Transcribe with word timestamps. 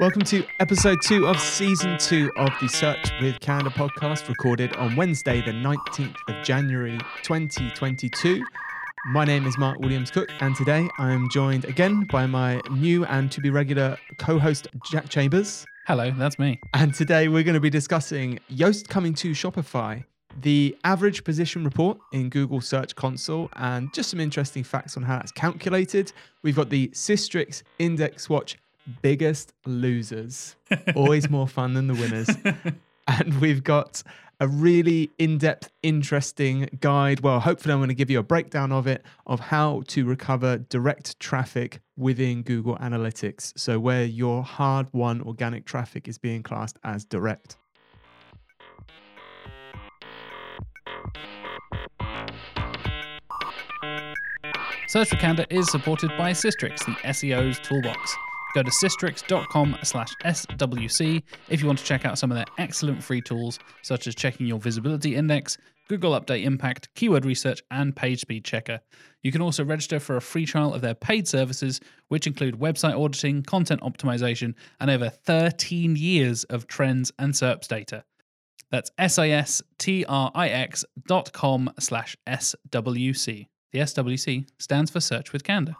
Welcome 0.00 0.22
to 0.22 0.44
episode 0.60 0.98
two 1.02 1.26
of 1.26 1.38
season 1.40 1.98
two 1.98 2.30
of 2.36 2.50
the 2.60 2.68
Search 2.68 3.10
with 3.20 3.40
Candour 3.40 3.72
podcast, 3.72 4.28
recorded 4.28 4.72
on 4.76 4.96
Wednesday, 4.96 5.40
the 5.40 5.52
19th 5.52 6.16
of 6.28 6.44
January 6.44 6.98
2022. 7.22 8.44
My 9.06 9.24
name 9.24 9.46
is 9.46 9.58
Mark 9.58 9.78
Williams 9.80 10.10
Cook, 10.10 10.28
and 10.40 10.54
today 10.54 10.88
I 10.98 11.12
am 11.12 11.28
joined 11.30 11.64
again 11.64 12.06
by 12.10 12.26
my 12.26 12.60
new 12.70 13.04
and 13.06 13.30
to 13.32 13.40
be 13.40 13.50
regular 13.50 13.96
co 14.18 14.38
host, 14.38 14.68
Jack 14.90 15.08
Chambers. 15.08 15.66
Hello, 15.88 16.10
that's 16.10 16.38
me. 16.38 16.60
And 16.74 16.92
today 16.92 17.28
we're 17.28 17.42
going 17.42 17.54
to 17.54 17.60
be 17.60 17.70
discussing 17.70 18.40
Yoast 18.52 18.88
coming 18.88 19.14
to 19.14 19.30
Shopify, 19.30 20.04
the 20.42 20.76
average 20.84 21.24
position 21.24 21.64
report 21.64 21.96
in 22.12 22.28
Google 22.28 22.60
Search 22.60 22.94
Console, 22.94 23.48
and 23.56 23.90
just 23.94 24.10
some 24.10 24.20
interesting 24.20 24.62
facts 24.62 24.98
on 24.98 25.02
how 25.02 25.16
that's 25.16 25.32
calculated. 25.32 26.12
We've 26.42 26.54
got 26.54 26.68
the 26.68 26.88
Sistrix 26.88 27.62
Index 27.78 28.28
Watch 28.28 28.58
biggest 29.00 29.54
losers. 29.64 30.56
Always 30.94 31.30
more 31.30 31.48
fun 31.48 31.72
than 31.72 31.86
the 31.86 31.94
winners. 31.94 32.28
and 33.08 33.40
we've 33.40 33.64
got 33.64 34.02
a 34.40 34.48
really 34.48 35.10
in 35.18 35.38
depth, 35.38 35.70
interesting 35.82 36.68
guide. 36.80 37.20
Well, 37.20 37.40
hopefully, 37.40 37.72
I'm 37.72 37.80
going 37.80 37.88
to 37.88 37.94
give 37.94 38.10
you 38.10 38.18
a 38.18 38.24
breakdown 38.24 38.72
of 38.72 38.86
it 38.86 39.04
of 39.26 39.40
how 39.40 39.82
to 39.88 40.04
recover 40.04 40.58
direct 40.58 41.18
traffic 41.18 41.80
within 41.96 42.42
Google 42.42 42.76
Analytics. 42.76 43.58
So, 43.58 43.80
where 43.80 44.04
your 44.04 44.42
hard 44.42 44.86
won 44.92 45.22
organic 45.22 45.64
traffic 45.64 46.08
is 46.08 46.18
being 46.18 46.42
classed 46.42 46.78
as 46.84 47.04
direct. 47.04 47.56
Search 54.88 55.10
for 55.10 55.16
Candour 55.16 55.44
is 55.50 55.70
supported 55.70 56.10
by 56.16 56.32
Sistrix, 56.32 56.78
the 56.86 56.92
SEO's 57.12 57.58
toolbox. 57.58 58.16
Go 58.54 58.62
to 58.62 58.70
sistrix.com 58.70 59.76
slash 59.82 60.14
SWC 60.24 61.22
if 61.48 61.60
you 61.60 61.66
want 61.66 61.78
to 61.78 61.84
check 61.84 62.04
out 62.04 62.18
some 62.18 62.30
of 62.30 62.36
their 62.36 62.46
excellent 62.58 63.02
free 63.02 63.20
tools, 63.20 63.58
such 63.82 64.06
as 64.06 64.14
checking 64.14 64.46
your 64.46 64.58
visibility 64.58 65.14
index, 65.16 65.58
Google 65.88 66.18
Update 66.18 66.44
Impact, 66.44 66.88
keyword 66.94 67.24
research, 67.24 67.62
and 67.70 67.94
page 67.96 68.20
speed 68.20 68.44
checker. 68.44 68.80
You 69.22 69.32
can 69.32 69.40
also 69.42 69.64
register 69.64 69.98
for 70.00 70.16
a 70.16 70.20
free 70.20 70.44
trial 70.46 70.74
of 70.74 70.80
their 70.80 70.94
paid 70.94 71.26
services, 71.26 71.80
which 72.08 72.26
include 72.26 72.58
website 72.58 72.98
auditing, 72.98 73.42
content 73.42 73.80
optimization, 73.80 74.54
and 74.80 74.90
over 74.90 75.08
13 75.08 75.96
years 75.96 76.44
of 76.44 76.66
trends 76.66 77.10
and 77.18 77.32
SERPs 77.32 77.68
data. 77.68 78.04
That's 78.70 78.90
S-I-S-T-R-I-X 78.98 80.84
dot 81.06 81.32
com 81.32 81.72
slash 81.78 82.16
SWC. 82.26 83.46
The 83.72 83.78
SWC 83.80 84.46
stands 84.58 84.90
for 84.90 85.00
Search 85.00 85.32
with 85.32 85.44
Candour. 85.44 85.74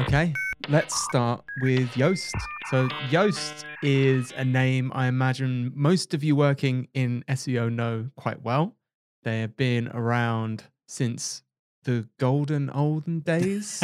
Okay, 0.00 0.32
let's 0.70 0.94
start 0.94 1.44
with 1.60 1.94
Yoast. 1.94 2.34
So, 2.70 2.88
Yoast 3.10 3.64
is 3.82 4.32
a 4.34 4.44
name 4.44 4.90
I 4.94 5.08
imagine 5.08 5.72
most 5.74 6.14
of 6.14 6.24
you 6.24 6.34
working 6.34 6.88
in 6.94 7.22
SEO 7.28 7.70
know 7.70 8.08
quite 8.16 8.42
well. 8.42 8.76
They 9.24 9.40
have 9.40 9.56
been 9.58 9.88
around 9.88 10.64
since 10.88 11.42
the 11.84 12.08
golden 12.18 12.70
olden 12.70 13.20
days. 13.20 13.82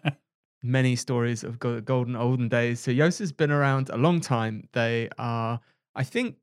Many 0.62 0.96
stories 0.96 1.44
of 1.44 1.60
go- 1.60 1.80
golden 1.80 2.16
olden 2.16 2.48
days. 2.48 2.80
So, 2.80 2.90
Yoast 2.90 3.20
has 3.20 3.30
been 3.30 3.52
around 3.52 3.90
a 3.90 3.96
long 3.96 4.20
time. 4.20 4.68
They 4.72 5.08
are, 5.18 5.60
I 5.94 6.02
think, 6.02 6.36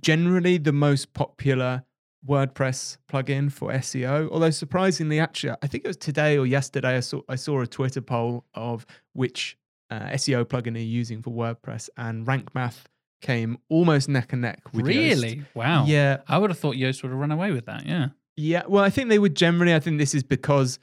generally 0.00 0.58
the 0.58 0.72
most 0.72 1.14
popular 1.14 1.82
WordPress 2.26 2.98
plugin 3.08 3.50
for 3.50 3.72
SEO. 3.72 4.30
Although 4.30 4.50
surprisingly, 4.50 5.18
actually, 5.18 5.54
I 5.62 5.66
think 5.66 5.84
it 5.84 5.88
was 5.88 5.96
today 5.96 6.38
or 6.38 6.46
yesterday, 6.46 6.96
I 6.96 7.00
saw 7.00 7.20
I 7.28 7.36
saw 7.36 7.60
a 7.60 7.66
Twitter 7.66 8.00
poll 8.00 8.44
of 8.54 8.86
which 9.12 9.56
uh, 9.90 10.10
SEO 10.10 10.44
plugin 10.44 10.76
are 10.76 10.80
you 10.80 10.86
using 10.86 11.22
for 11.22 11.30
WordPress, 11.30 11.88
and 11.96 12.26
Rank 12.26 12.54
Math 12.54 12.88
came 13.20 13.58
almost 13.68 14.08
neck 14.08 14.32
and 14.32 14.42
neck 14.42 14.72
with 14.72 14.86
really? 14.86 15.36
Yoast. 15.36 15.46
Wow. 15.54 15.86
Yeah, 15.86 16.18
I 16.28 16.38
would 16.38 16.50
have 16.50 16.58
thought 16.58 16.76
Yoast 16.76 17.02
would 17.02 17.10
have 17.10 17.18
run 17.18 17.32
away 17.32 17.52
with 17.52 17.66
that. 17.66 17.86
Yeah. 17.86 18.08
yeah. 18.36 18.62
Well, 18.68 18.84
I 18.84 18.90
think 18.90 19.08
they 19.08 19.18
would 19.18 19.36
generally. 19.36 19.74
I 19.74 19.80
think 19.80 19.98
this 19.98 20.14
is 20.14 20.22
because 20.22 20.78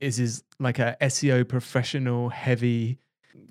this 0.00 0.18
is 0.18 0.44
like 0.60 0.78
a 0.78 0.96
SEO 1.00 1.48
professional 1.48 2.28
heavy 2.28 2.98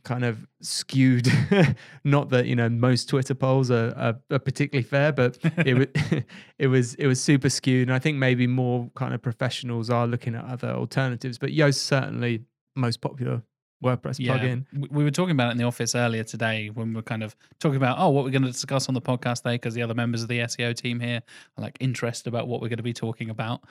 kind 0.04 0.24
of 0.26 0.46
skewed. 0.62 1.28
Not 2.04 2.30
that 2.30 2.46
you 2.46 2.56
know 2.56 2.70
most 2.70 3.10
Twitter 3.10 3.34
polls 3.36 3.70
are, 3.72 3.94
are, 3.98 4.16
are 4.32 4.40
particularly 4.40 4.84
fair, 4.84 5.12
but 5.12 5.38
it 5.66 5.74
was 5.76 5.88
it 6.60 6.68
was 6.68 6.96
it 6.96 7.08
was 7.08 7.22
super 7.22 7.50
skewed, 7.50 7.88
and 7.88 7.96
I 7.96 8.00
think 8.00 8.18
maybe 8.18 8.48
more 8.48 8.90
kind 8.96 9.14
of 9.14 9.22
professionals 9.22 9.90
are 9.90 10.08
looking 10.08 10.36
at 10.36 10.46
other 10.46 10.70
alternatives. 10.70 11.38
But 11.38 11.52
Yoast 11.52 11.80
certainly 11.80 12.44
most 12.76 13.02
popular 13.02 13.42
WordPress 13.84 14.18
Yeah. 14.20 14.38
plugin. 14.40 14.66
We- 14.74 14.88
We 14.90 15.04
were 15.04 15.12
talking 15.12 15.32
about 15.32 15.50
it 15.50 15.52
in 15.52 15.58
the 15.58 15.64
office 15.64 15.94
earlier 15.96 16.24
today 16.24 16.70
when 16.70 16.90
we 16.90 16.96
were 16.96 17.02
kind 17.04 17.22
of 17.24 17.36
talking 17.60 17.78
about, 17.78 17.98
oh, 18.00 18.10
what 18.10 18.24
we're 18.24 18.32
going 18.32 18.42
to 18.44 18.52
discuss 18.52 18.88
on 18.88 18.96
the 18.96 19.02
podcast 19.02 19.44
today 19.44 19.56
because 19.56 19.74
the 19.76 19.84
other 19.84 19.94
members 19.94 20.24
of 20.24 20.30
the 20.30 20.40
SEO 20.40 20.74
team 20.76 21.00
here 21.00 21.22
are 21.58 21.62
like 21.62 21.78
interested 21.80 22.28
about 22.28 22.48
what 22.48 22.60
we're 22.62 22.70
going 22.70 22.78
to 22.78 22.84
be 22.84 22.94
talking 22.94 23.30
about. 23.30 23.62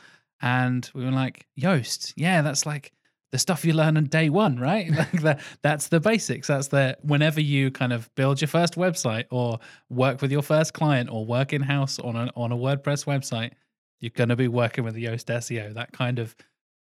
And 0.40 0.88
we 0.94 1.04
were 1.04 1.10
like, 1.10 1.46
Yoast, 1.58 2.12
yeah, 2.16 2.42
that's 2.42 2.66
like 2.66 2.92
the 3.32 3.38
stuff 3.38 3.64
you 3.64 3.72
learn 3.72 3.96
on 3.96 4.04
day 4.04 4.28
one, 4.28 4.58
right? 4.58 4.90
like 4.96 5.12
that, 5.22 5.40
that's 5.62 5.88
the 5.88 6.00
basics. 6.00 6.48
That's 6.48 6.68
the 6.68 6.96
whenever 7.02 7.40
you 7.40 7.70
kind 7.70 7.92
of 7.92 8.12
build 8.14 8.40
your 8.40 8.48
first 8.48 8.74
website 8.74 9.24
or 9.30 9.58
work 9.90 10.22
with 10.22 10.30
your 10.30 10.42
first 10.42 10.74
client 10.74 11.10
or 11.10 11.24
work 11.24 11.52
in 11.52 11.62
house 11.62 11.98
on 11.98 12.16
a, 12.16 12.30
on 12.36 12.52
a 12.52 12.56
WordPress 12.56 13.04
website, 13.04 13.52
you're 14.00 14.10
going 14.10 14.28
to 14.28 14.36
be 14.36 14.48
working 14.48 14.84
with 14.84 14.94
the 14.94 15.04
Yoast 15.04 15.26
SEO. 15.26 15.74
That 15.74 15.92
kind 15.92 16.18
of 16.18 16.36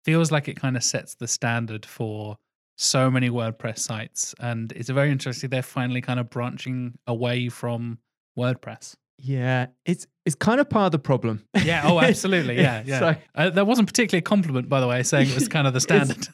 feels 0.05 0.31
like 0.31 0.49
it 0.49 0.57
kind 0.57 0.77
of 0.77 0.85
sets 0.85 1.15
the 1.15 1.27
standard 1.29 1.87
for 1.87 2.37
so 2.77 3.11
many 3.11 3.31
WordPress 3.31 3.79
sites. 3.79 4.35
And 4.41 4.73
it's 4.73 4.91
very 4.91 5.11
interesting. 5.11 5.51
They're 5.51 5.63
finally 5.63 6.01
kind 6.01 6.21
of 6.21 6.29
branching 6.29 6.99
away 7.07 7.49
from 7.49 7.99
WordPress. 8.39 8.97
Yeah, 9.19 9.67
it's 9.87 10.07
it's 10.27 10.35
kind 10.35 10.61
of 10.61 10.69
part 10.71 10.87
of 10.87 10.93
the 10.93 10.99
problem. 10.99 11.45
Yeah. 11.65 11.83
Oh, 11.85 12.01
absolutely. 12.03 12.57
Yeah. 12.57 12.83
Yeah. 12.87 12.99
So- 12.99 13.17
uh, 13.35 13.51
that 13.51 13.67
wasn't 13.67 13.89
particularly 13.89 14.21
a 14.21 14.23
compliment, 14.23 14.69
by 14.69 14.81
the 14.81 14.87
way, 14.89 15.03
saying 15.03 15.29
it 15.29 15.35
was 15.35 15.49
kind 15.49 15.67
of 15.67 15.73
the 15.75 15.81
standard. 15.89 16.27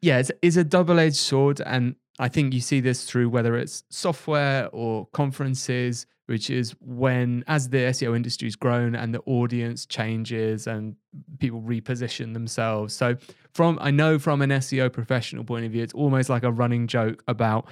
yeah, 0.00 0.18
it's, 0.18 0.30
it's 0.42 0.56
a 0.56 0.64
double 0.64 0.98
edged 0.98 1.16
sword. 1.16 1.60
And 1.64 1.96
I 2.18 2.28
think 2.28 2.54
you 2.54 2.60
see 2.60 2.80
this 2.80 3.04
through 3.04 3.28
whether 3.28 3.56
it's 3.56 3.84
software 3.90 4.68
or 4.72 5.06
conferences, 5.12 6.06
which 6.26 6.48
is 6.50 6.74
when, 6.80 7.44
as 7.46 7.68
the 7.68 7.78
SEO 7.78 8.16
industry's 8.16 8.56
grown 8.56 8.94
and 8.94 9.14
the 9.14 9.20
audience 9.26 9.84
changes 9.86 10.66
and 10.66 10.96
people 11.38 11.60
reposition 11.60 12.32
themselves. 12.32 12.94
So, 12.94 13.16
from 13.54 13.78
I 13.82 13.90
know 13.90 14.18
from 14.18 14.40
an 14.42 14.50
SEO 14.50 14.90
professional 14.92 15.44
point 15.44 15.64
of 15.66 15.72
view, 15.72 15.82
it's 15.82 15.94
almost 15.94 16.28
like 16.30 16.42
a 16.42 16.50
running 16.52 16.86
joke 16.86 17.22
about 17.28 17.68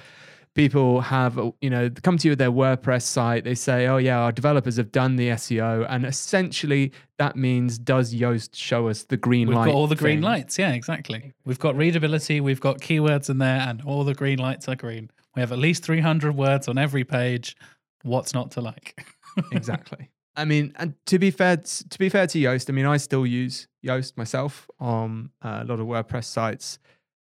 people 0.57 1.01
have 1.01 1.39
you 1.61 1.69
know 1.69 1.89
come 2.01 2.17
to 2.17 2.27
you 2.27 2.31
with 2.31 2.39
their 2.39 2.51
WordPress 2.51 3.03
site 3.03 3.43
they 3.43 3.53
say 3.55 3.85
oh 3.85 3.97
yeah 3.97 4.17
our 4.17 4.31
developers 4.31 4.75
have 4.75 4.91
done 4.91 5.15
the 5.15 5.29
SEO 5.29 5.85
and 5.87 6.03
essentially 6.03 6.91
that 7.17 7.35
means 7.35 7.77
does 7.77 8.13
Yoast 8.13 8.55
show 8.55 8.87
us 8.87 9.03
the 9.03 9.17
green 9.17 9.47
light? 9.47 9.65
We've 9.65 9.73
got 9.73 9.77
all 9.77 9.87
the 9.87 9.95
green 9.95 10.17
thing? 10.17 10.23
lights. 10.23 10.59
Yeah, 10.59 10.73
exactly. 10.73 11.33
We've 11.45 11.59
got 11.59 11.75
readability, 11.75 12.41
we've 12.41 12.59
got 12.59 12.79
keywords 12.79 13.29
in 13.29 13.37
there, 13.39 13.59
and 13.61 13.81
all 13.83 14.03
the 14.03 14.13
green 14.13 14.39
lights 14.39 14.67
are 14.67 14.75
green. 14.75 15.09
We 15.35 15.41
have 15.41 15.51
at 15.51 15.59
least 15.59 15.83
300 15.83 16.35
words 16.35 16.67
on 16.67 16.77
every 16.77 17.03
page. 17.03 17.55
What's 18.03 18.33
not 18.33 18.51
to 18.51 18.61
like? 18.61 19.03
exactly. 19.51 20.09
I 20.35 20.45
mean, 20.45 20.73
and 20.75 20.93
to 21.07 21.17
be 21.17 21.31
fair, 21.31 21.57
to 21.57 21.99
be 21.99 22.09
fair 22.09 22.27
to 22.27 22.37
Yoast, 22.39 22.69
I 22.69 22.73
mean, 22.73 22.85
I 22.85 22.97
still 22.97 23.25
use 23.25 23.67
Yoast 23.83 24.17
myself 24.17 24.69
on 24.79 25.31
uh, 25.43 25.61
a 25.61 25.65
lot 25.65 25.79
of 25.79 25.87
WordPress 25.87 26.25
sites. 26.25 26.77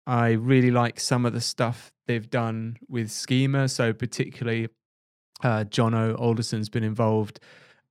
I 0.10 0.32
really 0.32 0.72
like 0.72 1.00
some 1.00 1.24
of 1.24 1.34
the 1.34 1.42
stuff 1.42 1.92
they've 2.08 2.28
done 2.28 2.78
with 2.88 3.12
schema. 3.12 3.70
So 3.70 3.94
particularly, 3.94 4.70
uh, 5.44 5.66
Jono 5.66 6.16
Alderson's 6.16 6.68
been 6.68 6.84
involved 6.84 7.40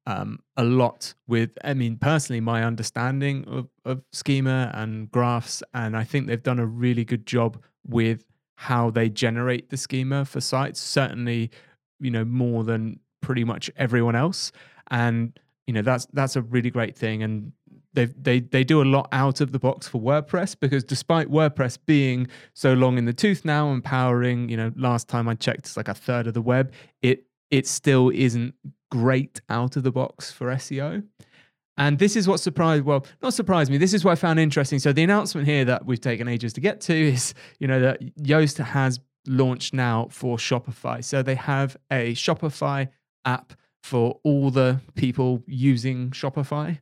um, 0.05 0.41
a 0.57 0.65
lot 0.65 1.15
with. 1.29 1.51
I 1.63 1.75
mean, 1.75 1.97
personally, 1.97 2.41
my 2.41 2.65
understanding 2.65 3.45
of, 3.47 3.69
of 3.85 4.03
schema 4.13 4.73
and 4.75 5.09
graphs, 5.13 5.63
and 5.75 5.97
I 5.97 6.03
think 6.03 6.27
they've 6.27 6.43
done 6.43 6.59
a 6.59 6.67
really 6.67 7.05
good 7.05 7.25
job 7.25 7.63
with 7.87 8.25
how 8.57 8.91
they 8.91 9.09
generate 9.09 9.71
the 9.71 9.77
schema 9.77 10.25
for 10.25 10.41
sites. 10.41 10.81
Certainly, 10.81 11.53
you 12.01 12.11
know, 12.11 12.25
more 12.25 12.65
than 12.65 12.99
pretty 13.23 13.45
much 13.45 13.71
everyone 13.77 14.17
else, 14.17 14.51
and 14.91 15.39
you 15.69 15.73
know 15.73 15.83
that's 15.83 16.09
that's 16.13 16.35
a 16.35 16.43
really 16.43 16.71
great 16.71 16.97
thing. 16.97 17.23
And 17.23 17.53
they 17.99 18.07
they 18.07 18.41
they 18.41 18.65
do 18.65 18.81
a 18.81 18.85
lot 18.85 19.09
out 19.13 19.41
of 19.41 19.51
the 19.53 19.59
box 19.59 19.89
for 19.89 20.01
WordPress 20.01 20.59
because 20.59 20.85
despite 20.85 21.29
WordPress 21.29 21.79
being 21.85 22.29
so 22.55 22.75
long 22.75 22.97
in 22.97 23.05
the 23.07 23.13
tooth 23.13 23.45
now 23.45 23.71
and 23.73 23.83
powering, 23.83 24.49
you 24.49 24.57
know, 24.57 24.73
last 24.77 25.09
time 25.09 25.29
I 25.29 25.35
checked, 25.35 25.61
it's 25.61 25.77
like 25.77 25.89
a 25.89 25.95
third 25.95 26.27
of 26.29 26.35
the 26.35 26.43
web. 26.43 26.73
It 27.03 27.27
it 27.51 27.67
still 27.67 28.11
isn't 28.15 28.55
great 28.91 29.41
out 29.49 29.77
of 29.77 29.83
the 29.83 29.91
box 29.91 30.31
for 30.31 30.47
SEO. 30.49 31.03
And 31.77 31.99
this 31.99 32.17
is 32.17 32.27
what 32.27 32.41
surprised, 32.41 32.85
well, 32.85 33.07
not 33.23 33.35
surprised 33.35 33.71
me. 33.71 33.79
This 33.79 33.95
is 33.95 34.05
what 34.05 34.13
I 34.13 34.15
found 34.17 34.41
interesting. 34.41 34.81
So 34.81 34.93
the 34.93 35.05
announcement 35.05 35.47
here 35.47 35.65
that 35.65 35.87
we've 35.87 36.01
taken 36.01 36.27
ages 36.27 36.53
to 36.55 36.61
get 36.61 36.81
to 36.83 36.95
is, 37.15 37.35
you 37.59 37.69
know, 37.69 37.81
that 37.81 38.17
Yoast 38.17 38.63
has 38.63 39.01
launched 39.27 39.75
now 39.75 40.09
for 40.11 40.39
Shopify. 40.39 41.05
So 41.05 41.23
they 41.23 41.37
have 41.37 41.77
a 41.91 42.15
Shopify 42.15 42.89
app 43.25 43.53
for 43.83 44.19
all 44.25 44.51
the 44.51 44.81
people 44.97 45.43
using 45.47 46.11
Shopify, 46.11 46.81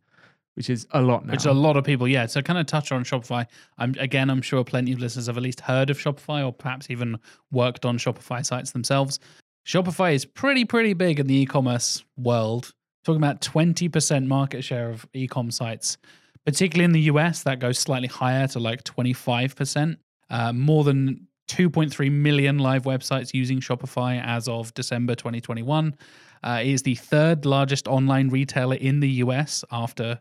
which 0.56 0.70
is 0.70 0.86
a 0.92 1.02
lot 1.02 1.26
now. 1.26 1.32
Which 1.32 1.44
a 1.44 1.52
lot 1.52 1.76
of 1.76 1.84
people, 1.84 2.08
yeah. 2.08 2.26
So 2.26 2.40
kind 2.42 2.58
of 2.58 2.66
touch 2.66 2.90
on 2.90 3.04
Shopify. 3.04 3.46
I'm 3.78 3.94
again, 3.98 4.30
I'm 4.30 4.42
sure 4.42 4.64
plenty 4.64 4.92
of 4.92 4.98
listeners 4.98 5.26
have 5.26 5.36
at 5.36 5.42
least 5.42 5.60
heard 5.60 5.90
of 5.90 5.98
Shopify 5.98 6.44
or 6.44 6.52
perhaps 6.52 6.90
even 6.90 7.18
worked 7.50 7.84
on 7.84 7.98
Shopify 7.98 8.44
sites 8.44 8.72
themselves. 8.72 9.20
Shopify 9.66 10.14
is 10.14 10.24
pretty, 10.24 10.64
pretty 10.64 10.94
big 10.94 11.20
in 11.20 11.26
the 11.26 11.34
e-commerce 11.34 12.04
world. 12.16 12.72
Talking 13.04 13.20
about 13.20 13.40
20% 13.40 14.26
market 14.26 14.62
share 14.62 14.90
of 14.90 15.06
e-com 15.12 15.50
sites, 15.50 15.98
particularly 16.44 16.84
in 16.84 16.92
the 16.92 17.02
US, 17.02 17.42
that 17.42 17.58
goes 17.58 17.78
slightly 17.78 18.08
higher 18.08 18.48
to 18.48 18.58
like 18.58 18.82
25%. 18.84 19.96
Uh, 20.30 20.52
more 20.52 20.84
than 20.84 21.26
2.3 21.48 22.10
million 22.10 22.58
live 22.58 22.84
websites 22.84 23.34
using 23.34 23.60
Shopify 23.60 24.24
as 24.24 24.48
of 24.48 24.72
December 24.74 25.14
2021. 25.14 25.94
Uh, 26.42 26.60
it 26.62 26.68
is 26.68 26.82
the 26.82 26.94
third 26.94 27.44
largest 27.44 27.86
online 27.88 28.28
retailer 28.28 28.76
in 28.76 29.00
the 29.00 29.08
US 29.08 29.64
after 29.70 30.20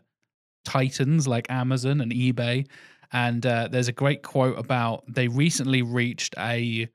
titans 0.66 1.26
like 1.26 1.50
Amazon 1.50 2.00
and 2.00 2.12
eBay. 2.12 2.66
And 3.12 3.46
uh, 3.46 3.68
there's 3.70 3.88
a 3.88 3.92
great 3.92 4.22
quote 4.22 4.58
about 4.58 5.04
they 5.08 5.28
recently 5.28 5.80
reached 5.80 6.34
a 6.36 6.88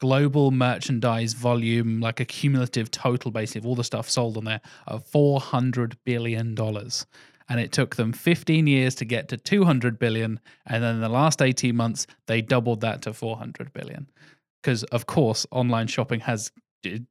global 0.00 0.50
merchandise 0.50 1.34
volume, 1.34 2.00
like 2.00 2.18
a 2.18 2.24
cumulative 2.24 2.90
total 2.90 3.30
basically 3.30 3.60
of 3.60 3.66
all 3.66 3.74
the 3.76 3.84
stuff 3.84 4.08
sold 4.08 4.38
on 4.38 4.44
there, 4.44 4.62
of 4.86 5.06
$400 5.10 5.94
billion. 6.04 6.56
And 6.58 7.60
it 7.60 7.72
took 7.72 7.96
them 7.96 8.12
15 8.12 8.66
years 8.66 8.94
to 8.96 9.04
get 9.04 9.28
to 9.28 9.36
200 9.36 9.98
billion. 9.98 10.40
And 10.66 10.82
then 10.82 10.96
in 10.96 11.00
the 11.00 11.08
last 11.08 11.42
18 11.42 11.76
months, 11.76 12.06
they 12.26 12.40
doubled 12.40 12.80
that 12.80 13.02
to 13.02 13.12
400 13.12 13.72
billion. 13.72 14.10
Because, 14.62 14.84
of 14.84 15.06
course, 15.06 15.46
online 15.50 15.86
shopping 15.86 16.20
has 16.20 16.50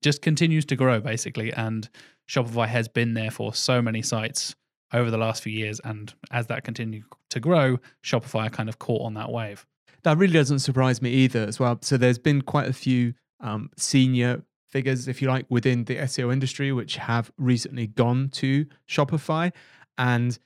just 0.02 0.24
continues 0.24 0.66
to 0.66 0.76
grow 0.76 1.00
basically. 1.00 1.54
And 1.54 1.88
Shopify 2.28 2.68
has 2.68 2.88
been 2.88 3.14
there 3.14 3.32
for 3.32 3.54
so 3.54 3.82
many 3.82 4.02
sites 4.02 4.56
over 4.94 5.12
the 5.12 5.18
last 5.18 5.44
few 5.44 5.54
years. 5.54 5.80
And 5.84 6.14
as 6.32 6.48
that 6.48 6.64
continued 6.64 7.04
to 7.30 7.40
grow, 7.40 7.78
Shopify 8.04 8.52
kind 8.52 8.70
of 8.70 8.80
caught 8.80 9.04
on 9.04 9.14
that 9.16 9.32
wave. 9.32 9.66
That 10.04 10.18
really 10.18 10.34
doesn't 10.34 10.60
surprise 10.60 11.02
me 11.02 11.10
either, 11.12 11.42
as 11.42 11.60
well. 11.60 11.80
So 11.82 11.98
there's 11.98 12.18
been 12.18 12.42
quite 12.42 12.68
a 12.68 12.74
few 12.74 13.14
um, 13.40 13.70
senior 13.78 14.44
figures, 14.68 15.08
if 15.08 15.22
you 15.22 15.28
like, 15.28 15.46
within 15.50 15.86
the 15.86 15.98
SEO 15.98 16.32
industry, 16.32 16.72
which 16.72 16.98
have 16.98 17.32
recently 17.38 17.88
gone 17.88 18.30
to 18.30 18.66
Shopify. 18.88 19.52
And 19.98 20.38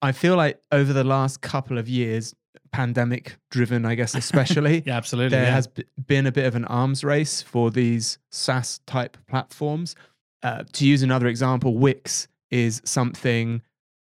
I 0.00 0.12
feel 0.12 0.36
like 0.36 0.60
over 0.72 0.92
the 0.92 1.04
last 1.04 1.40
couple 1.40 1.76
of 1.76 1.88
years, 1.88 2.34
pandemic 2.72 3.36
driven, 3.50 3.84
I 3.84 3.94
guess, 3.94 4.14
especially, 4.14 4.82
yeah, 4.86 4.96
absolutely. 4.96 5.36
there 5.36 5.44
yeah. 5.44 5.54
has 5.54 5.66
b- 5.66 5.84
been 6.06 6.26
a 6.26 6.32
bit 6.32 6.46
of 6.46 6.54
an 6.54 6.64
arms 6.64 7.04
race 7.04 7.40
for 7.40 7.70
these 7.70 8.18
SaaS 8.30 8.80
type 8.86 9.16
platforms. 9.28 9.94
Uh, 10.42 10.64
to 10.72 10.86
use 10.86 11.02
another 11.02 11.26
example, 11.26 11.76
Wix 11.76 12.28
is 12.50 12.82
something 12.84 13.62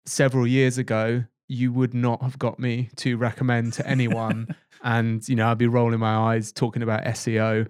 several 0.07 0.47
years 0.47 0.77
ago 0.77 1.23
you 1.47 1.71
would 1.71 1.93
not 1.93 2.21
have 2.21 2.37
got 2.37 2.59
me 2.59 2.89
to 2.97 3.17
recommend 3.17 3.73
to 3.73 3.87
anyone. 3.87 4.55
and, 4.83 5.27
you 5.27 5.35
know, 5.35 5.49
I'd 5.49 5.57
be 5.57 5.67
rolling 5.67 5.99
my 5.99 6.33
eyes 6.33 6.51
talking 6.51 6.83
about 6.83 7.03
SEO. 7.05 7.67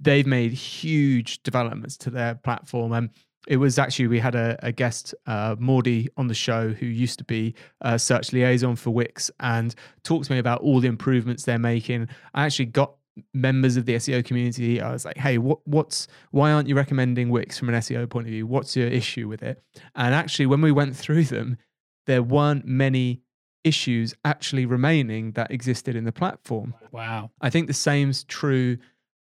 They've 0.00 0.26
made 0.26 0.52
huge 0.52 1.42
developments 1.42 1.96
to 1.98 2.10
their 2.10 2.34
platform. 2.34 2.92
And 2.92 3.10
it 3.46 3.58
was 3.58 3.78
actually, 3.78 4.08
we 4.08 4.18
had 4.18 4.34
a, 4.34 4.58
a 4.62 4.72
guest, 4.72 5.14
uh, 5.26 5.54
Mordy, 5.56 6.08
on 6.16 6.26
the 6.26 6.34
show 6.34 6.70
who 6.70 6.86
used 6.86 7.18
to 7.18 7.24
be 7.24 7.54
a 7.82 7.98
search 7.98 8.32
liaison 8.32 8.76
for 8.76 8.90
Wix 8.90 9.30
and 9.40 9.74
talked 10.02 10.26
to 10.26 10.32
me 10.32 10.38
about 10.38 10.60
all 10.62 10.80
the 10.80 10.88
improvements 10.88 11.44
they're 11.44 11.58
making. 11.58 12.08
I 12.34 12.44
actually 12.46 12.66
got 12.66 12.94
members 13.32 13.76
of 13.76 13.86
the 13.86 13.94
SEO 13.94 14.24
community. 14.24 14.80
I 14.80 14.92
was 14.92 15.04
like, 15.04 15.16
hey, 15.16 15.38
what, 15.38 15.58
what's 15.66 16.08
why 16.30 16.52
aren't 16.52 16.68
you 16.68 16.74
recommending 16.74 17.30
Wix 17.30 17.58
from 17.58 17.68
an 17.68 17.74
SEO 17.76 18.08
point 18.08 18.26
of 18.26 18.30
view? 18.30 18.46
What's 18.46 18.76
your 18.76 18.88
issue 18.88 19.28
with 19.28 19.42
it? 19.42 19.62
And 19.94 20.14
actually, 20.14 20.46
when 20.46 20.60
we 20.60 20.72
went 20.72 20.96
through 20.96 21.24
them, 21.24 21.58
there 22.06 22.22
weren't 22.22 22.66
many 22.66 23.22
issues 23.62 24.14
actually 24.24 24.66
remaining 24.66 25.32
that 25.32 25.50
existed 25.50 25.96
in 25.96 26.04
the 26.04 26.12
platform. 26.12 26.74
Wow. 26.92 27.30
I 27.40 27.50
think 27.50 27.66
the 27.66 27.72
same's 27.72 28.24
true 28.24 28.76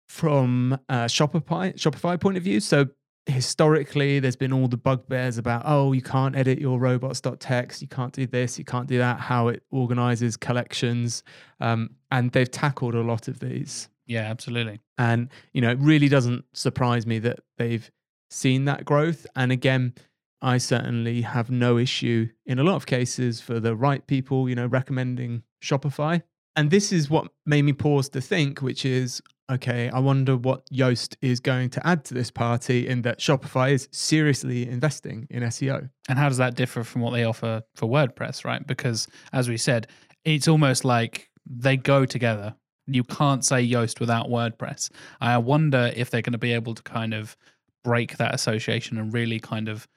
from 0.09 0.79
uh, 0.89 1.05
Shopify 1.05 1.75
Shopify 1.75 2.21
point 2.21 2.37
of 2.37 2.43
view. 2.43 2.61
So 2.61 2.89
historically, 3.29 4.21
there's 4.21 4.37
been 4.37 4.53
all 4.53 4.69
the 4.69 4.77
bugbears 4.77 5.39
about 5.39 5.63
oh, 5.65 5.93
you 5.93 6.03
can't 6.03 6.37
edit 6.37 6.59
your 6.59 6.79
robots.txt, 6.79 7.81
you 7.81 7.89
can't 7.89 8.13
do 8.13 8.27
this, 8.27 8.59
you 8.59 8.65
can't 8.65 8.89
do 8.89 8.99
that, 8.99 9.21
how 9.21 9.49
it 9.49 9.63
organizes 9.71 10.37
collections, 10.37 11.23
um, 11.61 11.91
and 12.11 12.33
they've 12.33 12.51
tackled 12.51 12.95
a 12.95 13.03
lot 13.03 13.29
of 13.29 13.41
these. 13.41 13.89
Yeah, 14.07 14.23
absolutely. 14.23 14.81
And 14.97 15.29
you 15.53 15.61
know, 15.61 15.71
it 15.71 15.79
really 15.79 16.09
doesn't 16.09 16.45
surprise 16.55 17.07
me 17.07 17.19
that 17.21 17.41
they've 17.59 17.91
seen 18.31 18.65
that 18.65 18.85
growth. 18.85 19.27
And 19.37 19.53
again, 19.53 19.95
I 20.41 20.59
certainly 20.59 21.23
have 21.23 21.51
no 21.51 21.79
issue 21.79 22.29
in 22.47 22.59
a 22.59 22.65
lot 22.65 22.77
of 22.77 22.87
cases 22.87 23.41
for 23.41 23.61
the 23.61 23.75
right 23.75 24.07
people, 24.07 24.49
you 24.49 24.55
know, 24.55 24.67
recommending 24.67 25.43
Shopify. 25.63 26.23
And 26.57 26.71
this 26.71 26.93
is 26.93 27.11
what 27.11 27.31
made 27.47 27.63
me 27.63 27.73
pause 27.73 28.09
to 28.11 28.21
think, 28.21 28.63
which 28.63 28.85
is 28.85 29.21
okay, 29.51 29.89
I 29.91 29.99
wonder 29.99 30.37
what 30.37 30.69
Yoast 30.71 31.17
is 31.23 31.41
going 31.41 31.71
to 31.71 31.87
add 31.87 32.05
to 32.07 32.15
this 32.15 32.31
party 32.31 32.87
in 32.87 33.03
that 33.03 33.19
Shopify 33.19 33.73
is 33.73 33.89
seriously 33.91 34.69
investing 34.69 35.27
in 35.31 35.43
SEO. 35.45 35.89
And 36.09 36.19
how 36.19 36.29
does 36.29 36.37
that 36.39 36.55
differ 36.55 36.85
from 36.85 37.03
what 37.03 37.13
they 37.13 37.25
offer 37.25 37.63
for 37.75 37.89
WordPress, 37.89 38.45
right? 38.45 38.67
Because 38.67 39.09
as 39.33 39.49
we 39.49 39.57
said, 39.57 39.87
it's 40.25 40.49
almost 40.49 40.85
like 40.85 41.31
they 41.47 41.77
go 41.77 42.05
together. 42.05 42.55
You 42.87 43.05
can't 43.05 43.45
say 43.45 43.67
Yoast 43.67 44.01
without 44.01 44.29
WordPress. 44.29 44.91
I 45.21 45.39
wonder 45.39 45.93
if 45.97 46.11
they're 46.11 46.23
going 46.23 46.33
to 46.33 46.39
be 46.39 46.53
able 46.53 46.75
to 46.75 46.83
kind 46.83 47.15
of 47.15 47.37
break 47.85 48.19
that 48.19 48.35
association 48.35 48.99
and 48.99 49.13
really 49.13 49.41
kind 49.41 49.69
of 49.69 49.89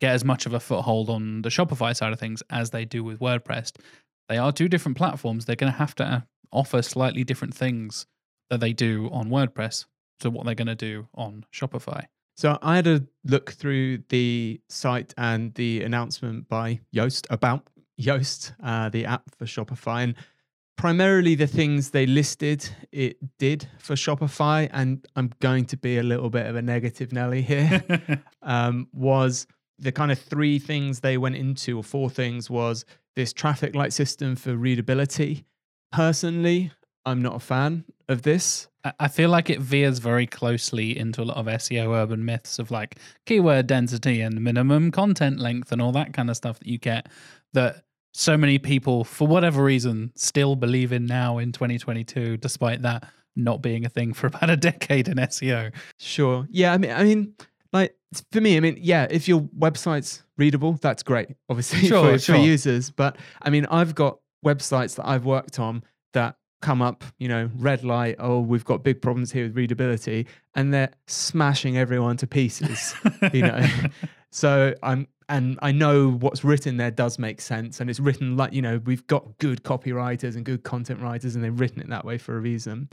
get 0.00 0.12
as 0.12 0.24
much 0.24 0.46
of 0.46 0.52
a 0.52 0.60
foothold 0.60 1.08
on 1.08 1.42
the 1.42 1.48
Shopify 1.48 1.96
side 1.96 2.12
of 2.12 2.20
things 2.20 2.42
as 2.50 2.70
they 2.70 2.84
do 2.84 3.02
with 3.02 3.20
WordPress. 3.20 3.72
They 4.28 4.36
are 4.36 4.52
two 4.52 4.68
different 4.68 4.98
platforms. 4.98 5.46
They're 5.46 5.56
going 5.56 5.72
to 5.72 5.78
have 5.78 5.94
to 5.96 6.04
uh, 6.04 6.20
offer 6.52 6.82
slightly 6.82 7.24
different 7.24 7.54
things 7.54 8.06
that 8.50 8.60
they 8.60 8.72
do 8.72 9.08
on 9.12 9.28
WordPress 9.28 9.86
to 10.20 10.30
what 10.30 10.46
they're 10.46 10.54
going 10.54 10.66
to 10.66 10.74
do 10.74 11.08
on 11.14 11.44
Shopify. 11.52 12.04
So 12.36 12.56
I 12.62 12.76
had 12.76 12.86
a 12.86 13.04
look 13.24 13.50
through 13.50 14.04
the 14.10 14.60
site 14.68 15.12
and 15.18 15.52
the 15.54 15.82
announcement 15.82 16.48
by 16.48 16.80
Yoast 16.94 17.26
about 17.30 17.68
Yoast, 18.00 18.52
uh, 18.62 18.88
the 18.90 19.06
app 19.06 19.24
for 19.36 19.44
Shopify, 19.44 20.04
and 20.04 20.14
primarily 20.76 21.34
the 21.34 21.48
things 21.48 21.90
they 21.90 22.06
listed 22.06 22.68
it 22.92 23.16
did 23.38 23.68
for 23.80 23.94
Shopify. 23.94 24.70
And 24.72 25.04
I'm 25.16 25.32
going 25.40 25.64
to 25.66 25.76
be 25.76 25.98
a 25.98 26.02
little 26.04 26.30
bit 26.30 26.46
of 26.46 26.54
a 26.54 26.62
negative 26.62 27.12
Nelly 27.12 27.42
here. 27.42 27.82
um, 28.42 28.86
was 28.92 29.48
the 29.80 29.90
kind 29.90 30.12
of 30.12 30.18
three 30.20 30.60
things 30.60 31.00
they 31.00 31.18
went 31.18 31.34
into, 31.34 31.76
or 31.76 31.82
four 31.82 32.08
things, 32.08 32.48
was 32.48 32.84
this 33.16 33.32
traffic 33.32 33.74
light 33.74 33.92
system 33.92 34.36
for 34.36 34.54
readability. 34.54 35.44
Personally, 35.90 36.70
I'm 37.04 37.20
not 37.20 37.34
a 37.34 37.40
fan 37.40 37.84
of 38.08 38.22
this. 38.22 38.68
I- 39.00 39.08
feel 39.08 39.28
like 39.28 39.50
it 39.50 39.60
veers 39.60 39.98
very 39.98 40.26
closely 40.26 40.96
into 40.96 41.20
a 41.22 41.24
lot 41.24 41.36
of 41.36 41.46
SEO 41.46 41.94
urban 41.94 42.24
myths 42.24 42.58
of 42.58 42.70
like 42.70 42.96
keyword 43.26 43.66
density 43.66 44.20
and 44.22 44.40
minimum 44.40 44.90
content 44.90 45.38
length 45.38 45.72
and 45.72 45.82
all 45.82 45.92
that 45.92 46.14
kind 46.14 46.30
of 46.30 46.36
stuff 46.36 46.58
that 46.60 46.68
you 46.68 46.78
get 46.78 47.08
that 47.52 47.82
so 48.14 48.36
many 48.38 48.58
people, 48.58 49.04
for 49.04 49.28
whatever 49.28 49.62
reason, 49.62 50.10
still 50.16 50.56
believe 50.56 50.92
in 50.92 51.04
now 51.06 51.38
in 51.38 51.52
2022, 51.52 52.38
despite 52.38 52.82
that 52.82 53.04
not 53.36 53.60
being 53.62 53.84
a 53.84 53.88
thing 53.88 54.12
for 54.14 54.26
about 54.28 54.48
a 54.48 54.56
decade 54.56 55.08
in 55.08 55.16
SEO. 55.18 55.72
Sure. 55.98 56.46
Yeah. 56.50 56.72
I 56.72 56.78
mean, 56.78 56.90
I 56.90 57.04
mean, 57.04 57.34
like 57.72 57.94
for 58.32 58.40
me, 58.40 58.56
I 58.56 58.60
mean, 58.60 58.78
yeah, 58.80 59.06
if 59.10 59.28
your 59.28 59.42
website's 59.58 60.22
readable, 60.38 60.72
that's 60.80 61.02
great, 61.02 61.28
obviously 61.50 61.80
Sure, 61.88 62.12
for, 62.12 62.18
sure. 62.18 62.36
for 62.36 62.40
users. 62.40 62.90
But 62.90 63.16
I 63.42 63.50
mean, 63.50 63.66
I've 63.66 63.94
got 63.94 64.18
websites 64.44 64.96
that 64.96 65.06
I've 65.06 65.26
worked 65.26 65.58
on 65.58 65.82
that 66.14 66.36
come 66.60 66.82
up, 66.82 67.04
you 67.18 67.28
know, 67.28 67.50
red 67.56 67.84
light. 67.84 68.16
Oh, 68.18 68.40
we've 68.40 68.64
got 68.64 68.82
big 68.82 69.00
problems 69.00 69.32
here 69.32 69.44
with 69.44 69.56
readability, 69.56 70.26
and 70.54 70.72
they're 70.72 70.90
smashing 71.06 71.76
everyone 71.78 72.16
to 72.18 72.26
pieces. 72.26 72.94
you 73.32 73.42
know, 73.42 73.66
so 74.30 74.74
I'm. 74.82 75.08
And 75.30 75.58
I 75.60 75.72
know 75.72 76.10
what's 76.10 76.42
written 76.42 76.78
there 76.78 76.90
does 76.90 77.18
make 77.18 77.42
sense. 77.42 77.82
And 77.82 77.90
it's 77.90 78.00
written 78.00 78.38
like, 78.38 78.54
you 78.54 78.62
know, 78.62 78.80
we've 78.86 79.06
got 79.08 79.36
good 79.36 79.62
copywriters 79.62 80.36
and 80.36 80.42
good 80.42 80.62
content 80.62 81.02
writers, 81.02 81.34
and 81.34 81.44
they've 81.44 81.60
written 81.60 81.82
it 81.82 81.90
that 81.90 82.06
way 82.06 82.16
for 82.16 82.34
a 82.34 82.40
reason 82.40 82.88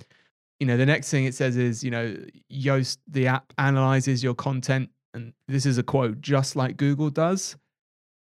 you 0.59 0.67
know 0.67 0.77
the 0.77 0.85
next 0.85 1.09
thing 1.09 1.25
it 1.25 1.35
says 1.35 1.57
is 1.57 1.83
you 1.83 1.91
know 1.91 2.15
yoast 2.51 2.97
the 3.07 3.27
app 3.27 3.53
analyzes 3.57 4.23
your 4.23 4.33
content 4.33 4.89
and 5.13 5.33
this 5.47 5.65
is 5.65 5.77
a 5.77 5.83
quote 5.83 6.21
just 6.21 6.55
like 6.55 6.77
google 6.77 7.09
does 7.09 7.55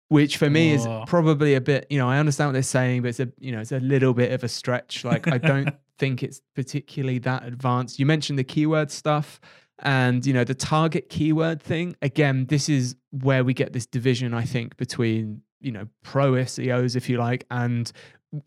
which 0.10 0.38
for 0.38 0.50
me 0.50 0.74
is 0.74 0.86
Oh. 0.86 1.06
probably 1.08 1.56
a 1.56 1.62
bit 1.62 1.88
you 1.90 1.98
know 1.98 2.08
i 2.10 2.18
understand 2.20 2.50
what 2.50 2.54
they're 2.54 2.64
saying 2.64 3.02
but 3.04 3.10
it's 3.10 3.20
a 3.20 3.30
you 3.40 3.52
know 3.52 3.60
it's 3.62 3.72
a 3.72 3.80
little 3.80 4.14
bit 4.14 4.32
of 4.32 4.44
a 4.44 4.48
stretch. 4.48 5.04
Like 5.12 5.28
i 5.28 5.38
don't 5.38 5.74
think 5.98 6.22
it's 6.24 6.42
particularly 6.56 7.20
that 7.20 7.46
advanced. 7.46 8.00
You 8.00 8.06
mentioned 8.06 8.38
the 8.40 8.44
keyword 8.44 8.90
stuff 8.92 9.40
and 9.80 10.26
you 10.26 10.34
know 10.34 10.44
the 10.44 10.56
target 10.56 11.10
keyword 11.10 11.62
thing. 11.62 11.96
Again 12.02 12.46
this 12.48 12.70
is 12.70 12.96
where 13.12 13.44
we 13.44 13.54
get 13.54 13.72
this 13.74 13.86
division 13.86 14.34
i 14.34 14.44
think 14.44 14.78
between 14.78 15.42
you 15.62 15.74
know, 15.74 15.88
pro 16.04 16.32
SEOs, 16.36 16.96
if 16.96 17.10
you 17.10 17.18
like, 17.18 17.46
and 17.52 17.92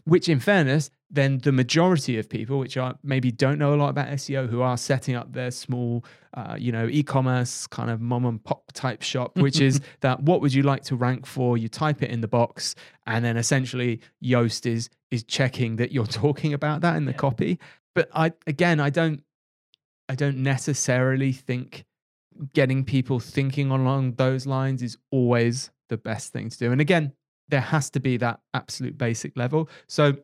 which 0.04 0.28
in 0.28 0.38
fairness, 0.38 0.90
then 1.10 1.38
the 1.38 1.52
majority 1.52 2.18
of 2.18 2.28
people, 2.28 2.58
which 2.58 2.76
are 2.76 2.96
maybe 3.02 3.30
don't 3.32 3.58
know 3.58 3.74
a 3.74 3.76
lot 3.76 3.88
about 3.88 4.08
SEO, 4.08 4.48
who 4.48 4.62
are 4.62 4.76
setting 4.76 5.14
up 5.14 5.32
their 5.32 5.50
small, 5.50 6.04
uh, 6.34 6.56
you 6.58 6.70
know, 6.72 6.86
e-commerce 6.90 7.66
kind 7.66 7.90
of 7.90 8.00
mom 8.00 8.24
and 8.24 8.42
pop 8.42 8.70
type 8.72 9.02
shop, 9.02 9.36
which 9.38 9.60
is 9.60 9.80
that 10.00 10.22
what 10.22 10.40
would 10.40 10.54
you 10.54 10.62
like 10.62 10.84
to 10.84 10.96
rank 10.96 11.26
for? 11.26 11.58
You 11.58 11.68
type 11.68 12.02
it 12.02 12.10
in 12.10 12.20
the 12.20 12.28
box, 12.28 12.74
and 13.06 13.24
then 13.24 13.36
essentially 13.36 14.00
Yoast 14.22 14.66
is 14.66 14.88
is 15.10 15.24
checking 15.24 15.76
that 15.76 15.92
you're 15.92 16.06
talking 16.24 16.54
about 16.54 16.80
that 16.82 16.96
in 16.96 17.04
the 17.04 17.12
Yeah. 17.12 17.16
copy. 17.18 17.58
But 17.94 18.08
I 18.14 18.32
again, 18.46 18.80
I 18.80 18.88
don't, 18.90 19.22
I 20.08 20.14
don't 20.14 20.38
necessarily 20.38 21.32
think 21.32 21.84
getting 22.54 22.84
people 22.84 23.20
thinking 23.20 23.70
along 23.70 24.12
those 24.14 24.46
lines 24.46 24.82
is 24.82 24.96
always 25.10 25.70
the 25.90 25.98
best 25.98 26.32
thing 26.32 26.48
to 26.48 26.56
do. 26.56 26.72
And 26.72 26.80
again, 26.80 27.12
there 27.52 27.60
has 27.60 27.90
to 27.90 28.00
be 28.00 28.16
that 28.16 28.40
absolute 28.54 28.96
basic 28.96 29.36
level. 29.36 29.68
So 29.86 30.16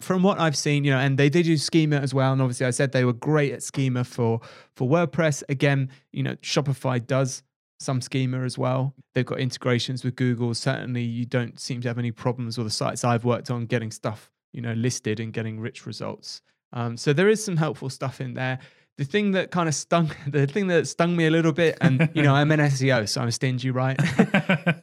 from 0.00 0.24
what 0.24 0.40
I've 0.40 0.56
seen, 0.56 0.82
you 0.84 0.90
know, 0.90 0.98
and 0.98 1.16
they 1.16 1.30
did 1.30 1.46
use 1.46 1.62
schema 1.62 1.96
as 1.96 2.12
well. 2.12 2.32
And 2.32 2.42
obviously 2.42 2.66
I 2.66 2.70
said 2.70 2.90
they 2.90 3.04
were 3.04 3.12
great 3.12 3.52
at 3.52 3.62
schema 3.62 4.02
for 4.02 4.40
for 4.74 4.88
WordPress. 4.88 5.44
Again, 5.48 5.90
you 6.12 6.24
know, 6.24 6.34
Shopify 6.36 7.04
does 7.04 7.44
some 7.78 8.00
schema 8.00 8.40
as 8.40 8.58
well. 8.58 8.94
They've 9.14 9.24
got 9.24 9.38
integrations 9.38 10.02
with 10.04 10.16
Google. 10.16 10.52
Certainly 10.54 11.02
you 11.02 11.24
don't 11.24 11.60
seem 11.60 11.80
to 11.82 11.88
have 11.88 11.98
any 11.98 12.10
problems 12.10 12.58
with 12.58 12.66
the 12.66 12.72
sites 12.72 13.04
I've 13.04 13.24
worked 13.24 13.48
on 13.48 13.66
getting 13.66 13.92
stuff, 13.92 14.32
you 14.52 14.60
know, 14.60 14.72
listed 14.72 15.20
and 15.20 15.32
getting 15.32 15.60
rich 15.60 15.86
results. 15.86 16.42
Um, 16.72 16.96
so 16.96 17.12
there 17.12 17.28
is 17.28 17.42
some 17.42 17.56
helpful 17.56 17.90
stuff 17.90 18.20
in 18.20 18.34
there. 18.34 18.58
The 18.98 19.04
thing 19.04 19.32
that 19.32 19.50
kind 19.50 19.68
of 19.68 19.74
stung, 19.74 20.10
the 20.26 20.46
thing 20.46 20.68
that 20.68 20.88
stung 20.88 21.16
me 21.16 21.26
a 21.26 21.30
little 21.30 21.52
bit, 21.52 21.76
and 21.80 22.08
you 22.14 22.22
know, 22.22 22.34
I'm 22.34 22.50
an 22.50 22.60
SEO, 22.72 23.08
so 23.08 23.20
I'm 23.20 23.30
stingy, 23.30 23.70
right? 23.70 23.98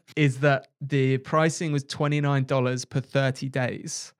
is 0.16 0.40
that 0.40 0.68
the 0.82 1.18
pricing 1.20 1.72
was 1.72 1.84
$29 1.86 2.90
per 2.90 3.00
30 3.00 3.50
days. 3.50 4.14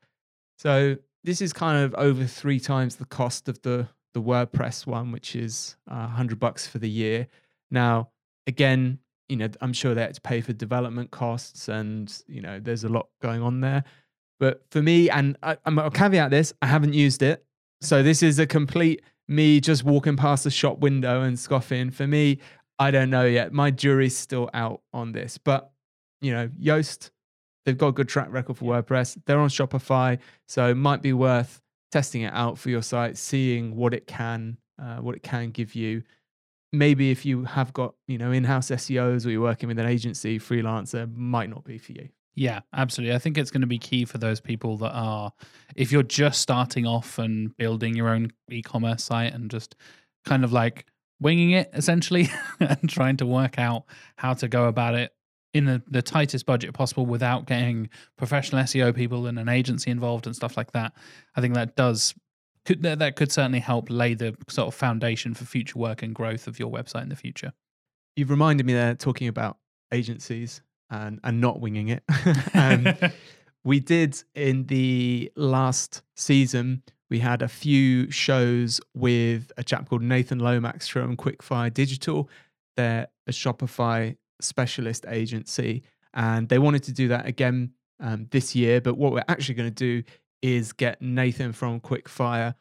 So 0.58 0.98
this 1.24 1.42
is 1.42 1.54
kind 1.54 1.84
of 1.84 1.94
over 1.96 2.26
three 2.26 2.60
times 2.60 2.96
the 2.96 3.06
cost 3.06 3.48
of 3.48 3.62
the 3.62 3.88
the 4.14 4.22
WordPress 4.22 4.86
one, 4.86 5.12
which 5.12 5.36
is 5.36 5.76
uh, 5.90 6.06
100 6.06 6.40
bucks 6.40 6.68
for 6.68 6.78
the 6.78 6.90
year. 6.90 7.28
Now, 7.72 8.10
again, 8.46 9.00
you 9.28 9.36
know, 9.36 9.50
I'm 9.60 9.74
sure 9.74 9.96
they 9.96 10.02
had 10.02 10.14
to 10.14 10.22
pay 10.22 10.42
for 10.42 10.54
development 10.54 11.12
costs, 11.12 11.68
and 11.68 12.16
you 12.28 12.42
know, 12.42 12.60
there's 12.60 12.84
a 12.84 12.90
lot 12.90 13.10
going 13.22 13.42
on 13.42 13.62
there. 13.62 13.84
But 14.40 14.64
for 14.70 14.82
me, 14.82 15.10
and 15.10 15.38
I, 15.42 15.58
I'm 15.66 15.80
I'll 15.80 15.90
caveat 15.90 16.30
this, 16.30 16.54
I 16.62 16.68
haven't 16.68 16.94
used 16.94 17.24
it, 17.24 17.46
so 17.82 18.04
this 18.04 18.22
is 18.22 18.40
a 18.40 18.46
complete 18.46 19.02
me 19.28 19.60
just 19.60 19.84
walking 19.84 20.18
past 20.18 20.44
the 20.44 20.52
shop 20.52 20.80
window 20.80 21.22
and 21.22 21.40
scoffing. 21.40 21.92
For 21.92 22.08
me, 22.08 22.40
I 22.80 22.92
don't 22.92 23.10
know 23.10 23.26
yet. 23.26 23.54
My 23.54 23.72
jury's 23.72 24.18
still 24.18 24.50
out 24.54 24.82
on 24.94 25.12
this, 25.12 25.38
but 25.38 25.72
you 26.22 26.32
know, 26.32 26.48
Yoast, 26.60 27.12
they've 27.66 27.78
got 27.78 27.88
a 27.88 27.92
good 27.92 28.08
track 28.08 28.28
record 28.32 28.58
for 28.58 28.66
WordPress. 28.66 29.18
They're 29.26 29.40
on 29.40 29.50
Shopify, 29.50 30.20
so 30.48 30.68
it 30.70 30.76
might 30.76 31.02
be 31.02 31.14
worth 31.14 31.62
testing 31.92 32.22
it 32.22 32.34
out 32.34 32.58
for 32.58 32.70
your 32.70 32.82
site, 32.82 33.18
seeing 33.18 33.76
what 33.76 33.94
it 33.94 34.08
can, 34.08 34.58
uh, 34.82 34.98
what 34.98 35.16
it 35.16 35.24
can 35.24 35.52
give 35.52 35.76
you. 35.76 36.04
Maybe 36.72 37.12
if 37.12 37.24
you 37.24 37.44
have 37.44 37.72
got, 37.72 37.94
you 38.08 38.18
know, 38.18 38.32
in-house 38.32 38.72
SEOs 38.72 39.28
or 39.28 39.30
you're 39.30 39.42
working 39.42 39.68
with 39.68 39.78
an 39.78 39.86
agency, 39.86 40.40
freelancer, 40.40 41.14
might 41.16 41.50
not 41.50 41.64
be 41.64 41.78
for 41.78 41.92
you. 41.92 42.10
Yeah, 42.36 42.62
absolutely. 42.74 43.16
I 43.16 43.20
think 43.20 43.38
it's 43.38 43.52
going 43.52 43.62
to 43.62 43.68
be 43.68 43.78
key 43.78 44.06
for 44.06 44.18
those 44.18 44.40
people 44.40 44.78
that 44.78 44.92
are, 44.92 45.32
if 45.76 45.92
you're 45.92 46.04
just 46.04 46.42
starting 46.42 46.88
off 46.88 47.20
and 47.20 47.56
building 47.58 47.96
your 47.96 48.10
own 48.10 48.32
e 48.50 48.62
commerce 48.62 49.04
site 49.04 49.34
and 49.34 49.52
just 49.52 49.76
kind 50.26 50.44
of 50.44 50.52
like 50.52 50.86
winging 51.20 51.52
it 51.52 51.70
essentially 51.74 52.30
and 52.60 52.90
trying 52.90 53.18
to 53.18 53.26
work 53.26 53.60
out 53.60 53.84
how 54.18 54.34
to 54.34 54.48
go 54.48 54.66
about 54.66 54.96
it 54.96 55.14
in 55.54 55.66
the, 55.66 55.84
the 55.88 56.02
tightest 56.02 56.48
budget 56.48 56.74
possible 56.74 57.06
without 57.06 57.46
getting 57.46 57.88
professional 58.18 58.64
SEO 58.64 58.96
people 58.96 59.28
and 59.28 59.38
an 59.38 59.48
agency 59.48 59.92
involved 59.92 60.26
and 60.26 60.36
stuff 60.36 60.58
like 60.58 60.72
that. 60.72 60.94
I 61.36 61.42
think 61.42 61.54
that 61.54 61.76
does. 61.76 62.16
Could, 62.66 62.82
that, 62.84 63.00
that 63.00 63.18
could 63.18 63.30
certainly 63.30 63.60
help 63.60 63.90
lay 63.90 64.14
the 64.14 64.36
sort 64.48 64.70
of 64.70 64.74
foundation 64.74 65.34
for 65.34 65.44
future 65.44 65.78
work 65.78 66.02
and 66.02 66.16
growth 66.16 66.48
of 66.48 66.60
your 66.60 66.72
website 66.72 67.04
in 67.04 67.10
the 67.10 67.16
future. 67.16 67.52
You've 68.16 68.30
reminded 68.30 68.66
me 68.66 68.72
there 68.72 68.96
talking 68.96 69.28
about 69.28 69.58
agencies 69.92 70.62
and, 70.94 71.20
and 71.24 71.42
not 71.42 71.60
winging 71.60 71.90
it. 71.90 72.04
um, 72.54 72.88
we 73.64 73.80
did 73.80 74.22
in 74.36 74.66
the 74.68 75.32
last 75.36 76.02
season 76.16 76.84
we 77.10 77.20
had 77.20 77.42
a 77.42 77.48
few 77.48 78.10
shows 78.10 78.82
with 78.94 79.52
a 79.58 79.64
chap 79.64 79.90
called 79.90 80.02
nathan 80.02 80.40
lomax 80.40 80.88
from 80.88 81.16
quickfire 81.16 81.74
digital 81.74 82.30
they're 82.76 83.08
a 83.28 83.32
shopify 83.32 84.16
specialist 84.42 85.06
agency 85.08 85.84
and 86.14 86.50
they 86.50 86.60
wanted 86.60 86.84
to 86.84 86.92
do 86.92 87.08
that 87.08 87.26
again 87.26 87.72
um, 88.00 88.28
this 88.32 88.56
year 88.56 88.82
but 88.82 88.98
what 88.98 89.12
we're 89.14 89.24
actually 89.28 89.56
going 89.56 89.70
to 89.70 90.02
do 90.02 90.04
is 90.42 90.74
get 90.74 91.02
nathan 91.02 91.54
from 91.54 91.80
quickfire 91.80 92.56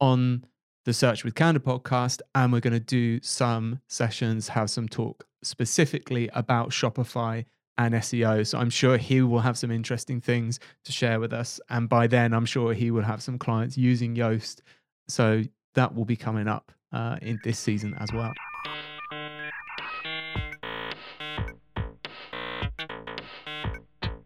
on 0.00 0.44
the 0.84 0.92
search 0.92 1.22
with 1.22 1.34
candour 1.34 1.60
podcast 1.60 2.20
and 2.34 2.52
we're 2.52 2.60
going 2.60 2.72
to 2.72 2.80
do 2.80 3.20
some 3.22 3.80
sessions 3.88 4.48
have 4.48 4.70
some 4.70 4.88
talk 4.88 5.24
specifically 5.42 6.28
about 6.34 6.70
shopify 6.70 7.44
and 7.78 7.94
SEO. 7.94 8.46
So 8.46 8.58
I'm 8.58 8.70
sure 8.70 8.98
he 8.98 9.22
will 9.22 9.40
have 9.40 9.56
some 9.56 9.70
interesting 9.70 10.20
things 10.20 10.58
to 10.84 10.92
share 10.92 11.20
with 11.20 11.32
us. 11.32 11.60
And 11.70 11.88
by 11.88 12.08
then, 12.08 12.34
I'm 12.34 12.44
sure 12.44 12.74
he 12.74 12.90
will 12.90 13.02
have 13.02 13.22
some 13.22 13.38
clients 13.38 13.78
using 13.78 14.14
Yoast. 14.14 14.60
So 15.08 15.44
that 15.74 15.94
will 15.94 16.04
be 16.04 16.16
coming 16.16 16.48
up 16.48 16.72
uh, 16.92 17.16
in 17.22 17.38
this 17.44 17.58
season 17.58 17.94
as 17.98 18.12
well. 18.12 18.32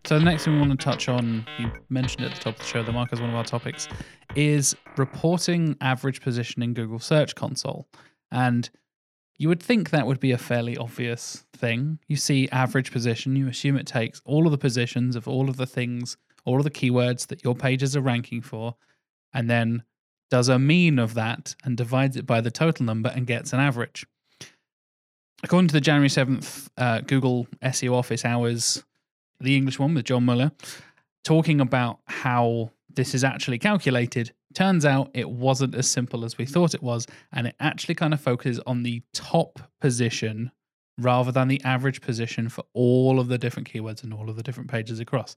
So 0.05 0.19
the 0.19 0.25
next 0.25 0.45
thing 0.45 0.55
we 0.55 0.61
want 0.61 0.79
to 0.79 0.85
touch 0.85 1.09
on, 1.09 1.47
you 1.59 1.71
mentioned 1.89 2.25
at 2.25 2.35
the 2.35 2.41
top 2.41 2.55
of 2.55 2.61
the 2.61 2.67
show, 2.67 2.83
the 2.83 2.93
mark 2.93 3.11
as 3.13 3.21
one 3.21 3.31
of 3.31 3.37
our 3.37 3.45
topics, 3.45 3.89
is 4.35 4.75
reporting 4.97 5.77
average 5.81 6.21
position 6.21 6.63
in 6.63 6.75
Google 6.75 6.99
Search 6.99 7.35
Console. 7.35 7.87
And 8.31 8.69
you 9.39 9.49
would 9.49 9.63
think 9.63 9.91
that 9.91 10.07
would 10.07 10.21
be 10.21 10.33
a 10.33 10.39
fairly 10.39 10.77
obvious 10.77 11.45
thing. 11.53 11.99
You 12.07 12.17
see 12.17 12.49
average 12.51 12.93
position, 12.93 13.37
you 13.37 13.49
assume 13.49 13.77
it 13.77 13.87
takes 13.87 14.21
all 14.25 14.47
of 14.47 14.53
the 14.53 14.59
positions 14.59 15.17
of 15.17 15.27
all 15.27 15.49
of 15.49 15.57
the 15.57 15.67
things, 15.67 16.17
all 16.45 16.59
of 16.59 16.65
the 16.65 16.71
keywords 16.71 17.27
that 17.29 17.45
your 17.45 17.55
pages 17.55 17.97
are 17.97 18.01
ranking 18.01 18.43
for, 18.43 18.77
and 19.33 19.49
then 19.49 19.83
does 20.31 20.49
a 20.49 20.59
mean 20.59 20.99
of 20.99 21.15
that 21.15 21.55
and 21.65 21.77
divides 21.77 22.17
it 22.17 22.27
by 22.27 22.41
the 22.41 22.51
total 22.51 22.87
number 22.87 23.13
and 23.15 23.27
gets 23.27 23.53
an 23.53 23.61
average. 23.61 24.07
According 25.43 25.69
to 25.69 25.75
the 25.75 25.81
January 25.81 26.09
7th 26.09 26.69
uh, 26.77 27.01
Google 27.01 27.49
SEO 27.63 27.95
Office 27.95 28.25
Hours, 28.25 28.85
the 29.41 29.57
English 29.57 29.79
one 29.79 29.93
with 29.95 30.05
John 30.05 30.25
Mueller, 30.25 30.53
talking 31.25 31.61
about 31.61 31.99
how 32.07 32.71
this 32.89 33.15
is 33.15 33.25
actually 33.25 33.59
calculated, 33.59 34.33
turns 34.55 34.85
out 34.85 35.11
it 35.15 35.31
wasn't 35.31 35.75
as 35.75 35.89
simple 35.89 36.25
as 36.25 36.39
we 36.39 36.47
thought 36.47 36.75
it 36.75 36.83
was. 36.83 37.07
And 37.33 37.47
it 37.47 37.57
actually 37.61 37.95
kind 37.95 38.15
of 38.15 38.21
focuses 38.21 38.61
on 38.67 38.83
the 38.83 39.03
top 39.13 39.61
position 39.81 40.51
rather 40.99 41.33
than 41.33 41.49
the 41.49 41.63
average 41.65 42.01
position 42.01 42.49
for 42.49 42.65
all 42.75 43.19
of 43.19 43.29
the 43.29 43.39
different 43.39 43.71
keywords 43.73 44.03
and 44.03 44.13
all 44.13 44.29
of 44.29 44.37
the 44.37 44.43
different 44.43 44.71
pages 44.71 45.01
across. 45.01 45.37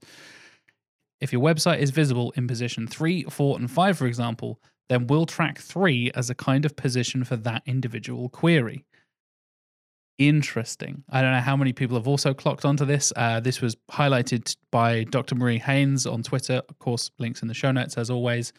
If 1.21 1.31
your 1.31 1.41
website 1.41 1.79
is 1.79 1.91
visible 1.91 2.33
in 2.35 2.47
position 2.47 2.87
three, 2.87 3.23
four, 3.23 3.57
and 3.57 3.71
five, 3.71 3.97
for 3.97 4.05
example, 4.05 4.59
then 4.89 5.07
we'll 5.07 5.25
track 5.25 5.59
three 5.59 6.11
as 6.13 6.29
a 6.29 6.35
kind 6.35 6.65
of 6.65 6.75
position 6.75 7.23
for 7.23 7.37
that 7.37 7.63
individual 7.65 8.29
query 8.29 8.85
interesting. 10.17 11.03
I 11.09 11.21
don't 11.21 11.31
know 11.31 11.41
how 11.41 11.55
many 11.57 11.73
people 11.73 11.97
have 11.97 12.07
also 12.07 12.33
clocked 12.33 12.65
onto 12.65 12.85
this. 12.85 13.11
Uh, 13.15 13.39
this 13.39 13.61
was 13.61 13.75
highlighted 13.91 14.55
by 14.71 15.03
Dr. 15.05 15.35
Marie 15.35 15.59
Haynes 15.59 16.05
on 16.05 16.23
Twitter. 16.23 16.61
Of 16.69 16.79
course, 16.79 17.11
links 17.19 17.41
in 17.41 17.47
the 17.47 17.53
show 17.53 17.71
notes 17.71 17.97
as 17.97 18.09
always. 18.09 18.53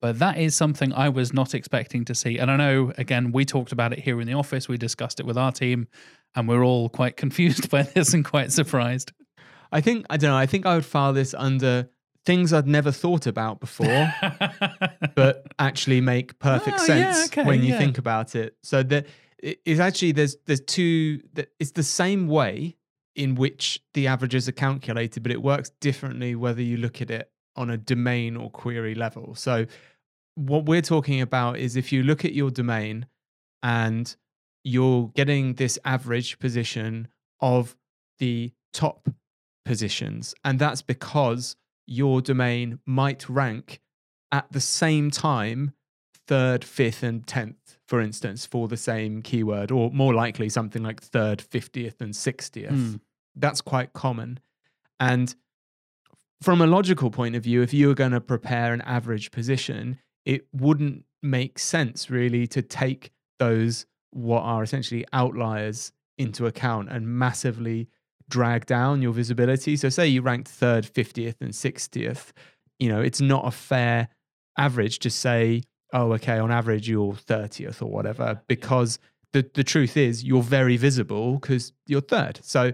But 0.00 0.18
that 0.18 0.36
is 0.38 0.54
something 0.54 0.92
I 0.92 1.08
was 1.08 1.32
not 1.32 1.54
expecting 1.54 2.04
to 2.04 2.14
see. 2.14 2.38
And 2.38 2.50
I 2.50 2.56
know, 2.56 2.92
again, 2.98 3.32
we 3.32 3.44
talked 3.44 3.72
about 3.72 3.92
it 3.92 4.00
here 4.00 4.20
in 4.20 4.26
the 4.26 4.34
office. 4.34 4.68
We 4.68 4.76
discussed 4.76 5.20
it 5.20 5.26
with 5.26 5.38
our 5.38 5.52
team, 5.52 5.88
and 6.34 6.46
we're 6.48 6.64
all 6.64 6.88
quite 6.88 7.16
confused 7.24 7.70
by 7.70 7.82
this 7.82 8.12
and 8.14 8.24
quite 8.24 8.52
surprised. 8.52 9.12
I 9.72 9.80
think, 9.80 10.06
I 10.10 10.16
don't 10.16 10.30
know, 10.30 10.36
I 10.36 10.46
think 10.46 10.66
I 10.66 10.74
would 10.74 10.84
file 10.84 11.12
this 11.12 11.34
under 11.34 11.88
things 12.24 12.52
I'd 12.52 12.66
never 12.66 12.90
thought 12.92 13.26
about 13.26 13.60
before, 13.60 14.12
but 15.14 15.46
actually 15.58 16.00
make 16.00 16.38
perfect 16.38 16.78
Oh, 16.80 16.84
yeah, 16.86 17.12
sense 17.12 17.28
okay, 17.28 17.44
when 17.44 17.62
you 17.62 17.70
yeah. 17.70 17.78
think 17.78 17.98
about 17.98 18.34
it. 18.34 18.56
So 18.62 18.82
that 18.82 19.06
is 19.42 19.80
actually 19.80 20.12
there's 20.12 20.36
there's 20.46 20.60
two 20.60 21.20
it's 21.60 21.72
the 21.72 21.82
same 21.82 22.26
way 22.26 22.76
in 23.14 23.34
which 23.34 23.80
the 23.94 24.08
averages 24.08 24.48
are 24.48 24.52
calculated, 24.52 25.22
but 25.22 25.32
it 25.32 25.40
works 25.40 25.70
differently 25.80 26.34
whether 26.34 26.62
you 26.62 26.76
look 26.76 27.00
at 27.00 27.10
it 27.10 27.30
on 27.56 27.70
a 27.70 27.76
domain 27.76 28.36
or 28.36 28.50
query 28.50 28.94
level. 28.94 29.34
So 29.34 29.66
what 30.34 30.66
we're 30.66 30.82
talking 30.82 31.20
about 31.20 31.58
is 31.58 31.76
if 31.76 31.92
you 31.92 32.02
look 32.02 32.24
at 32.24 32.32
your 32.32 32.50
domain 32.50 33.06
and 33.62 34.14
you're 34.64 35.10
getting 35.14 35.54
this 35.54 35.78
average 35.84 36.38
position 36.38 37.08
of 37.40 37.76
the 38.18 38.52
top 38.72 39.08
positions, 39.64 40.34
and 40.44 40.58
that's 40.58 40.82
because 40.82 41.56
your 41.86 42.20
domain 42.20 42.78
might 42.84 43.28
rank 43.28 43.80
at 44.32 44.50
the 44.50 44.60
same 44.60 45.10
time 45.10 45.72
third, 46.26 46.64
fifth, 46.64 47.02
and 47.02 47.26
tenth, 47.26 47.78
for 47.86 48.00
instance, 48.00 48.44
for 48.44 48.68
the 48.68 48.76
same 48.76 49.22
keyword, 49.22 49.70
or 49.70 49.90
more 49.92 50.12
likely 50.12 50.48
something 50.48 50.82
like 50.82 51.00
third, 51.00 51.40
fiftieth, 51.40 52.00
and 52.00 52.14
sixtieth. 52.14 52.70
Hmm. 52.70 52.94
That's 53.36 53.60
quite 53.60 53.92
common. 53.92 54.40
And 54.98 55.34
from 56.42 56.60
a 56.60 56.66
logical 56.66 57.10
point 57.10 57.34
of 57.34 57.42
view, 57.42 57.62
if 57.62 57.72
you 57.72 57.88
were 57.88 57.94
going 57.94 58.12
to 58.12 58.20
prepare 58.20 58.72
an 58.72 58.82
average 58.82 59.30
position, 59.30 59.98
it 60.24 60.46
wouldn't 60.52 61.04
make 61.22 61.58
sense 61.58 62.10
really 62.10 62.46
to 62.48 62.62
take 62.62 63.10
those 63.38 63.86
what 64.10 64.42
are 64.42 64.62
essentially 64.62 65.04
outliers 65.12 65.92
into 66.18 66.46
account 66.46 66.88
and 66.90 67.06
massively 67.06 67.88
drag 68.28 68.66
down 68.66 69.02
your 69.02 69.12
visibility. 69.12 69.76
So 69.76 69.88
say 69.88 70.08
you 70.08 70.22
ranked 70.22 70.48
third, 70.48 70.84
50th, 70.84 71.40
and 71.40 71.52
60th, 71.52 72.32
you 72.78 72.88
know, 72.88 73.00
it's 73.00 73.20
not 73.20 73.46
a 73.46 73.50
fair 73.50 74.08
average 74.58 74.98
to 75.00 75.10
say, 75.10 75.62
oh, 75.92 76.12
okay, 76.14 76.38
on 76.38 76.50
average 76.50 76.88
you're 76.88 77.12
30th 77.12 77.82
or 77.82 77.86
whatever, 77.86 78.42
because 78.48 78.98
the, 79.32 79.48
the 79.54 79.64
truth 79.64 79.96
is 79.96 80.24
you're 80.24 80.42
very 80.42 80.76
visible 80.76 81.34
because 81.34 81.72
you're 81.86 82.00
third. 82.00 82.40
So 82.42 82.72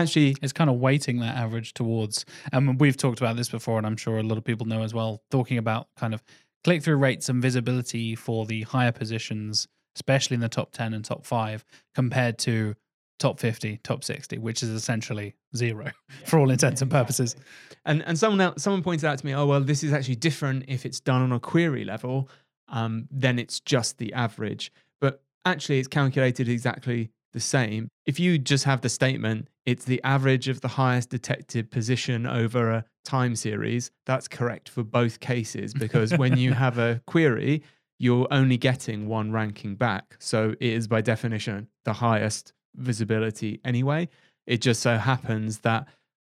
actually 0.00 0.36
it's 0.42 0.52
kind 0.52 0.70
of 0.70 0.76
weighting 0.76 1.20
that 1.20 1.36
average 1.36 1.74
towards 1.74 2.24
and 2.52 2.80
we've 2.80 2.96
talked 2.96 3.20
about 3.20 3.36
this 3.36 3.48
before 3.48 3.78
and 3.78 3.86
i'm 3.86 3.96
sure 3.96 4.18
a 4.18 4.22
lot 4.22 4.38
of 4.38 4.44
people 4.44 4.66
know 4.66 4.82
as 4.82 4.94
well 4.94 5.22
talking 5.30 5.58
about 5.58 5.88
kind 5.96 6.14
of 6.14 6.22
click-through 6.64 6.96
rates 6.96 7.28
and 7.28 7.42
visibility 7.42 8.14
for 8.14 8.46
the 8.46 8.62
higher 8.62 8.92
positions 8.92 9.66
especially 9.94 10.34
in 10.34 10.40
the 10.40 10.48
top 10.48 10.72
10 10.72 10.94
and 10.94 11.04
top 11.04 11.24
5 11.24 11.64
compared 11.94 12.38
to 12.38 12.74
top 13.18 13.40
50 13.40 13.78
top 13.82 14.04
60 14.04 14.38
which 14.38 14.62
is 14.62 14.68
essentially 14.70 15.34
zero 15.56 15.90
for 16.26 16.38
all 16.38 16.50
intents 16.50 16.82
and 16.82 16.90
purposes. 16.90 17.34
and 17.86 18.02
and 18.06 18.18
someone 18.18 18.40
else, 18.40 18.62
someone 18.62 18.82
pointed 18.82 19.06
out 19.06 19.18
to 19.18 19.24
me 19.24 19.34
oh 19.34 19.46
well 19.46 19.60
this 19.60 19.82
is 19.82 19.92
actually 19.92 20.16
different 20.16 20.64
if 20.68 20.84
it's 20.84 21.00
done 21.00 21.22
on 21.22 21.32
a 21.32 21.40
query 21.40 21.84
level 21.84 22.28
um, 22.68 23.08
then 23.10 23.38
it's 23.38 23.60
just 23.60 23.98
the 23.98 24.12
average. 24.12 24.72
But 25.00 25.22
actually 25.44 25.78
it's 25.78 25.88
calculated 25.88 26.48
exactly 26.48 27.10
the 27.36 27.40
same. 27.40 27.88
If 28.06 28.18
you 28.18 28.38
just 28.38 28.64
have 28.64 28.80
the 28.80 28.88
statement, 28.88 29.48
it's 29.66 29.84
the 29.84 30.02
average 30.02 30.48
of 30.48 30.62
the 30.62 30.68
highest 30.68 31.10
detected 31.10 31.70
position 31.70 32.26
over 32.26 32.70
a 32.70 32.84
time 33.04 33.36
series, 33.36 33.90
that's 34.06 34.26
correct 34.26 34.70
for 34.70 34.82
both 34.82 35.20
cases 35.20 35.74
because 35.74 36.16
when 36.16 36.38
you 36.38 36.52
have 36.64 36.78
a 36.78 37.02
query, 37.06 37.62
you're 37.98 38.26
only 38.30 38.56
getting 38.56 39.06
one 39.06 39.32
ranking 39.32 39.74
back. 39.74 40.16
So 40.18 40.54
it 40.60 40.72
is 40.72 40.88
by 40.88 41.02
definition 41.02 41.68
the 41.84 41.92
highest 41.92 42.54
visibility 42.74 43.60
anyway. 43.66 44.08
It 44.46 44.62
just 44.62 44.80
so 44.80 44.96
happens 44.96 45.58
that 45.58 45.86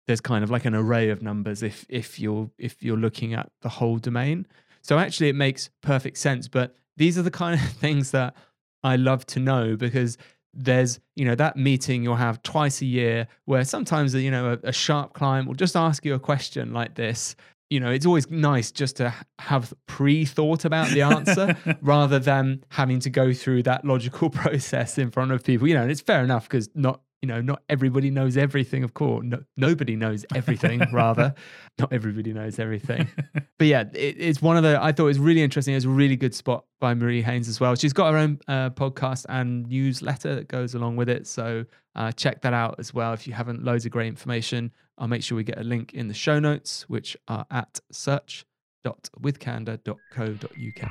there's 0.07 0.21
kind 0.21 0.45
of 0.45 0.50
like 0.50 0.66
an 0.66 0.75
array 0.75 1.09
of 1.09 1.23
numbers 1.23 1.62
if 1.62 1.87
if 1.88 2.21
you're 2.21 2.50
if 2.59 2.83
you're 2.83 2.99
looking 2.99 3.33
at 3.33 3.50
the 3.62 3.71
whole 3.71 3.97
domain. 3.97 4.47
So 4.83 4.99
actually 4.99 5.30
it 5.30 5.35
makes 5.35 5.71
perfect 5.80 6.19
sense, 6.19 6.47
but 6.47 6.75
these 6.99 7.16
are 7.16 7.23
the 7.23 7.30
kind 7.30 7.59
of 7.59 7.66
things 7.85 8.11
that 8.11 8.35
I 8.83 8.97
love 8.97 9.25
to 9.26 9.40
know 9.40 9.76
because 9.76 10.19
there's 10.54 10.99
you 11.16 11.25
know 11.25 11.35
that 11.35 11.57
meeting 11.57 12.02
you'll 12.02 12.16
have 12.16 12.42
twice 12.42 12.80
a 12.80 12.87
year 12.87 13.28
where 13.45 13.64
sometimes 13.64 14.14
you 14.14 14.30
know 14.30 14.52
a, 14.64 14.69
a, 14.69 14.73
sharp 14.73 15.12
client 15.12 15.47
will 15.47 15.54
just 15.54 15.76
ask 15.76 16.04
you 16.04 16.14
a 16.14 16.19
question 16.19 16.73
like 16.73 16.95
this. 16.95 17.37
You 17.69 17.78
know 17.78 17.90
it's 17.90 18.07
always 18.07 18.28
nice 18.30 18.73
just 18.73 18.97
to 18.97 19.14
have 19.38 19.73
pre-thought 19.87 20.64
about 20.64 20.88
the 20.90 21.02
answer 21.02 21.57
rather 21.83 22.19
than 22.19 22.64
having 22.71 22.99
to 23.00 23.11
go 23.11 23.33
through 23.33 23.62
that 23.64 23.85
logical 23.85 24.28
process 24.30 24.99
in 24.99 25.11
front 25.11 25.30
of 25.30 25.45
people. 25.45 25.69
You 25.69 25.75
know 25.75 25.83
and 25.83 25.90
it's 25.90 26.00
fair 26.00 26.25
enough 26.25 26.49
because 26.49 26.69
not 26.75 27.00
you 27.22 27.26
know, 27.26 27.40
not 27.40 27.62
everybody 27.68 28.10
knows 28.10 28.36
everything, 28.36 28.82
of 28.82 28.94
course. 28.94 29.24
No, 29.24 29.44
nobody 29.56 29.94
knows 29.94 30.24
everything, 30.34 30.82
rather. 30.92 31.34
Not 31.78 31.92
everybody 31.92 32.32
knows 32.32 32.58
everything. 32.58 33.08
but 33.58 33.66
yeah, 33.66 33.84
it, 33.92 34.16
it's 34.18 34.40
one 34.40 34.56
of 34.56 34.62
the, 34.62 34.82
I 34.82 34.92
thought 34.92 35.04
it 35.04 35.08
was 35.08 35.18
really 35.18 35.42
interesting. 35.42 35.74
It 35.74 35.78
was 35.78 35.84
a 35.84 35.90
really 35.90 36.16
good 36.16 36.34
spot 36.34 36.64
by 36.80 36.94
Marie 36.94 37.20
Haynes 37.20 37.48
as 37.48 37.60
well. 37.60 37.74
She's 37.74 37.92
got 37.92 38.12
her 38.12 38.18
own 38.18 38.38
uh, 38.48 38.70
podcast 38.70 39.26
and 39.28 39.68
newsletter 39.68 40.36
that 40.36 40.48
goes 40.48 40.74
along 40.74 40.96
with 40.96 41.10
it. 41.10 41.26
So 41.26 41.66
uh, 41.94 42.12
check 42.12 42.40
that 42.42 42.54
out 42.54 42.76
as 42.78 42.94
well 42.94 43.12
if 43.12 43.26
you 43.26 43.34
haven't. 43.34 43.64
Loads 43.64 43.84
of 43.84 43.92
great 43.92 44.08
information. 44.08 44.72
I'll 44.96 45.08
make 45.08 45.22
sure 45.22 45.36
we 45.36 45.44
get 45.44 45.58
a 45.58 45.64
link 45.64 45.92
in 45.92 46.08
the 46.08 46.14
show 46.14 46.38
notes, 46.38 46.88
which 46.88 47.18
are 47.28 47.44
at 47.50 47.80
search.withcandour.co.uk. 47.90 50.90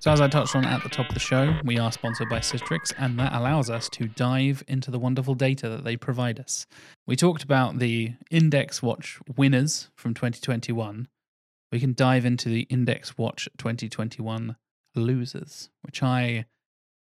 So, 0.00 0.12
as 0.12 0.20
I 0.20 0.28
touched 0.28 0.54
on 0.54 0.64
at 0.64 0.84
the 0.84 0.88
top 0.88 1.08
of 1.08 1.14
the 1.14 1.20
show, 1.20 1.58
we 1.64 1.76
are 1.76 1.90
sponsored 1.90 2.28
by 2.28 2.38
Sistrix, 2.38 2.92
and 2.96 3.18
that 3.18 3.32
allows 3.32 3.68
us 3.68 3.88
to 3.90 4.06
dive 4.06 4.62
into 4.68 4.92
the 4.92 4.98
wonderful 4.98 5.34
data 5.34 5.68
that 5.68 5.82
they 5.82 5.96
provide 5.96 6.38
us. 6.38 6.66
We 7.04 7.16
talked 7.16 7.42
about 7.42 7.80
the 7.80 8.12
Index 8.30 8.80
Watch 8.80 9.18
winners 9.36 9.90
from 9.96 10.14
2021. 10.14 11.08
We 11.72 11.80
can 11.80 11.94
dive 11.94 12.24
into 12.24 12.48
the 12.48 12.60
Index 12.70 13.18
Watch 13.18 13.48
2021 13.58 14.54
losers, 14.94 15.68
which 15.82 16.00
I 16.00 16.46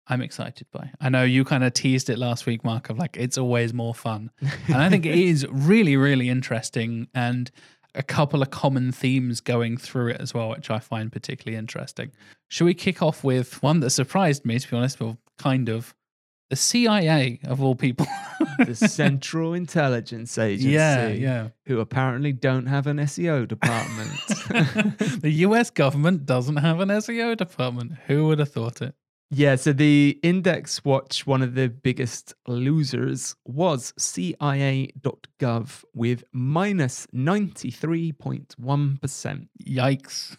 I'm 0.09 0.23
excited 0.23 0.69
by. 0.73 0.91
I 1.01 1.09
know 1.09 1.25
you 1.25 1.45
kind 1.45 1.65
of 1.65 1.73
teased 1.73 2.09
it 2.09 2.19
last 2.19 2.47
week, 2.47 2.65
Mark, 2.65 2.91
of 2.91 2.99
like 2.99 3.17
it's 3.17 3.37
always 3.37 3.75
more 3.75 3.95
fun. 3.95 4.31
And 4.69 4.77
I 4.77 4.89
think 4.89 5.05
it 5.05 5.19
is 5.19 5.45
really, 5.51 5.97
really 5.97 6.29
interesting. 6.29 7.09
And 7.13 7.51
a 7.97 8.03
couple 8.03 8.43
of 8.43 8.51
common 8.51 8.93
themes 8.93 9.41
going 9.41 9.77
through 9.77 10.09
it 10.09 10.21
as 10.21 10.35
well, 10.35 10.51
which 10.51 10.71
I 10.71 10.79
find 10.79 11.11
particularly 11.11 11.59
interesting. 11.59 12.13
Should 12.49 12.65
we 12.65 12.75
kick 12.75 13.03
off 13.03 13.25
with 13.25 13.63
one 13.63 13.81
that 13.81 13.91
surprised 13.91 14.45
me, 14.45 14.59
to 14.59 14.71
be 14.71 14.77
honest? 14.77 15.01
Well, 15.01 15.19
kind 15.39 15.69
of. 15.69 15.95
The 16.49 16.57
CIA, 16.57 17.41
of 17.45 17.61
all 17.61 17.75
people. 17.75 18.07
the 18.65 18.75
Central 18.77 19.53
Intelligence 19.53 20.39
Agency. 20.39 20.71
Yeah, 20.71 21.09
yeah. 21.09 21.49
Who 21.65 21.81
apparently 21.81 22.33
don't 22.33 22.67
have 22.67 22.87
an 22.87 22.99
SEO 22.99 23.49
department. 23.49 24.11
the 25.23 25.33
US 25.39 25.71
government 25.71 26.25
doesn't 26.25 26.59
have 26.59 26.79
an 26.79 26.91
SEO 26.91 27.37
department. 27.37 27.95
Who 28.07 28.29
would 28.29 28.39
have 28.39 28.53
thought 28.53 28.81
it? 28.81 28.95
Yeah, 29.31 29.57
so 29.57 29.73
the 29.73 30.21
Index 30.23 30.85
Watch, 30.85 31.27
one 31.27 31.43
of 31.43 31.57
the 31.57 31.69
biggest 31.69 32.33
losers, 32.47 33.35
was 33.45 33.93
CIA.gov 33.99 35.85
with 35.95 36.23
minus 36.33 37.09
93.1. 37.09 39.49
Yikes. 39.67 40.37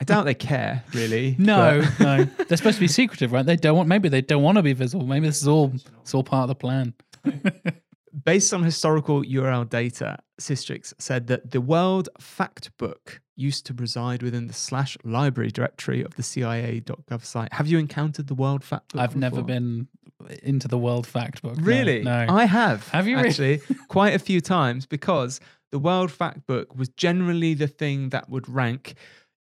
I 0.00 0.04
doubt 0.04 0.26
they 0.26 0.34
care, 0.34 0.84
really. 0.94 1.34
no, 1.38 1.80
no. 1.98 2.24
They're 2.48 2.56
supposed 2.56 2.76
to 2.76 2.80
be 2.80 2.86
secretive, 2.86 3.32
right? 3.32 3.44
They 3.44 3.56
don't 3.56 3.76
want, 3.76 3.88
maybe 3.88 4.08
they 4.08 4.20
don't 4.20 4.44
want 4.44 4.54
to 4.56 4.62
be 4.62 4.72
visible. 4.72 5.04
Maybe 5.06 5.26
this 5.26 5.42
is 5.42 5.48
all, 5.48 5.72
it's 6.00 6.14
all 6.14 6.22
part 6.22 6.42
of 6.42 6.48
the 6.48 6.54
plan. 6.54 6.94
Based 8.24 8.54
on 8.54 8.62
historical 8.62 9.22
URL 9.22 9.68
data, 9.68 10.18
Sistrix 10.40 10.94
said 10.98 11.26
that 11.26 11.50
the 11.50 11.60
World 11.60 12.08
Factbook 12.20 13.20
used 13.36 13.66
to 13.66 13.74
reside 13.74 14.22
within 14.22 14.46
the 14.46 14.52
slash 14.52 14.96
library 15.04 15.50
directory 15.50 16.02
of 16.02 16.14
the 16.16 16.22
CIA.gov 16.22 17.24
site. 17.24 17.52
Have 17.52 17.68
you 17.68 17.78
encountered 17.78 18.26
the 18.26 18.34
World 18.34 18.62
Factbook? 18.62 18.98
I've 18.98 19.10
before? 19.10 19.20
never 19.20 19.42
been 19.42 19.88
into 20.42 20.68
the 20.68 20.78
World 20.78 21.06
Factbook. 21.06 21.64
Really? 21.64 22.02
No. 22.02 22.26
no. 22.26 22.34
I 22.34 22.44
have. 22.46 22.88
Have 22.88 23.06
you 23.06 23.16
actually 23.16 23.60
quite 23.88 24.14
a 24.14 24.18
few 24.18 24.40
times 24.40 24.86
because 24.86 25.40
the 25.70 25.78
World 25.78 26.10
Factbook 26.10 26.76
was 26.76 26.88
generally 26.90 27.54
the 27.54 27.68
thing 27.68 28.08
that 28.08 28.28
would 28.28 28.48
rank 28.48 28.94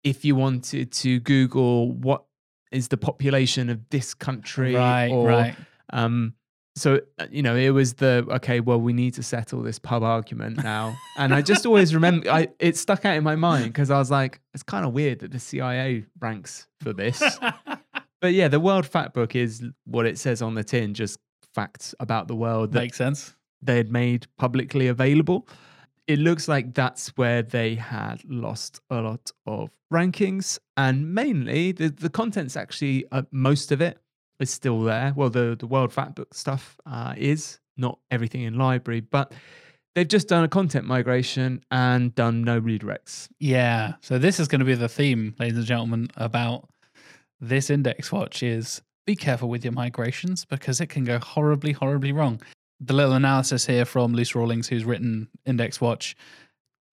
if 0.03 0.25
you 0.25 0.35
wanted 0.35 0.91
to 0.91 1.19
Google 1.19 1.91
what 1.91 2.25
is 2.71 2.89
the 2.89 2.97
population 2.97 3.69
of 3.69 3.88
this 3.89 4.13
country 4.13 4.75
right, 4.75 5.09
or 5.09 5.27
right. 5.27 5.55
Um, 5.91 6.33
so 6.75 6.99
uh, 7.19 7.27
you 7.31 7.41
know 7.41 7.55
it 7.55 7.69
was 7.69 7.93
the 7.95 8.25
okay 8.29 8.59
well 8.59 8.79
we 8.79 8.93
need 8.93 9.13
to 9.13 9.23
settle 9.23 9.61
this 9.61 9.79
pub 9.79 10.03
argument 10.03 10.61
now. 10.63 10.95
And 11.17 11.33
i 11.33 11.41
just 11.41 11.65
always 11.65 11.95
remember 11.95 12.29
I, 12.29 12.49
it 12.59 12.75
stuck 12.77 13.05
out 13.05 13.15
in 13.15 13.23
my 13.23 13.35
mind 13.35 13.65
because 13.65 13.89
i 13.89 13.97
was 13.97 14.11
like 14.11 14.41
it's 14.53 14.63
kind 14.63 14.85
of 14.85 14.91
weird 14.93 15.19
that 15.19 15.31
the 15.31 15.39
cia 15.39 16.05
ranks 16.19 16.67
for 16.81 16.93
this. 16.93 17.21
But 18.21 18.33
yeah 18.33 18.47
the 18.47 18.59
world 18.59 18.88
fact 18.88 19.13
book 19.13 19.35
is 19.35 19.63
what 19.85 20.05
it 20.05 20.17
says 20.17 20.41
on 20.41 20.55
the 20.55 20.63
tin 20.63 20.93
just 20.93 21.19
facts 21.53 21.93
about 21.99 22.27
the 22.27 22.35
world 22.35 22.71
that 22.71 22.79
makes 22.81 22.97
sense. 22.97 23.35
they 23.61 23.77
had 23.77 23.91
made 23.91 24.25
publicly 24.38 24.88
available. 24.88 25.47
It 26.07 26.19
looks 26.19 26.47
like 26.47 26.73
that's 26.73 27.09
where 27.17 27.41
they 27.43 27.75
had 27.75 28.23
lost 28.25 28.79
a 28.89 29.01
lot 29.01 29.31
of 29.45 29.69
rankings 29.93 30.59
and 30.75 31.13
mainly 31.13 31.71
the, 31.71 31.89
the 31.89 32.09
content's 32.09 32.57
actually 32.57 33.05
uh, 33.11 33.23
most 33.31 33.71
of 33.71 33.79
it 33.81 33.99
is 34.39 34.50
still 34.50 34.82
there. 34.82 35.13
Well, 35.15 35.30
the 35.30 35.56
the 35.58 35.67
World 35.67 35.91
Factbook 35.91 36.34
stuff 36.34 36.78
uh, 36.86 37.13
is 37.17 37.60
not 37.78 38.00
everything 38.12 38.41
in 38.41 38.58
library, 38.58 39.02
but 39.02 39.34
they've 39.95 40.08
just 40.08 40.28
done 40.28 40.43
a 40.43 40.48
content 40.48 40.86
migration 40.86 41.63
and 41.71 42.13
done 42.15 42.43
no 42.43 42.60
redirects. 42.60 43.30
Yeah. 43.39 43.93
So 44.02 44.17
this 44.17 44.39
is 44.39 44.48
going 44.48 44.60
to 44.60 44.65
be 44.65 44.76
the 44.76 44.89
theme, 44.89 45.36
ladies 45.39 45.58
and 45.58 45.65
gentlemen, 45.65 46.10
about 46.15 46.69
this 47.41 47.69
index 47.69 48.12
watch 48.12 48.43
is 48.43 48.82
be 49.06 49.15
careful 49.15 49.50
with 49.50 49.63
your 49.63 49.74
migrations 49.74 50.45
because 50.45 50.82
it 50.82 50.88
can 50.88 51.04
go 51.04 51.19
horribly, 51.19 51.71
horribly 51.71 52.12
wrong. 52.12 52.41
The 52.80 52.93
little 52.93 53.13
analysis 53.13 53.65
here 53.65 53.86
from 53.86 54.13
Luce 54.13 54.36
Rawlings, 54.36 54.67
who's 54.67 54.84
written 54.84 55.30
Index 55.45 55.80
Watch, 55.80 56.15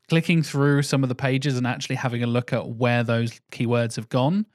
clicking 0.09 0.43
through 0.43 0.83
some 0.83 1.03
of 1.03 1.09
the 1.09 1.15
pages 1.15 1.57
and 1.57 1.67
actually 1.67 1.97
having 1.97 2.23
a 2.23 2.27
look 2.27 2.53
at 2.53 2.69
where 2.69 3.03
those 3.03 3.41
keywords 3.51 3.97
have 3.97 4.09
gone 4.09 4.47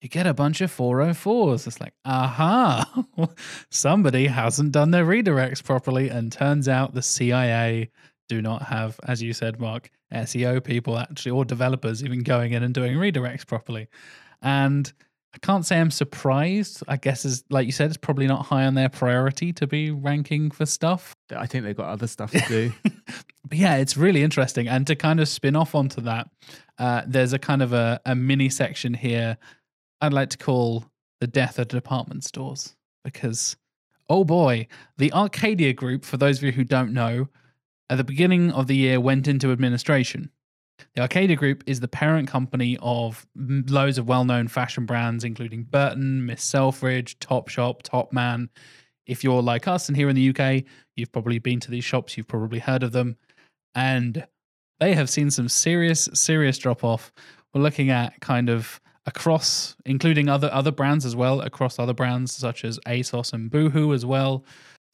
you 0.00 0.08
get 0.08 0.26
a 0.26 0.34
bunch 0.34 0.60
of 0.60 0.74
404s. 0.74 1.66
It's 1.66 1.80
like, 1.80 1.94
aha, 2.04 3.04
somebody 3.70 4.26
hasn't 4.26 4.72
done 4.72 4.90
their 4.90 5.06
redirects 5.06 5.64
properly. 5.64 6.08
And 6.08 6.30
turns 6.30 6.68
out 6.68 6.94
the 6.94 7.02
CIA 7.02 7.90
do 8.28 8.42
not 8.42 8.62
have, 8.62 8.98
as 9.06 9.22
you 9.22 9.32
said, 9.32 9.60
Mark, 9.60 9.90
SEO 10.12 10.62
people 10.62 10.98
actually, 10.98 11.32
or 11.32 11.44
developers 11.44 12.04
even 12.04 12.22
going 12.22 12.52
in 12.52 12.62
and 12.62 12.74
doing 12.74 12.96
redirects 12.96 13.46
properly. 13.46 13.88
And 14.42 14.92
I 15.34 15.38
can't 15.38 15.66
say 15.66 15.78
I'm 15.78 15.90
surprised. 15.90 16.82
I 16.88 16.96
guess 16.96 17.24
is 17.24 17.44
like 17.50 17.66
you 17.66 17.72
said, 17.72 17.88
it's 17.88 17.98
probably 17.98 18.26
not 18.26 18.46
high 18.46 18.64
on 18.64 18.74
their 18.74 18.88
priority 18.88 19.52
to 19.54 19.66
be 19.66 19.90
ranking 19.90 20.50
for 20.50 20.64
stuff. 20.64 21.14
I 21.34 21.46
think 21.46 21.64
they've 21.64 21.76
got 21.76 21.88
other 21.88 22.06
stuff 22.06 22.30
to 22.32 22.40
do. 22.48 22.72
but 23.44 23.58
yeah, 23.58 23.76
it's 23.76 23.96
really 23.96 24.22
interesting. 24.22 24.66
And 24.66 24.86
to 24.86 24.96
kind 24.96 25.20
of 25.20 25.28
spin 25.28 25.54
off 25.54 25.74
onto 25.74 26.00
that, 26.02 26.30
uh, 26.78 27.02
there's 27.06 27.34
a 27.34 27.38
kind 27.38 27.62
of 27.62 27.74
a, 27.74 28.00
a 28.06 28.14
mini 28.14 28.48
section 28.48 28.94
here 28.94 29.36
I'd 30.00 30.12
like 30.12 30.30
to 30.30 30.38
call 30.38 30.84
the 31.20 31.26
death 31.26 31.58
of 31.58 31.68
department 31.68 32.24
stores 32.24 32.74
because 33.04 33.56
oh 34.08 34.24
boy, 34.24 34.66
the 34.98 35.12
Arcadia 35.12 35.72
Group, 35.72 36.04
for 36.04 36.16
those 36.16 36.38
of 36.38 36.44
you 36.44 36.52
who 36.52 36.64
don't 36.64 36.92
know, 36.92 37.28
at 37.88 37.96
the 37.98 38.04
beginning 38.04 38.50
of 38.52 38.66
the 38.66 38.76
year 38.76 39.00
went 39.00 39.28
into 39.28 39.52
administration. 39.52 40.30
The 40.94 41.02
Arcadia 41.02 41.36
Group 41.36 41.64
is 41.66 41.80
the 41.80 41.88
parent 41.88 42.28
company 42.28 42.76
of 42.82 43.26
loads 43.34 43.98
of 43.98 44.08
well 44.08 44.24
known 44.24 44.48
fashion 44.48 44.84
brands, 44.84 45.24
including 45.24 45.64
Burton, 45.64 46.26
Miss 46.26 46.42
Selfridge, 46.42 47.18
Topshop, 47.18 47.82
Topman. 47.82 48.48
If 49.06 49.22
you're 49.22 49.42
like 49.42 49.68
us 49.68 49.88
and 49.88 49.96
here 49.96 50.08
in 50.08 50.16
the 50.16 50.30
UK, 50.30 50.64
you've 50.96 51.12
probably 51.12 51.38
been 51.38 51.60
to 51.60 51.70
these 51.70 51.84
shops, 51.84 52.16
you've 52.16 52.28
probably 52.28 52.58
heard 52.58 52.82
of 52.82 52.92
them. 52.92 53.16
And 53.74 54.26
they 54.80 54.94
have 54.94 55.08
seen 55.08 55.30
some 55.30 55.48
serious, 55.48 56.08
serious 56.12 56.58
drop 56.58 56.84
off. 56.84 57.12
We're 57.54 57.62
looking 57.62 57.90
at 57.90 58.20
kind 58.20 58.50
of 58.50 58.80
across, 59.06 59.76
including 59.84 60.28
other 60.28 60.50
other 60.52 60.72
brands 60.72 61.04
as 61.04 61.16
well, 61.16 61.40
across 61.40 61.78
other 61.78 61.94
brands 61.94 62.32
such 62.32 62.64
as 62.64 62.78
ASOS 62.86 63.32
and 63.32 63.50
Boohoo 63.50 63.92
as 63.92 64.04
well. 64.04 64.44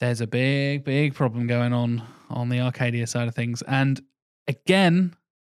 There's 0.01 0.21
a 0.21 0.27
big, 0.27 0.85
big 0.85 1.15
problem 1.15 1.47
going 1.47 1.73
on 1.73 2.03
on 2.29 2.49
the 2.49 2.61
Arcadia 2.61 3.07
side 3.07 3.29
of 3.29 3.35
things. 3.35 3.63
And 3.63 4.03
again, 4.49 5.15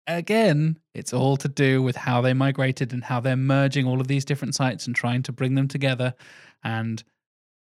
again, 0.07 0.79
it's 0.93 1.13
all 1.13 1.37
to 1.37 1.47
do 1.47 1.81
with 1.81 1.95
how 1.95 2.21
they 2.21 2.33
migrated 2.33 2.93
and 2.93 3.03
how 3.03 3.19
they're 3.19 3.35
merging 3.35 3.87
all 3.87 3.99
of 3.99 4.07
these 4.07 4.25
different 4.25 4.55
sites 4.55 4.87
and 4.87 4.95
trying 4.95 5.23
to 5.23 5.31
bring 5.31 5.55
them 5.55 5.67
together. 5.67 6.13
And 6.63 7.03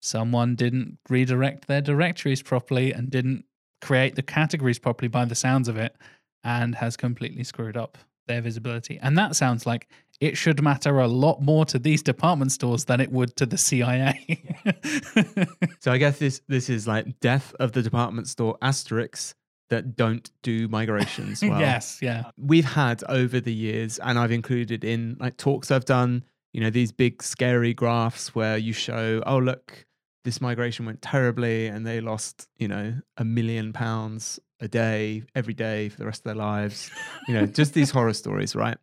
someone 0.02 0.56
didn't 0.56 0.98
redirect 1.10 1.68
their 1.68 1.82
directories 1.82 2.42
properly 2.42 2.92
and 2.92 3.10
didn't 3.10 3.46
create 3.82 4.16
the 4.16 4.22
categories 4.22 4.80
properly 4.80 5.08
by 5.08 5.26
the 5.26 5.36
sounds 5.36 5.68
of 5.68 5.78
it 5.78 5.96
and 6.44 6.76
has 6.76 6.98
completely 6.98 7.44
screwed 7.44 7.78
up 7.78 7.98
their 8.28 8.42
visibility. 8.42 9.00
And 9.02 9.18
that 9.18 9.36
sounds 9.36 9.66
like 9.66 9.88
it 10.20 10.38
should 10.38 10.62
matter 10.62 11.00
a 11.00 11.08
lot 11.08 11.42
more 11.42 11.66
to 11.66 11.80
these 11.80 12.02
department 12.02 12.52
stores 12.52 12.86
than 12.86 13.02
it 13.02 13.12
would 13.12 13.36
to 13.36 13.46
the 13.46 13.58
CIA. 13.58 14.56
so 15.80 15.92
I 15.92 15.98
guess 15.98 16.20
this 16.20 16.42
this 16.48 16.70
is 16.70 16.88
like 16.88 17.20
death 17.20 17.54
of 17.60 17.74
the 17.74 17.82
department 17.82 18.28
store 18.28 18.58
asterisks 18.62 19.36
that 19.70 19.96
don't 19.96 20.30
do 20.44 20.68
migrations 20.68 21.42
well. 21.44 21.60
yes, 21.60 22.00
yeah. 22.02 22.32
We've 22.38 22.66
had 22.66 23.04
over 23.10 23.40
the 23.40 23.54
years, 23.54 24.00
and 24.00 24.20
I've 24.20 24.32
included 24.32 24.84
in 24.84 25.18
like 25.20 25.38
talks 25.38 25.72
I've 25.72 25.86
done, 25.86 26.24
you 26.54 26.62
know, 26.62 26.70
these 26.70 26.92
big 26.92 27.24
scary 27.24 27.74
graphs 27.74 28.36
where 28.36 28.58
you 28.58 28.74
show, 28.74 29.24
oh 29.26 29.40
look, 29.40 29.86
this 30.24 30.40
migration 30.40 30.86
went 30.86 31.02
terribly 31.02 31.68
and 31.68 31.86
they 31.86 32.00
lost, 32.00 32.48
you 32.58 32.68
know, 32.68 32.96
a 33.18 33.26
million 33.26 33.74
pounds 33.74 34.40
a 34.63 34.67
day 34.67 35.23
every 35.36 35.54
day 35.54 35.89
for 35.89 35.97
the 35.97 36.06
rest 36.06 36.21
of 36.21 36.23
their 36.23 36.36
lives. 36.36 36.89
You 37.28 37.34
know, 37.36 37.45
just 37.45 37.73
these 37.73 37.91
horror 37.91 38.13
stories, 38.13 38.56
right? 38.56 38.78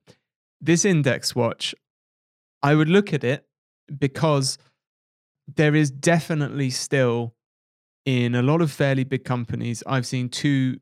This 0.61 0.85
index 0.85 1.35
watch, 1.35 1.75
I 2.63 2.75
would 2.75 2.89
look 2.89 3.13
at 3.15 3.25
it 3.25 3.47
because 3.99 4.59
there 5.57 5.75
is 5.75 5.91
definitely 5.91 6.71
still 6.71 7.35
in 8.05 8.35
a 8.35 8.43
lot 8.43 8.61
of 8.61 8.71
fairly 8.71 9.05
big 9.05 9.25
companies, 9.25 9.83
I've 9.87 10.07
seen 10.07 10.29
two, 10.29 10.81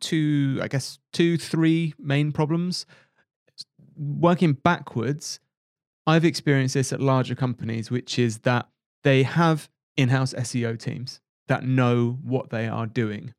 two, 0.00 0.58
I 0.62 0.68
guess, 0.68 0.98
two, 1.12 1.36
three 1.36 1.94
main 1.98 2.32
problems. 2.32 2.86
Working 3.96 4.54
backwards, 4.54 5.40
I've 6.06 6.24
experienced 6.24 6.74
this 6.74 6.92
at 6.92 7.00
larger 7.00 7.34
companies, 7.34 7.90
which 7.90 8.18
is 8.18 8.38
that 8.38 8.68
they 9.04 9.22
have 9.22 9.68
in 9.96 10.08
house 10.08 10.32
SEO 10.34 10.78
teams 10.78 11.20
that 11.48 11.64
know 11.64 12.18
what 12.22 12.50
they 12.50 12.68
are 12.68 12.86
doing. 12.86 13.34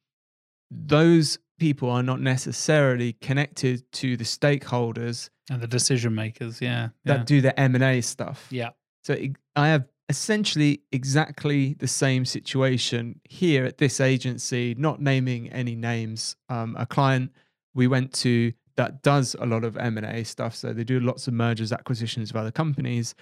Those 0.72 1.38
people 1.60 1.92
are 1.92 2.02
not 2.02 2.22
necessarily 2.22 3.14
connected 3.14 3.84
to 3.92 4.18
the 4.18 4.24
stakeholders 4.24 5.30
and 5.50 5.62
the 5.62 5.68
decision 5.68 6.16
makers, 6.16 6.62
yeah, 6.62 6.90
that 7.06 7.20
yeah. 7.20 7.24
do 7.26 7.42
the 7.42 7.60
M 7.60 7.76
and 7.76 7.84
A 7.84 8.02
stuff. 8.02 8.48
Yeah. 8.50 8.70
So 9.04 9.18
I 9.56 9.68
have 9.68 9.86
essentially 10.10 10.82
exactly 10.92 11.74
the 11.76 11.88
same 11.88 12.26
situation 12.26 13.20
here 13.24 13.66
at 13.66 13.78
this 13.78 14.00
agency, 14.00 14.76
not 14.78 15.02
naming 15.02 15.50
any 15.50 15.76
names. 15.76 16.36
Um, 16.50 16.76
a 16.80 16.86
client 16.86 17.32
we 17.74 17.88
went 17.88 18.14
to 18.14 18.54
that 18.76 19.02
does 19.02 19.36
a 19.40 19.46
lot 19.46 19.64
of 19.64 19.78
M&A 19.78 20.24
stuff. 20.24 20.56
So 20.56 20.74
they 20.74 20.84
do 20.84 21.00
lots 21.00 21.28
of 21.28 21.34
mergers, 21.34 21.72
acquisitions 21.72 22.30
of 22.30 22.36
other 22.36 22.52
companies. 22.52 23.16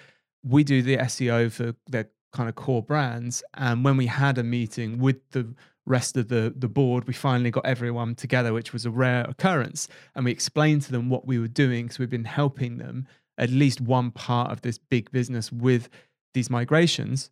We 0.44 0.64
do 0.64 0.82
the 0.82 0.98
SEO 0.98 1.52
for 1.52 1.76
their 1.88 2.10
kind 2.32 2.48
of 2.48 2.56
core 2.56 2.84
brands. 2.84 3.44
And 3.56 3.84
when 3.84 3.98
we 3.98 4.06
had 4.06 4.38
a 4.38 4.44
meeting 4.44 5.00
with 5.00 5.18
the 5.32 5.54
rest 5.90 6.16
of 6.16 6.30
the, 6.30 6.54
the 6.56 6.70
board, 6.70 7.08
we 7.08 7.14
finally 7.14 7.52
got 7.52 7.66
everyone 7.66 8.16
together, 8.16 8.54
which 8.54 8.72
was 8.72 8.86
a 8.86 8.92
rare 8.92 9.26
occurrence. 9.28 9.88
And 10.16 10.24
we 10.24 10.32
explained 10.32 10.84
to 10.84 10.92
them 10.92 11.10
what 11.10 11.26
we 11.26 11.40
were 11.40 11.48
doing 11.48 11.86
because 11.86 12.00
we've 12.00 12.10
been 12.10 12.26
helping 12.26 12.78
them 12.78 13.08
at 13.38 13.50
least 13.50 13.82
one 13.82 14.12
part 14.12 14.52
of 14.52 14.62
this 14.62 14.78
big 14.78 15.12
business 15.12 15.52
with 15.52 15.90
these 16.34 16.50
migrations 16.50 17.32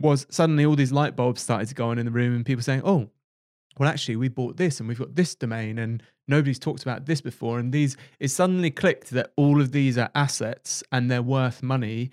was 0.00 0.26
suddenly 0.30 0.64
all 0.64 0.74
these 0.74 0.92
light 0.92 1.14
bulbs 1.14 1.42
started 1.42 1.68
to 1.68 1.74
go 1.74 1.88
on 1.88 1.98
in 1.98 2.06
the 2.06 2.12
room 2.12 2.34
and 2.34 2.46
people 2.46 2.62
saying, 2.62 2.82
oh, 2.84 3.10
well, 3.78 3.88
actually, 3.88 4.16
we 4.16 4.28
bought 4.28 4.56
this 4.56 4.80
and 4.80 4.88
we've 4.88 4.98
got 4.98 5.14
this 5.14 5.34
domain 5.34 5.78
and 5.78 6.02
nobody's 6.28 6.58
talked 6.58 6.82
about 6.82 7.06
this 7.06 7.20
before. 7.20 7.58
And 7.58 7.72
these, 7.72 7.96
it 8.20 8.28
suddenly 8.28 8.70
clicked 8.70 9.10
that 9.10 9.32
all 9.36 9.60
of 9.60 9.72
these 9.72 9.96
are 9.96 10.10
assets 10.14 10.82
and 10.92 11.10
they're 11.10 11.22
worth 11.22 11.62
money. 11.62 12.10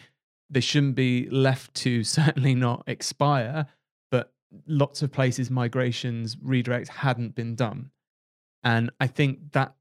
They 0.50 0.62
shouldn't 0.62 0.96
be 0.96 1.30
left 1.30 1.74
to 1.76 2.04
certainly 2.04 2.56
not 2.56 2.84
expire, 2.88 3.68
lots 4.68 5.02
of 5.02 5.12
places 5.12 5.50
migrations, 5.50 6.36
redirects 6.38 6.88
hadn't 6.88 7.36
been 7.36 7.56
done. 7.56 7.92
And 8.64 8.92
I 9.00 9.08
think 9.08 9.54
that 9.54 9.74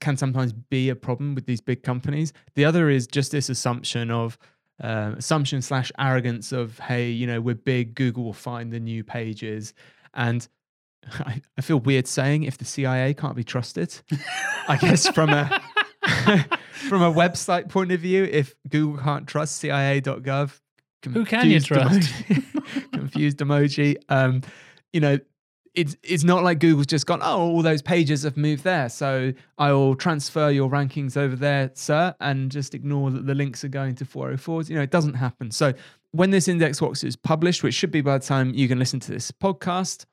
can 0.00 0.16
sometimes 0.16 0.52
be 0.52 0.90
a 0.90 0.96
problem 0.96 1.34
with 1.34 1.46
these 1.46 1.60
big 1.60 1.82
companies. 1.82 2.32
The 2.54 2.64
other 2.64 2.90
is 2.90 3.06
just 3.06 3.32
this 3.32 3.48
assumption 3.48 4.10
of, 4.10 4.38
uh, 4.82 5.14
assumption 5.16 5.62
slash 5.62 5.90
arrogance 5.98 6.52
of 6.52 6.78
hey 6.80 7.08
you 7.08 7.26
know 7.26 7.40
we're 7.40 7.54
big 7.54 7.94
google 7.94 8.24
will 8.24 8.32
find 8.34 8.70
the 8.70 8.80
new 8.80 9.02
pages 9.02 9.72
and 10.12 10.48
I, 11.20 11.40
I 11.56 11.62
feel 11.62 11.80
weird 11.80 12.06
saying 12.06 12.42
if 12.42 12.58
the 12.58 12.66
cia 12.66 13.14
can't 13.14 13.36
be 13.36 13.44
trusted 13.44 13.94
i 14.68 14.76
guess 14.76 15.08
from 15.08 15.30
a 15.30 15.62
from 16.72 17.02
a 17.02 17.10
website 17.12 17.70
point 17.70 17.90
of 17.90 18.00
view 18.00 18.24
if 18.24 18.54
google 18.68 19.02
can't 19.02 19.26
trust 19.26 19.56
cia.gov 19.56 20.60
who 21.10 21.24
can 21.24 21.48
you 21.48 21.60
trust 21.60 22.12
confused 23.16 23.38
emoji 23.38 23.96
um 24.08 24.42
you 24.92 25.00
know 25.00 25.18
it's 25.76 25.94
it's 26.02 26.24
not 26.24 26.42
like 26.42 26.58
Google's 26.58 26.86
just 26.86 27.06
gone, 27.06 27.20
oh, 27.22 27.50
all 27.50 27.62
those 27.62 27.82
pages 27.82 28.22
have 28.22 28.36
moved 28.36 28.64
there. 28.64 28.88
So 28.88 29.32
I 29.58 29.72
will 29.72 29.94
transfer 29.94 30.50
your 30.50 30.70
rankings 30.70 31.16
over 31.16 31.36
there, 31.36 31.70
sir, 31.74 32.14
and 32.18 32.50
just 32.50 32.74
ignore 32.74 33.10
that 33.10 33.26
the 33.26 33.34
links 33.34 33.62
are 33.62 33.68
going 33.68 33.94
to 33.96 34.04
404s. 34.04 34.70
You 34.70 34.76
know, 34.76 34.82
it 34.82 34.90
doesn't 34.90 35.14
happen. 35.14 35.50
So 35.50 35.74
when 36.12 36.30
this 36.30 36.48
index 36.48 36.80
watch 36.80 37.04
is 37.04 37.14
published, 37.14 37.62
which 37.62 37.74
should 37.74 37.90
be 37.90 38.00
by 38.00 38.18
the 38.18 38.24
time 38.24 38.54
you 38.54 38.68
can 38.68 38.78
listen 38.78 39.00
to 39.00 39.12
this 39.12 39.30
podcast, 39.30 40.06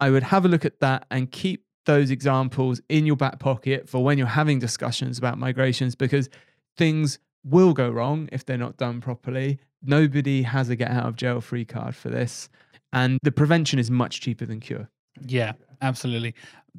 I 0.00 0.10
would 0.10 0.22
have 0.22 0.46
a 0.46 0.48
look 0.48 0.64
at 0.64 0.80
that 0.80 1.06
and 1.10 1.30
keep 1.30 1.64
those 1.84 2.10
examples 2.10 2.80
in 2.88 3.04
your 3.04 3.16
back 3.16 3.38
pocket 3.38 3.86
for 3.88 4.02
when 4.02 4.16
you're 4.16 4.26
having 4.26 4.58
discussions 4.58 5.18
about 5.18 5.38
migrations 5.38 5.94
because 5.94 6.30
things 6.78 7.18
will 7.44 7.72
go 7.72 7.90
wrong 7.90 8.28
if 8.32 8.44
they're 8.44 8.56
not 8.56 8.76
done 8.76 9.00
properly. 9.00 9.58
Nobody 9.82 10.42
has 10.42 10.70
a 10.70 10.76
get 10.76 10.90
out 10.90 11.06
of 11.06 11.16
jail 11.16 11.40
free 11.40 11.64
card 11.64 11.94
for 11.94 12.08
this. 12.08 12.48
And 12.92 13.18
the 13.22 13.32
prevention 13.32 13.78
is 13.78 13.90
much 13.90 14.20
cheaper 14.20 14.46
than 14.46 14.60
cure. 14.60 14.88
Yeah, 15.20 15.52
absolutely. 15.82 16.34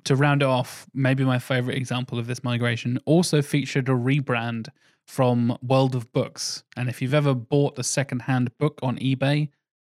To 0.05 0.15
round 0.15 0.41
it 0.41 0.47
off, 0.47 0.87
maybe 0.93 1.23
my 1.23 1.39
favorite 1.39 1.77
example 1.77 2.19
of 2.19 2.27
this 2.27 2.43
migration 2.43 2.99
also 3.05 3.41
featured 3.41 3.87
a 3.89 3.93
rebrand 3.93 4.69
from 5.05 5.57
World 5.61 5.95
of 5.95 6.11
Books. 6.13 6.63
And 6.75 6.89
if 6.89 7.01
you've 7.01 7.13
ever 7.13 7.33
bought 7.33 7.77
a 7.77 7.83
secondhand 7.83 8.57
book 8.57 8.79
on 8.81 8.97
eBay, 8.97 9.49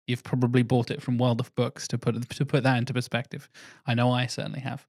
you've 0.07 0.25
probably 0.25 0.63
bought 0.63 0.91
it 0.91 1.03
from 1.03 1.19
World 1.19 1.41
of 1.41 1.55
Books 1.55 1.87
to 1.89 1.99
put 1.99 2.29
to 2.31 2.47
put 2.47 2.63
that 2.63 2.79
into 2.79 2.93
perspective. 2.93 3.49
I 3.87 3.95
know 3.95 4.11
I 4.11 4.27
certainly 4.27 4.61
have. 4.61 4.87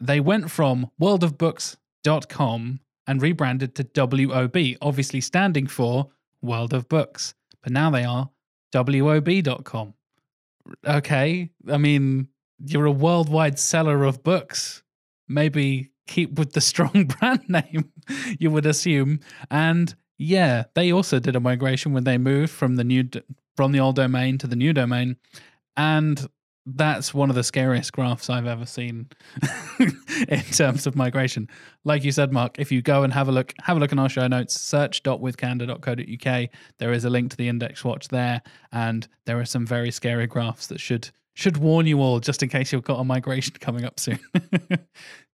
They 0.00 0.20
went 0.20 0.50
from 0.50 0.90
worldofbooks.com 1.00 2.80
and 3.08 3.22
rebranded 3.22 3.74
to 3.74 3.84
WOB, 3.84 4.76
obviously 4.82 5.20
standing 5.20 5.66
for 5.66 6.10
World 6.42 6.74
of 6.74 6.88
Books. 6.88 7.34
But 7.62 7.72
now 7.72 7.90
they 7.90 8.04
are 8.04 8.30
WOB.com. 8.72 9.94
Okay, 10.86 11.50
I 11.68 11.78
mean, 11.78 12.28
you're 12.64 12.84
a 12.84 12.92
worldwide 12.92 13.58
seller 13.58 14.04
of 14.04 14.22
books. 14.22 14.82
Maybe 15.26 15.90
keep 16.06 16.38
with 16.38 16.52
the 16.52 16.60
strong 16.72 17.06
brand 17.18 17.48
name, 17.48 17.90
you 18.38 18.50
would 18.50 18.66
assume. 18.66 19.20
And 19.50 19.94
yeah, 20.18 20.64
they 20.74 20.92
also 20.92 21.18
did 21.18 21.34
a 21.34 21.40
migration 21.40 21.94
when 21.94 22.04
they 22.04 22.18
moved 22.18 22.52
from 22.52 22.76
the 22.76 22.84
new 22.84 23.04
from 23.56 23.72
the 23.72 23.80
old 23.80 23.96
domain 23.96 24.38
to 24.38 24.46
the 24.46 24.54
new 24.54 24.72
domain, 24.72 25.16
and 25.76 26.28
that's 26.74 27.14
one 27.14 27.30
of 27.30 27.36
the 27.36 27.42
scariest 27.42 27.92
graphs 27.92 28.28
I've 28.28 28.46
ever 28.46 28.66
seen 28.66 29.08
in 30.28 30.40
terms 30.42 30.86
of 30.86 30.96
migration. 30.96 31.48
Like 31.84 32.04
you 32.04 32.12
said, 32.12 32.32
Mark, 32.32 32.58
if 32.58 32.70
you 32.70 32.82
go 32.82 33.02
and 33.02 33.12
have 33.12 33.28
a 33.28 33.32
look, 33.32 33.54
have 33.62 33.76
a 33.76 33.80
look 33.80 33.92
in 33.92 33.98
our 33.98 34.08
show 34.08 34.26
notes, 34.26 34.60
search 34.60 35.02
dotwithcandour.co.uk. 35.02 36.48
There 36.78 36.92
is 36.92 37.04
a 37.04 37.10
link 37.10 37.30
to 37.30 37.36
the 37.36 37.48
index 37.48 37.84
watch 37.84 38.08
there, 38.08 38.42
and 38.72 39.08
there 39.24 39.38
are 39.40 39.44
some 39.44 39.66
very 39.66 39.90
scary 39.90 40.26
graphs 40.26 40.66
that 40.68 40.80
should 40.80 41.10
should 41.34 41.56
warn 41.56 41.86
you 41.86 42.00
all 42.00 42.18
just 42.18 42.42
in 42.42 42.48
case 42.48 42.72
you've 42.72 42.82
got 42.82 42.98
a 42.98 43.04
migration 43.04 43.54
coming 43.60 43.84
up 43.84 43.98
soon. 44.00 44.18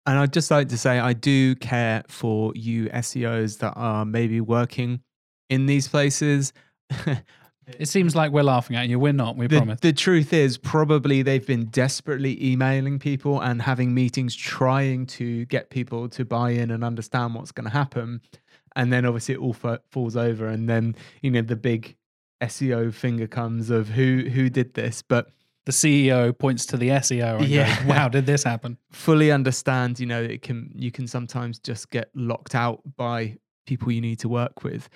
And 0.08 0.18
I'd 0.18 0.32
just 0.32 0.50
like 0.50 0.70
to 0.70 0.78
say, 0.78 0.98
I 0.98 1.12
do 1.12 1.54
care 1.56 2.02
for 2.08 2.52
you 2.54 2.86
SEOs 2.88 3.58
that 3.58 3.74
are 3.76 4.06
maybe 4.06 4.40
working 4.40 5.02
in 5.50 5.66
these 5.66 5.86
places. 5.86 6.54
it 7.78 7.86
seems 7.88 8.14
like 8.16 8.32
we're 8.32 8.42
laughing 8.42 8.76
at 8.76 8.88
you. 8.88 8.98
We're 8.98 9.12
not, 9.12 9.36
we 9.36 9.46
the, 9.46 9.58
promise. 9.58 9.80
the 9.80 9.92
truth 9.92 10.32
is, 10.32 10.56
probably 10.58 11.22
they've 11.22 11.46
been 11.46 11.66
desperately 11.66 12.42
emailing 12.44 12.98
people 12.98 13.40
and 13.40 13.60
having 13.62 13.94
meetings 13.94 14.34
trying 14.34 15.06
to 15.06 15.44
get 15.46 15.70
people 15.70 16.08
to 16.10 16.24
buy 16.24 16.50
in 16.50 16.70
and 16.70 16.82
understand 16.84 17.34
what's 17.34 17.52
going 17.52 17.64
to 17.66 17.70
happen. 17.72 18.20
And 18.76 18.92
then 18.92 19.04
obviously 19.04 19.34
it 19.34 19.38
all 19.40 19.52
fa- 19.52 19.80
falls 19.90 20.16
over. 20.16 20.46
And 20.48 20.68
then, 20.68 20.94
you 21.22 21.30
know, 21.30 21.42
the 21.42 21.56
big 21.56 21.96
SEO 22.42 22.92
finger 22.94 23.26
comes 23.26 23.70
of 23.70 23.88
who 23.88 24.28
who 24.32 24.48
did 24.48 24.74
this. 24.74 25.02
But 25.02 25.28
the 25.66 25.72
CEO 25.72 26.36
points 26.38 26.64
to 26.66 26.76
the 26.76 26.88
SEO 26.90 27.38
and 27.40 27.48
Yeah. 27.48 27.76
goes, 27.78 27.84
wow, 27.86 28.08
did 28.08 28.26
this 28.26 28.44
happen? 28.44 28.78
fully 28.90 29.30
understand, 29.32 29.98
you 30.00 30.06
know, 30.06 30.22
it 30.22 30.42
can 30.42 30.70
you 30.74 30.90
can 30.92 31.06
sometimes 31.06 31.58
just 31.58 31.90
get 31.90 32.10
locked 32.14 32.54
out 32.54 32.80
by 32.96 33.36
people 33.66 33.90
you 33.92 34.00
need 34.00 34.18
to 34.20 34.28
work 34.28 34.62
with. 34.62 34.88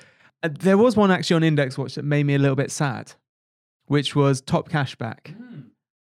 Uh, 0.43 0.49
there 0.53 0.79
was 0.79 0.97
one 0.97 1.11
actually 1.11 1.37
on 1.37 1.43
Index 1.45 1.79
Watch 1.79 1.95
that 1.95 2.05
made 2.05 2.25
me 2.25 2.35
a 2.35 2.39
little 2.39 2.57
bit 2.57 2.71
sad, 2.71 3.13
which 3.87 4.17
was 4.17 4.41
Top 4.41 4.69
Cashback. 4.69 5.35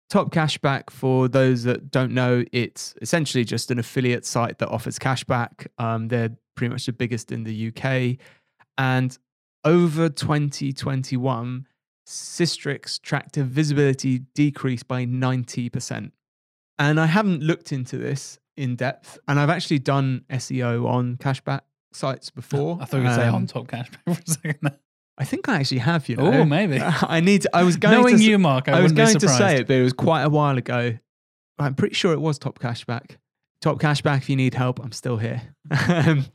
Top 0.09 0.31
Cashback, 0.31 0.89
for 0.89 1.27
those 1.27 1.63
that 1.63 1.89
don't 1.89 2.11
know, 2.11 2.43
it's 2.51 2.93
essentially 3.01 3.43
just 3.43 3.71
an 3.71 3.79
affiliate 3.79 4.25
site 4.25 4.59
that 4.59 4.69
offers 4.69 4.99
cashback. 4.99 5.67
Um, 5.79 6.09
they're 6.09 6.29
pretty 6.55 6.71
much 6.71 6.85
the 6.85 6.93
biggest 6.93 7.31
in 7.31 7.43
the 7.43 7.67
UK. 7.69 8.17
And 8.77 9.17
over 9.63 10.09
2021, 10.09 11.65
Sistrix 12.07 13.01
tracked 13.01 13.37
a 13.37 13.43
visibility 13.43 14.19
decrease 14.35 14.83
by 14.83 15.05
90%. 15.05 16.11
And 16.77 16.99
I 16.99 17.07
haven't 17.07 17.41
looked 17.41 17.71
into 17.71 17.97
this 17.97 18.37
in 18.55 18.75
depth. 18.75 19.17
And 19.27 19.39
I've 19.39 19.49
actually 19.49 19.79
done 19.79 20.23
SEO 20.29 20.87
on 20.87 21.17
cashback 21.17 21.61
sites 21.95 22.29
before. 22.29 22.77
I 22.81 22.85
thought 22.85 22.97
you 22.97 23.03
were 23.03 23.09
to 23.09 23.15
say 23.15 23.27
Um, 23.27 23.35
on 23.35 23.47
top 23.47 23.67
cash 23.67 23.89
for 24.05 24.11
a 24.11 24.29
second. 24.29 24.71
I 25.17 25.23
think 25.23 25.47
I 25.47 25.59
actually 25.59 25.77
have, 25.79 26.09
you 26.09 26.17
know. 26.17 26.31
Oh, 26.31 26.45
maybe. 26.45 26.79
I 26.81 27.21
need 27.21 27.43
to, 27.43 27.49
I 27.55 27.63
was 27.63 27.77
going 27.77 28.01
Knowing 28.01 28.17
to 28.17 28.23
you, 28.23 28.37
Mark, 28.37 28.67
I, 28.67 28.79
I 28.79 28.81
was 28.81 28.91
going 28.91 29.17
to 29.17 29.29
say 29.29 29.59
it, 29.59 29.67
but 29.67 29.75
it 29.77 29.81
was 29.83 29.93
quite 29.93 30.23
a 30.23 30.29
while 30.29 30.57
ago. 30.57 30.97
I'm 31.57 31.73
pretty 31.73 31.95
sure 31.95 32.11
it 32.11 32.19
was 32.19 32.37
Top 32.37 32.59
Cashback. 32.59 33.17
Top 33.61 33.79
Cashback, 33.79 34.17
if 34.17 34.29
you 34.29 34.35
need 34.35 34.53
help, 34.53 34.79
I'm 34.79 34.91
still 34.91 35.17
here. 35.17 35.41
Um, 35.87 36.25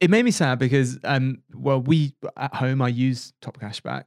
it 0.00 0.10
made 0.10 0.24
me 0.24 0.32
sad 0.32 0.58
because, 0.58 0.98
um, 1.04 1.42
well, 1.54 1.80
we 1.80 2.16
at 2.36 2.52
home 2.56 2.82
I 2.82 2.88
use 2.88 3.32
Top 3.40 3.60
Cashback 3.60 4.04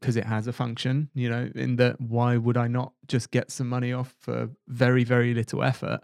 because 0.00 0.16
it 0.16 0.24
has 0.24 0.46
a 0.46 0.52
function. 0.52 1.10
You 1.12 1.28
know, 1.28 1.50
in 1.56 1.74
that 1.76 2.00
why 2.00 2.36
would 2.36 2.56
I 2.56 2.68
not 2.68 2.92
just 3.08 3.32
get 3.32 3.50
some 3.50 3.68
money 3.68 3.92
off 3.92 4.14
for 4.20 4.48
very 4.68 5.02
very 5.02 5.34
little 5.34 5.64
effort? 5.64 6.02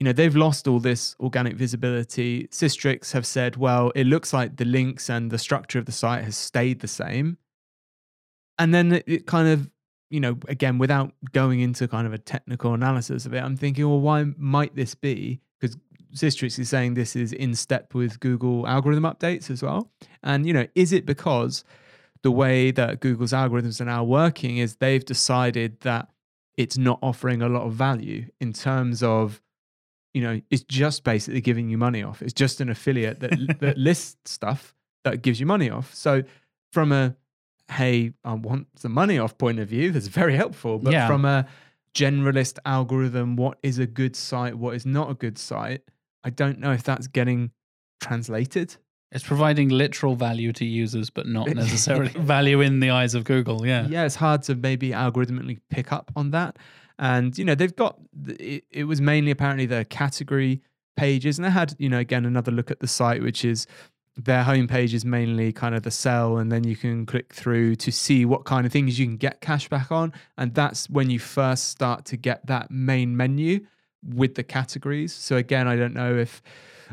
You 0.00 0.04
know, 0.04 0.12
they've 0.12 0.36
lost 0.36 0.68
all 0.68 0.78
this 0.78 1.16
organic 1.20 1.56
visibility. 1.56 2.48
Sistrix 2.48 3.12
have 3.12 3.26
said, 3.26 3.56
well, 3.56 3.92
it 3.94 4.06
looks 4.06 4.32
like 4.32 4.56
the 4.56 4.64
links 4.66 5.08
and 5.08 5.30
the 5.30 5.38
structure 5.38 5.78
of 5.78 5.86
the 5.86 5.92
site 5.92 6.24
has 6.24 6.36
stayed 6.36 6.80
the 6.80 6.88
same. 6.88 7.38
And 8.58 8.74
then 8.74 9.02
it, 9.06 9.26
kind 9.26 9.48
of 9.48 9.70
you 10.10 10.20
know 10.20 10.38
again 10.48 10.78
without 10.78 11.12
going 11.32 11.60
into 11.60 11.88
kind 11.88 12.06
of 12.06 12.12
a 12.12 12.18
technical 12.18 12.74
analysis 12.74 13.26
of 13.26 13.34
it 13.34 13.42
i'm 13.42 13.56
thinking 13.56 13.88
well 13.88 14.00
why 14.00 14.24
might 14.36 14.74
this 14.76 14.94
be? 14.94 15.40
Because 15.60 15.76
Sistrix 16.14 16.58
is 16.58 16.68
saying 16.68 16.94
this 16.94 17.16
is 17.16 17.32
in 17.32 17.54
step 17.54 17.92
with 17.94 18.20
google 18.20 18.66
algorithm 18.66 19.04
updates 19.04 19.50
as 19.50 19.62
well. 19.62 19.90
And 20.22 20.46
you 20.46 20.52
know 20.52 20.66
is 20.74 20.92
it 20.92 21.06
because 21.06 21.64
the 22.22 22.30
way 22.30 22.70
that 22.70 23.00
google's 23.00 23.32
algorithms 23.32 23.80
are 23.80 23.84
now 23.84 24.04
working 24.04 24.58
is 24.58 24.76
they've 24.76 25.04
decided 25.04 25.80
that 25.80 26.08
it's 26.56 26.78
not 26.78 26.98
offering 27.02 27.42
a 27.42 27.48
lot 27.48 27.66
of 27.66 27.74
value 27.74 28.26
in 28.40 28.52
terms 28.52 29.02
of 29.02 29.42
you 30.16 30.22
know 30.22 30.40
it's 30.50 30.64
just 30.64 31.04
basically 31.04 31.40
giving 31.40 31.68
you 31.68 31.78
money 31.78 32.02
off 32.02 32.22
it's 32.22 32.32
just 32.44 32.60
an 32.60 32.68
affiliate 32.70 33.20
that, 33.20 33.32
that 33.60 33.76
lists 33.76 34.32
stuff 34.32 34.74
that 35.04 35.22
gives 35.22 35.38
you 35.40 35.46
money 35.46 35.68
off 35.70 35.94
so 35.94 36.22
from 36.72 36.90
a 36.92 37.14
hey, 37.68 38.12
I 38.24 38.34
want 38.34 38.68
some 38.76 38.92
money 38.92 39.18
off 39.18 39.36
point 39.38 39.58
of 39.58 39.68
view, 39.68 39.90
that's 39.90 40.06
very 40.06 40.36
helpful. 40.36 40.78
But 40.78 40.92
Yeah. 40.92 41.06
from 41.08 41.24
a 41.24 41.46
generalist 41.94 42.58
algorithm, 42.64 43.36
what 43.36 43.58
is 43.62 43.78
a 43.78 43.86
good 43.86 44.14
site, 44.14 44.54
what 44.56 44.74
is 44.76 44.86
not 44.86 45.10
a 45.10 45.14
good 45.14 45.38
site, 45.38 45.82
I 46.22 46.30
don't 46.30 46.58
know 46.60 46.72
if 46.72 46.82
that's 46.82 47.06
getting 47.08 47.50
translated. 48.00 48.76
It's 49.12 49.24
providing 49.24 49.68
literal 49.68 50.14
value 50.16 50.52
to 50.54 50.64
users, 50.64 51.10
but 51.10 51.26
not 51.26 51.48
necessarily 51.54 52.08
value 52.16 52.60
in 52.60 52.80
the 52.80 52.90
eyes 52.90 53.14
of 53.14 53.24
Google. 53.24 53.66
Yeah. 53.66 53.86
Yeah, 53.88 54.04
it's 54.04 54.16
hard 54.16 54.42
to 54.44 54.54
maybe 54.54 54.90
algorithmically 54.90 55.58
pick 55.70 55.92
up 55.92 56.10
on 56.16 56.30
that. 56.32 56.56
And, 56.98 57.36
you 57.36 57.44
know, 57.44 57.54
they've 57.54 57.74
got, 57.74 57.98
it, 58.26 58.64
it 58.70 58.84
was 58.84 59.00
mainly 59.00 59.30
apparently 59.30 59.66
the 59.66 59.84
category 59.84 60.62
pages. 60.96 61.38
And 61.38 61.44
they 61.44 61.50
had, 61.50 61.74
you 61.78 61.88
know, 61.88 61.98
again, 61.98 62.24
another 62.24 62.50
look 62.50 62.70
at 62.70 62.80
the 62.80 62.86
site, 62.86 63.22
which 63.22 63.44
is 63.44 63.66
their 64.16 64.44
homepage 64.44 64.94
is 64.94 65.04
mainly 65.04 65.52
kind 65.52 65.74
of 65.74 65.82
the 65.82 65.90
sell. 65.90 66.38
And 66.38 66.50
then 66.50 66.64
you 66.64 66.76
can 66.76 67.04
click 67.04 67.34
through 67.34 67.76
to 67.76 67.92
see 67.92 68.24
what 68.24 68.44
kind 68.44 68.66
of 68.66 68.72
things 68.72 68.98
you 68.98 69.06
can 69.06 69.16
get 69.16 69.40
cash 69.40 69.68
back 69.68 69.92
on. 69.92 70.12
And 70.38 70.54
that's 70.54 70.88
when 70.88 71.10
you 71.10 71.18
first 71.18 71.68
start 71.68 72.04
to 72.06 72.16
get 72.16 72.46
that 72.46 72.70
main 72.70 73.16
menu 73.16 73.66
with 74.02 74.34
the 74.34 74.42
categories. 74.42 75.12
So, 75.12 75.36
again, 75.36 75.68
I 75.68 75.76
don't 75.76 75.94
know 75.94 76.16
if, 76.16 76.42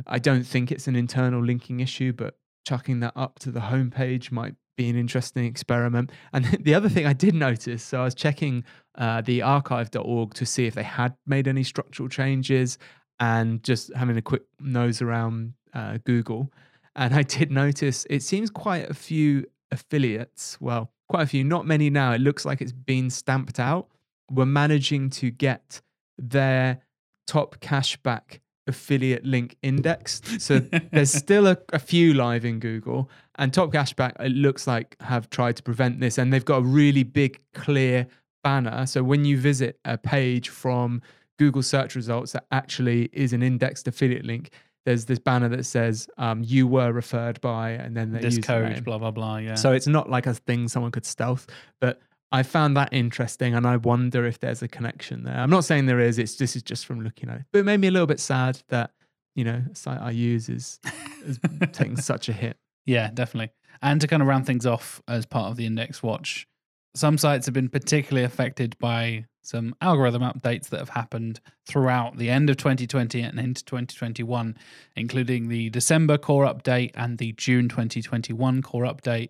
I 0.07 0.19
don't 0.19 0.43
think 0.43 0.71
it's 0.71 0.87
an 0.87 0.95
internal 0.95 1.41
linking 1.43 1.79
issue, 1.79 2.11
but 2.11 2.35
chucking 2.65 2.99
that 3.01 3.13
up 3.15 3.39
to 3.39 3.51
the 3.51 3.59
homepage 3.61 4.31
might 4.31 4.55
be 4.75 4.89
an 4.89 4.95
interesting 4.95 5.45
experiment. 5.45 6.11
And 6.31 6.45
the 6.59 6.73
other 6.73 6.89
thing 6.89 7.05
I 7.05 7.13
did 7.13 7.35
notice, 7.35 7.83
so 7.83 8.01
I 8.01 8.05
was 8.05 8.15
checking 8.15 8.63
uh, 8.95 9.21
the 9.21 9.41
archive.org 9.41 10.33
to 10.33 10.45
see 10.45 10.65
if 10.67 10.75
they 10.75 10.83
had 10.83 11.15
made 11.25 11.47
any 11.47 11.63
structural 11.63 12.09
changes 12.09 12.77
and 13.19 13.63
just 13.63 13.93
having 13.95 14.17
a 14.17 14.21
quick 14.21 14.43
nose 14.59 15.01
around 15.01 15.53
uh, 15.73 15.97
Google. 16.03 16.51
And 16.95 17.13
I 17.13 17.23
did 17.23 17.51
notice 17.51 18.05
it 18.09 18.23
seems 18.23 18.49
quite 18.49 18.89
a 18.89 18.93
few 18.93 19.45
affiliates, 19.71 20.59
well, 20.61 20.91
quite 21.09 21.23
a 21.23 21.27
few, 21.27 21.43
not 21.43 21.65
many 21.65 21.89
now. 21.89 22.13
It 22.13 22.21
looks 22.21 22.45
like 22.45 22.61
it's 22.61 22.71
been 22.71 23.09
stamped 23.09 23.59
out. 23.59 23.87
We're 24.29 24.45
managing 24.45 25.09
to 25.11 25.31
get 25.31 25.81
their 26.17 26.81
top 27.25 27.57
cashback 27.59 28.39
affiliate 28.67 29.25
link 29.25 29.57
indexed. 29.61 30.39
So 30.41 30.59
there's 30.91 31.11
still 31.23 31.47
a, 31.47 31.57
a 31.71 31.79
few 31.79 32.13
live 32.13 32.45
in 32.45 32.59
Google, 32.59 33.09
and 33.35 33.53
Top 33.53 33.71
Cashback 33.71 34.13
it 34.19 34.31
looks 34.31 34.67
like 34.67 34.95
have 35.01 35.29
tried 35.29 35.57
to 35.57 35.63
prevent 35.63 35.99
this, 35.99 36.17
and 36.17 36.31
they've 36.31 36.45
got 36.45 36.57
a 36.57 36.65
really 36.65 37.03
big 37.03 37.41
clear 37.53 38.07
banner. 38.43 38.85
So 38.85 39.03
when 39.03 39.25
you 39.25 39.37
visit 39.37 39.79
a 39.85 39.97
page 39.97 40.49
from 40.49 41.01
Google 41.39 41.63
search 41.63 41.95
results 41.95 42.33
that 42.33 42.45
actually 42.51 43.09
is 43.13 43.33
an 43.33 43.41
indexed 43.41 43.87
affiliate 43.87 44.25
link, 44.25 44.51
there's 44.85 45.05
this 45.05 45.19
banner 45.19 45.49
that 45.49 45.65
says 45.65 46.07
um, 46.17 46.43
you 46.45 46.67
were 46.67 46.91
referred 46.91 47.39
by, 47.41 47.71
and 47.71 47.95
then 47.95 48.11
This 48.11 48.37
code, 48.37 48.83
blah, 48.83 48.97
blah, 48.97 49.11
blah. 49.11 49.37
Yeah. 49.37 49.55
So 49.55 49.71
it's 49.71 49.87
not 49.87 50.09
like 50.09 50.27
a 50.27 50.33
thing 50.33 50.67
someone 50.67 50.91
could 50.91 51.05
stealth, 51.05 51.47
but 51.79 52.01
I 52.31 52.43
found 52.43 52.75
that 52.77 52.89
interesting, 52.91 53.53
and 53.53 53.65
I 53.65 53.77
wonder 53.77 54.25
if 54.25 54.39
there's 54.39 54.61
a 54.61 54.67
connection 54.67 55.23
there. 55.23 55.37
I'm 55.37 55.49
not 55.49 55.63
saying 55.63 55.85
there 55.85 55.99
is. 55.99 56.17
It's 56.17 56.35
this 56.35 56.55
is 56.55 56.63
just 56.63 56.85
from 56.85 57.01
looking 57.01 57.29
at 57.29 57.37
it, 57.37 57.45
but 57.51 57.59
it 57.59 57.63
made 57.63 57.79
me 57.79 57.87
a 57.87 57.91
little 57.91 58.07
bit 58.07 58.19
sad 58.19 58.61
that 58.69 58.91
you 59.35 59.43
know 59.43 59.63
a 59.71 59.75
site 59.75 60.01
I 60.01 60.11
use 60.11 60.49
is 60.49 60.79
is 61.25 61.39
taking 61.71 61.95
such 61.95 62.29
a 62.29 62.33
hit. 62.33 62.57
Yeah, 62.85 63.11
definitely. 63.13 63.51
And 63.81 64.01
to 64.01 64.07
kind 64.07 64.21
of 64.21 64.27
round 64.27 64.45
things 64.45 64.65
off 64.65 65.01
as 65.07 65.25
part 65.25 65.51
of 65.51 65.57
the 65.57 65.65
index 65.65 66.01
watch, 66.01 66.47
some 66.95 67.17
sites 67.17 67.45
have 67.45 67.53
been 67.53 67.69
particularly 67.69 68.25
affected 68.25 68.77
by 68.79 69.25
some 69.41 69.75
algorithm 69.81 70.21
updates 70.21 70.69
that 70.69 70.79
have 70.79 70.89
happened 70.89 71.41
throughout 71.65 72.17
the 72.17 72.29
end 72.29 72.49
of 72.49 72.57
2020 72.57 73.21
and 73.21 73.39
into 73.39 73.63
2021, 73.65 74.57
including 74.95 75.49
the 75.49 75.69
December 75.69 76.17
core 76.17 76.45
update 76.45 76.91
and 76.95 77.17
the 77.17 77.33
June 77.33 77.67
2021 77.67 78.61
core 78.61 78.83
update. 78.83 79.29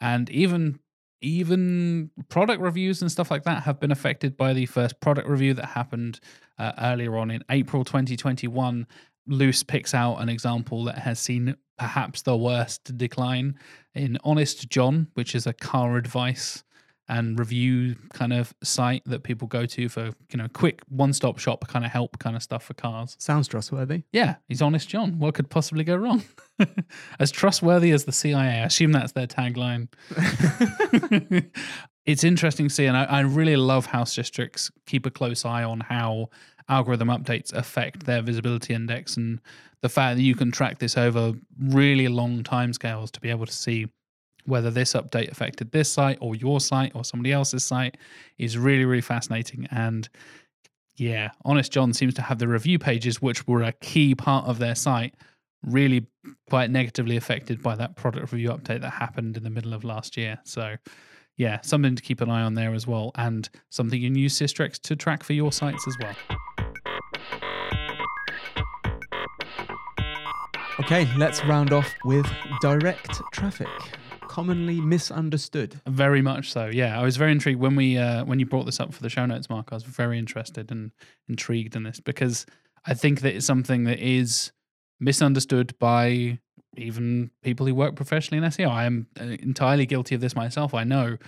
And 0.00 0.30
even 0.30 0.78
even 1.20 2.10
product 2.28 2.60
reviews 2.60 3.00
and 3.00 3.12
stuff 3.12 3.30
like 3.30 3.44
that 3.44 3.62
have 3.62 3.78
been 3.78 3.92
affected 3.92 4.36
by 4.36 4.52
the 4.52 4.66
first 4.66 4.98
product 4.98 5.28
review 5.28 5.54
that 5.54 5.66
happened 5.66 6.18
uh, 6.58 6.72
earlier 6.80 7.16
on 7.16 7.30
in 7.30 7.44
April 7.48 7.84
2021 7.84 8.86
Loose 9.28 9.62
picks 9.62 9.94
out 9.94 10.16
an 10.16 10.28
example 10.28 10.82
that 10.84 10.98
has 10.98 11.20
seen 11.20 11.54
perhaps 11.78 12.22
the 12.22 12.36
worst 12.36 12.96
decline 12.98 13.56
in 13.94 14.18
Honest 14.24 14.68
John, 14.68 15.06
which 15.14 15.36
is 15.36 15.46
a 15.46 15.52
car 15.52 15.96
advice 15.96 16.64
and 17.12 17.38
review 17.38 17.94
kind 18.14 18.32
of 18.32 18.54
site 18.62 19.02
that 19.04 19.22
people 19.22 19.46
go 19.46 19.66
to 19.66 19.88
for 19.90 20.06
you 20.30 20.36
know 20.36 20.48
quick 20.54 20.80
one-stop 20.88 21.38
shop 21.38 21.68
kind 21.68 21.84
of 21.84 21.90
help 21.90 22.18
kind 22.18 22.34
of 22.34 22.42
stuff 22.42 22.64
for 22.64 22.72
cars. 22.72 23.16
Sounds 23.18 23.46
trustworthy. 23.46 24.04
Yeah, 24.12 24.36
he's 24.48 24.62
Honest 24.62 24.88
John. 24.88 25.18
What 25.18 25.34
could 25.34 25.50
possibly 25.50 25.84
go 25.84 25.94
wrong? 25.94 26.22
as 27.20 27.30
trustworthy 27.30 27.90
as 27.90 28.04
the 28.04 28.12
CIA. 28.12 28.62
I 28.62 28.64
assume 28.64 28.92
that's 28.92 29.12
their 29.12 29.26
tagline. 29.26 29.88
it's 32.06 32.24
interesting 32.24 32.68
to 32.68 32.74
see, 32.74 32.86
and 32.86 32.96
I, 32.96 33.04
I 33.04 33.20
really 33.20 33.56
love 33.56 33.84
how 33.84 34.04
Sistrix 34.04 34.70
keep 34.86 35.04
a 35.04 35.10
close 35.10 35.44
eye 35.44 35.64
on 35.64 35.80
how 35.80 36.30
algorithm 36.70 37.08
updates 37.08 37.52
affect 37.52 38.06
their 38.06 38.22
visibility 38.22 38.72
index 38.72 39.18
and 39.18 39.38
the 39.82 39.90
fact 39.90 40.16
that 40.16 40.22
you 40.22 40.34
can 40.34 40.50
track 40.50 40.78
this 40.78 40.96
over 40.96 41.34
really 41.60 42.08
long 42.08 42.42
timescales 42.42 43.10
to 43.10 43.20
be 43.20 43.28
able 43.28 43.44
to 43.44 43.52
see 43.52 43.88
whether 44.44 44.70
this 44.70 44.92
update 44.94 45.30
affected 45.30 45.72
this 45.72 45.90
site 45.90 46.18
or 46.20 46.34
your 46.34 46.60
site 46.60 46.92
or 46.94 47.04
somebody 47.04 47.32
else's 47.32 47.64
site 47.64 47.96
is 48.38 48.58
really, 48.58 48.84
really 48.84 49.00
fascinating. 49.00 49.66
And 49.70 50.08
yeah, 50.96 51.30
Honest 51.44 51.72
John 51.72 51.92
seems 51.92 52.14
to 52.14 52.22
have 52.22 52.38
the 52.38 52.48
review 52.48 52.78
pages, 52.78 53.22
which 53.22 53.46
were 53.46 53.62
a 53.62 53.72
key 53.72 54.14
part 54.14 54.46
of 54.46 54.58
their 54.58 54.74
site, 54.74 55.14
really 55.64 56.06
quite 56.50 56.70
negatively 56.70 57.16
affected 57.16 57.62
by 57.62 57.76
that 57.76 57.96
product 57.96 58.32
review 58.32 58.50
update 58.50 58.80
that 58.80 58.90
happened 58.90 59.36
in 59.36 59.42
the 59.42 59.50
middle 59.50 59.74
of 59.74 59.84
last 59.84 60.16
year. 60.16 60.38
So 60.44 60.76
yeah, 61.36 61.60
something 61.62 61.96
to 61.96 62.02
keep 62.02 62.20
an 62.20 62.30
eye 62.30 62.42
on 62.42 62.54
there 62.54 62.74
as 62.74 62.86
well, 62.86 63.10
and 63.14 63.48
something 63.70 64.00
you 64.00 64.10
can 64.10 64.18
use 64.18 64.38
Sistrix 64.38 64.78
to 64.82 64.94
track 64.94 65.22
for 65.22 65.32
your 65.32 65.50
sites 65.50 65.88
as 65.88 65.96
well. 65.98 66.14
Okay, 70.80 71.08
let's 71.16 71.44
round 71.44 71.72
off 71.72 71.90
with 72.04 72.26
direct 72.60 73.20
traffic, 73.32 73.68
commonly 74.32 74.80
misunderstood. 74.80 75.78
Very 75.86 76.22
much 76.22 76.50
so. 76.50 76.64
Yeah, 76.64 76.98
I 76.98 77.02
was 77.02 77.18
very 77.18 77.32
intrigued 77.32 77.60
when 77.60 77.76
we 77.76 77.98
uh, 77.98 78.24
when 78.24 78.40
you 78.40 78.46
brought 78.46 78.64
this 78.64 78.80
up 78.80 78.94
for 78.94 79.02
the 79.02 79.10
show 79.10 79.26
notes, 79.26 79.50
Mark. 79.50 79.68
I 79.72 79.74
was 79.74 79.82
very 79.82 80.18
interested 80.18 80.70
and 80.70 80.90
intrigued 81.28 81.76
in 81.76 81.82
this 81.82 82.00
because 82.00 82.46
I 82.86 82.94
think 82.94 83.20
that 83.20 83.34
it's 83.34 83.44
something 83.44 83.84
that 83.84 83.98
is 83.98 84.50
misunderstood 85.00 85.78
by 85.78 86.38
even 86.78 87.30
people 87.42 87.66
who 87.66 87.74
work 87.74 87.94
professionally 87.94 88.42
in 88.42 88.50
SEO. 88.50 88.70
I 88.70 88.84
am 88.84 89.06
uh, 89.20 89.24
entirely 89.24 89.84
guilty 89.84 90.14
of 90.14 90.22
this 90.22 90.34
myself. 90.34 90.72
I 90.72 90.84
know 90.84 91.18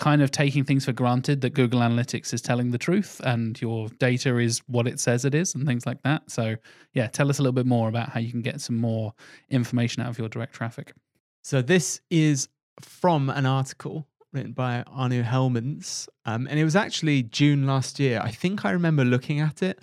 kind 0.00 0.20
of 0.20 0.32
taking 0.32 0.64
things 0.64 0.86
for 0.86 0.92
granted 0.92 1.42
that 1.42 1.50
Google 1.50 1.80
Analytics 1.80 2.34
is 2.34 2.42
telling 2.42 2.72
the 2.72 2.78
truth 2.78 3.20
and 3.22 3.60
your 3.60 3.90
data 4.00 4.38
is 4.38 4.60
what 4.66 4.88
it 4.88 4.98
says 4.98 5.24
it 5.24 5.36
is 5.36 5.54
and 5.54 5.66
things 5.66 5.86
like 5.86 6.02
that. 6.02 6.28
So, 6.28 6.56
yeah, 6.94 7.06
tell 7.06 7.30
us 7.30 7.38
a 7.38 7.42
little 7.42 7.52
bit 7.52 7.66
more 7.66 7.88
about 7.88 8.08
how 8.08 8.18
you 8.18 8.32
can 8.32 8.42
get 8.42 8.60
some 8.60 8.76
more 8.76 9.12
information 9.50 10.02
out 10.02 10.08
of 10.08 10.18
your 10.18 10.28
direct 10.28 10.54
traffic. 10.54 10.94
So, 11.42 11.62
this 11.62 12.00
is 12.10 12.48
from 12.80 13.30
an 13.30 13.46
article 13.46 14.06
written 14.32 14.52
by 14.52 14.84
Anu 14.86 15.22
Helmans, 15.22 16.08
um, 16.24 16.46
and 16.48 16.58
it 16.58 16.64
was 16.64 16.76
actually 16.76 17.24
June 17.24 17.66
last 17.66 17.98
year. 17.98 18.20
I 18.22 18.30
think 18.30 18.64
I 18.64 18.70
remember 18.72 19.04
looking 19.04 19.40
at 19.40 19.62
it 19.62 19.78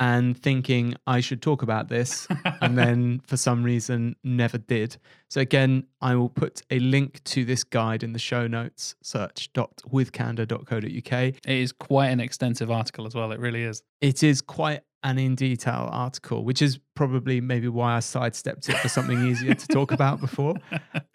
and 0.00 0.36
thinking 0.36 0.96
I 1.06 1.20
should 1.20 1.40
talk 1.40 1.62
about 1.62 1.88
this, 1.88 2.26
and 2.60 2.76
then 2.84 3.20
for 3.26 3.36
some 3.36 3.62
reason 3.62 4.16
never 4.24 4.58
did. 4.58 4.96
So, 5.28 5.40
again, 5.40 5.86
I 6.00 6.16
will 6.16 6.30
put 6.30 6.62
a 6.70 6.78
link 6.78 7.22
to 7.24 7.44
this 7.44 7.64
guide 7.64 8.02
in 8.02 8.12
the 8.12 8.18
show 8.18 8.46
notes 8.46 8.94
search.withcandour.co.uk. 9.02 10.86
It 10.86 11.40
is 11.44 11.72
quite 11.72 12.08
an 12.08 12.20
extensive 12.20 12.70
article 12.70 13.06
as 13.06 13.14
well. 13.14 13.30
It 13.30 13.40
really 13.40 13.62
is. 13.62 13.82
It 14.00 14.22
is 14.22 14.40
quite 14.40 14.80
an 15.04 15.18
in 15.18 15.34
detail 15.34 15.88
article, 15.92 16.44
which 16.44 16.62
is 16.62 16.80
probably 16.94 17.40
maybe 17.40 17.68
why 17.68 17.96
I 17.96 18.00
sidestepped 18.00 18.68
it 18.68 18.76
for 18.78 18.88
something 18.88 19.26
easier 19.26 19.54
to 19.54 19.66
talk 19.68 19.92
about 19.92 20.20
before. 20.20 20.56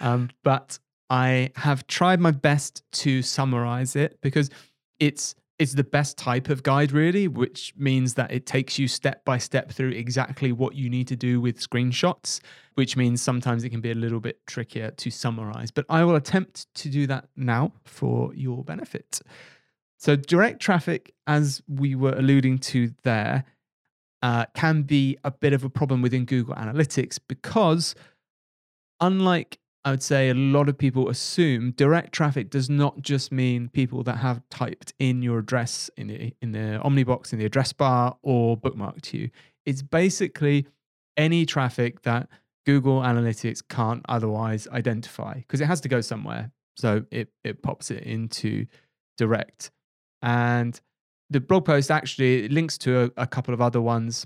Um, 0.01 0.29
but 0.45 0.79
I 1.09 1.51
have 1.57 1.85
tried 1.87 2.21
my 2.21 2.31
best 2.31 2.89
to 3.03 3.21
summarize 3.21 3.97
it 3.97 4.17
because 4.21 4.49
it's 4.97 5.35
it's 5.59 5.73
the 5.73 5.83
best 5.83 6.17
type 6.17 6.47
of 6.47 6.63
guide, 6.63 6.93
really, 6.93 7.27
which 7.27 7.73
means 7.75 8.13
that 8.13 8.31
it 8.31 8.45
takes 8.45 8.79
you 8.79 8.87
step 8.87 9.25
by 9.25 9.37
step 9.37 9.73
through 9.73 9.89
exactly 9.89 10.53
what 10.53 10.73
you 10.73 10.89
need 10.89 11.05
to 11.09 11.17
do 11.17 11.41
with 11.41 11.59
screenshots, 11.59 12.39
which 12.75 12.95
means 12.95 13.21
sometimes 13.21 13.65
it 13.65 13.69
can 13.69 13.81
be 13.81 13.91
a 13.91 13.95
little 13.95 14.21
bit 14.21 14.39
trickier 14.47 14.91
to 14.91 15.11
summarize. 15.11 15.69
But 15.69 15.85
I 15.89 16.05
will 16.05 16.15
attempt 16.15 16.73
to 16.75 16.89
do 16.89 17.05
that 17.07 17.27
now 17.35 17.73
for 17.83 18.33
your 18.33 18.63
benefit. 18.63 19.19
So, 19.97 20.15
direct 20.15 20.61
traffic, 20.61 21.13
as 21.27 21.61
we 21.67 21.93
were 21.93 22.13
alluding 22.13 22.59
to 22.59 22.93
there, 23.03 23.43
uh, 24.21 24.45
can 24.53 24.83
be 24.83 25.17
a 25.23 25.31
bit 25.31 25.53
of 25.53 25.63
a 25.63 25.69
problem 25.69 26.01
within 26.01 26.25
Google 26.25 26.55
Analytics 26.55 27.19
because, 27.27 27.95
unlike 28.99 29.59
I 29.85 29.91
would 29.91 30.03
say 30.03 30.29
a 30.29 30.33
lot 30.33 30.67
of 30.67 30.77
people 30.77 31.09
assume 31.09 31.71
direct 31.71 32.13
traffic 32.13 32.49
does 32.49 32.69
not 32.69 33.01
just 33.01 33.31
mean 33.31 33.69
people 33.69 34.03
that 34.03 34.17
have 34.17 34.41
typed 34.49 34.93
in 34.99 35.21
your 35.21 35.39
address 35.39 35.89
in 35.95 36.07
the 36.07 36.33
in 36.41 36.51
the 36.51 36.81
Omnibox 36.83 37.31
in 37.31 37.39
the 37.39 37.45
address 37.45 37.71
bar 37.71 38.17
or 38.21 38.57
bookmarked 38.57 39.13
you. 39.13 39.29
It's 39.65 39.81
basically 39.81 40.67
any 41.15 41.45
traffic 41.45 42.01
that 42.01 42.27
Google 42.65 43.01
Analytics 43.01 43.63
can't 43.67 44.05
otherwise 44.09 44.67
identify 44.67 45.35
because 45.35 45.61
it 45.61 45.65
has 45.65 45.81
to 45.81 45.89
go 45.89 46.01
somewhere. 46.01 46.51
So 46.75 47.05
it 47.09 47.29
it 47.45 47.63
pops 47.63 47.89
it 47.89 48.03
into 48.03 48.65
direct. 49.17 49.71
And 50.21 50.79
the 51.29 51.39
blog 51.39 51.65
post 51.65 51.91
actually 51.91 52.47
links 52.49 52.77
to 52.79 53.03
a, 53.17 53.23
a 53.23 53.27
couple 53.27 53.53
of 53.53 53.61
other 53.61 53.81
ones 53.81 54.25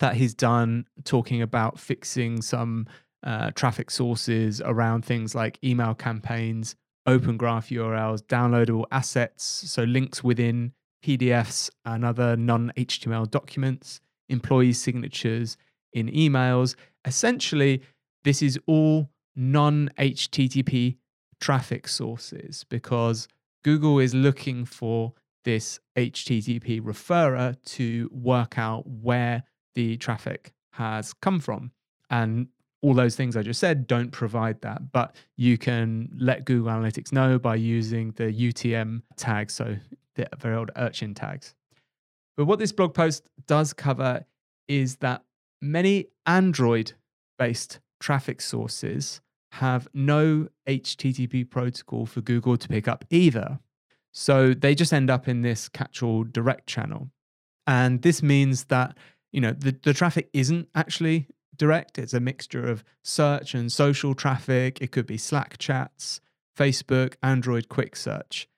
that 0.00 0.14
he's 0.14 0.34
done 0.34 0.86
talking 1.04 1.42
about 1.42 1.78
fixing 1.78 2.42
some 2.42 2.86
uh, 3.24 3.50
traffic 3.52 3.90
sources 3.90 4.60
around 4.64 5.04
things 5.04 5.34
like 5.34 5.58
email 5.64 5.94
campaigns, 5.94 6.76
open 7.06 7.36
graph 7.36 7.68
URLs, 7.68 8.22
downloadable 8.22 8.84
assets, 8.92 9.44
so 9.44 9.82
links 9.84 10.22
within 10.22 10.72
PDFs 11.04 11.70
and 11.84 12.04
other 12.04 12.36
non 12.36 12.72
HTML 12.76 13.30
documents, 13.30 14.00
employee 14.28 14.72
signatures 14.72 15.56
in 15.92 16.08
emails. 16.08 16.74
Essentially, 17.04 17.82
this 18.24 18.42
is 18.42 18.58
all 18.66 19.08
non 19.34 19.90
HTTP 19.98 20.96
traffic 21.40 21.88
sources 21.88 22.64
because 22.68 23.28
Google 23.64 23.98
is 23.98 24.14
looking 24.14 24.64
for 24.64 25.14
this 25.48 25.80
HTTP 25.96 26.78
referrer 26.78 27.56
to 27.64 28.10
work 28.12 28.58
out 28.58 28.86
where 28.86 29.42
the 29.74 29.96
traffic 29.96 30.52
has 30.72 31.14
come 31.14 31.40
from. 31.40 31.70
And 32.10 32.48
all 32.82 32.92
those 32.92 33.16
things 33.16 33.34
I 33.34 33.40
just 33.40 33.58
said 33.58 33.86
don't 33.86 34.10
provide 34.10 34.60
that, 34.60 34.92
but 34.92 35.16
you 35.36 35.56
can 35.56 36.10
let 36.20 36.44
Google 36.44 36.70
Analytics 36.70 37.12
know 37.12 37.38
by 37.38 37.54
using 37.54 38.10
the 38.16 38.24
UTM 38.24 39.00
tags, 39.16 39.54
so 39.54 39.76
the 40.16 40.28
very 40.38 40.54
old 40.54 40.70
urchin 40.76 41.14
tags. 41.14 41.54
But 42.36 42.44
what 42.44 42.58
this 42.58 42.70
blog 42.70 42.92
post 42.92 43.30
does 43.46 43.72
cover 43.72 44.26
is 44.68 44.96
that 44.96 45.22
many 45.62 46.08
Android 46.26 46.92
based 47.38 47.80
traffic 48.00 48.42
sources 48.42 49.22
have 49.52 49.88
no 49.94 50.48
HTTP 50.66 51.48
protocol 51.48 52.04
for 52.04 52.20
Google 52.20 52.58
to 52.58 52.68
pick 52.68 52.86
up 52.86 53.06
either. 53.08 53.60
So 54.20 54.52
they 54.52 54.74
just 54.74 54.92
end 54.92 55.10
up 55.10 55.28
in 55.28 55.42
this 55.42 55.68
catch 55.68 56.02
all 56.02 56.24
direct 56.24 56.66
channel. 56.66 57.08
And 57.68 58.02
this 58.02 58.20
means 58.20 58.64
that, 58.64 58.96
you 59.30 59.40
know, 59.40 59.52
the, 59.52 59.78
the 59.84 59.94
traffic 59.94 60.28
isn't 60.32 60.68
actually 60.74 61.28
direct. 61.54 61.98
It's 61.98 62.14
a 62.14 62.18
mixture 62.18 62.66
of 62.66 62.82
search 63.04 63.54
and 63.54 63.70
social 63.70 64.16
traffic. 64.16 64.78
It 64.80 64.90
could 64.90 65.06
be 65.06 65.18
Slack 65.18 65.56
chats, 65.58 66.20
Facebook, 66.58 67.14
Android 67.22 67.68
quick 67.68 67.94
search. 67.94 68.48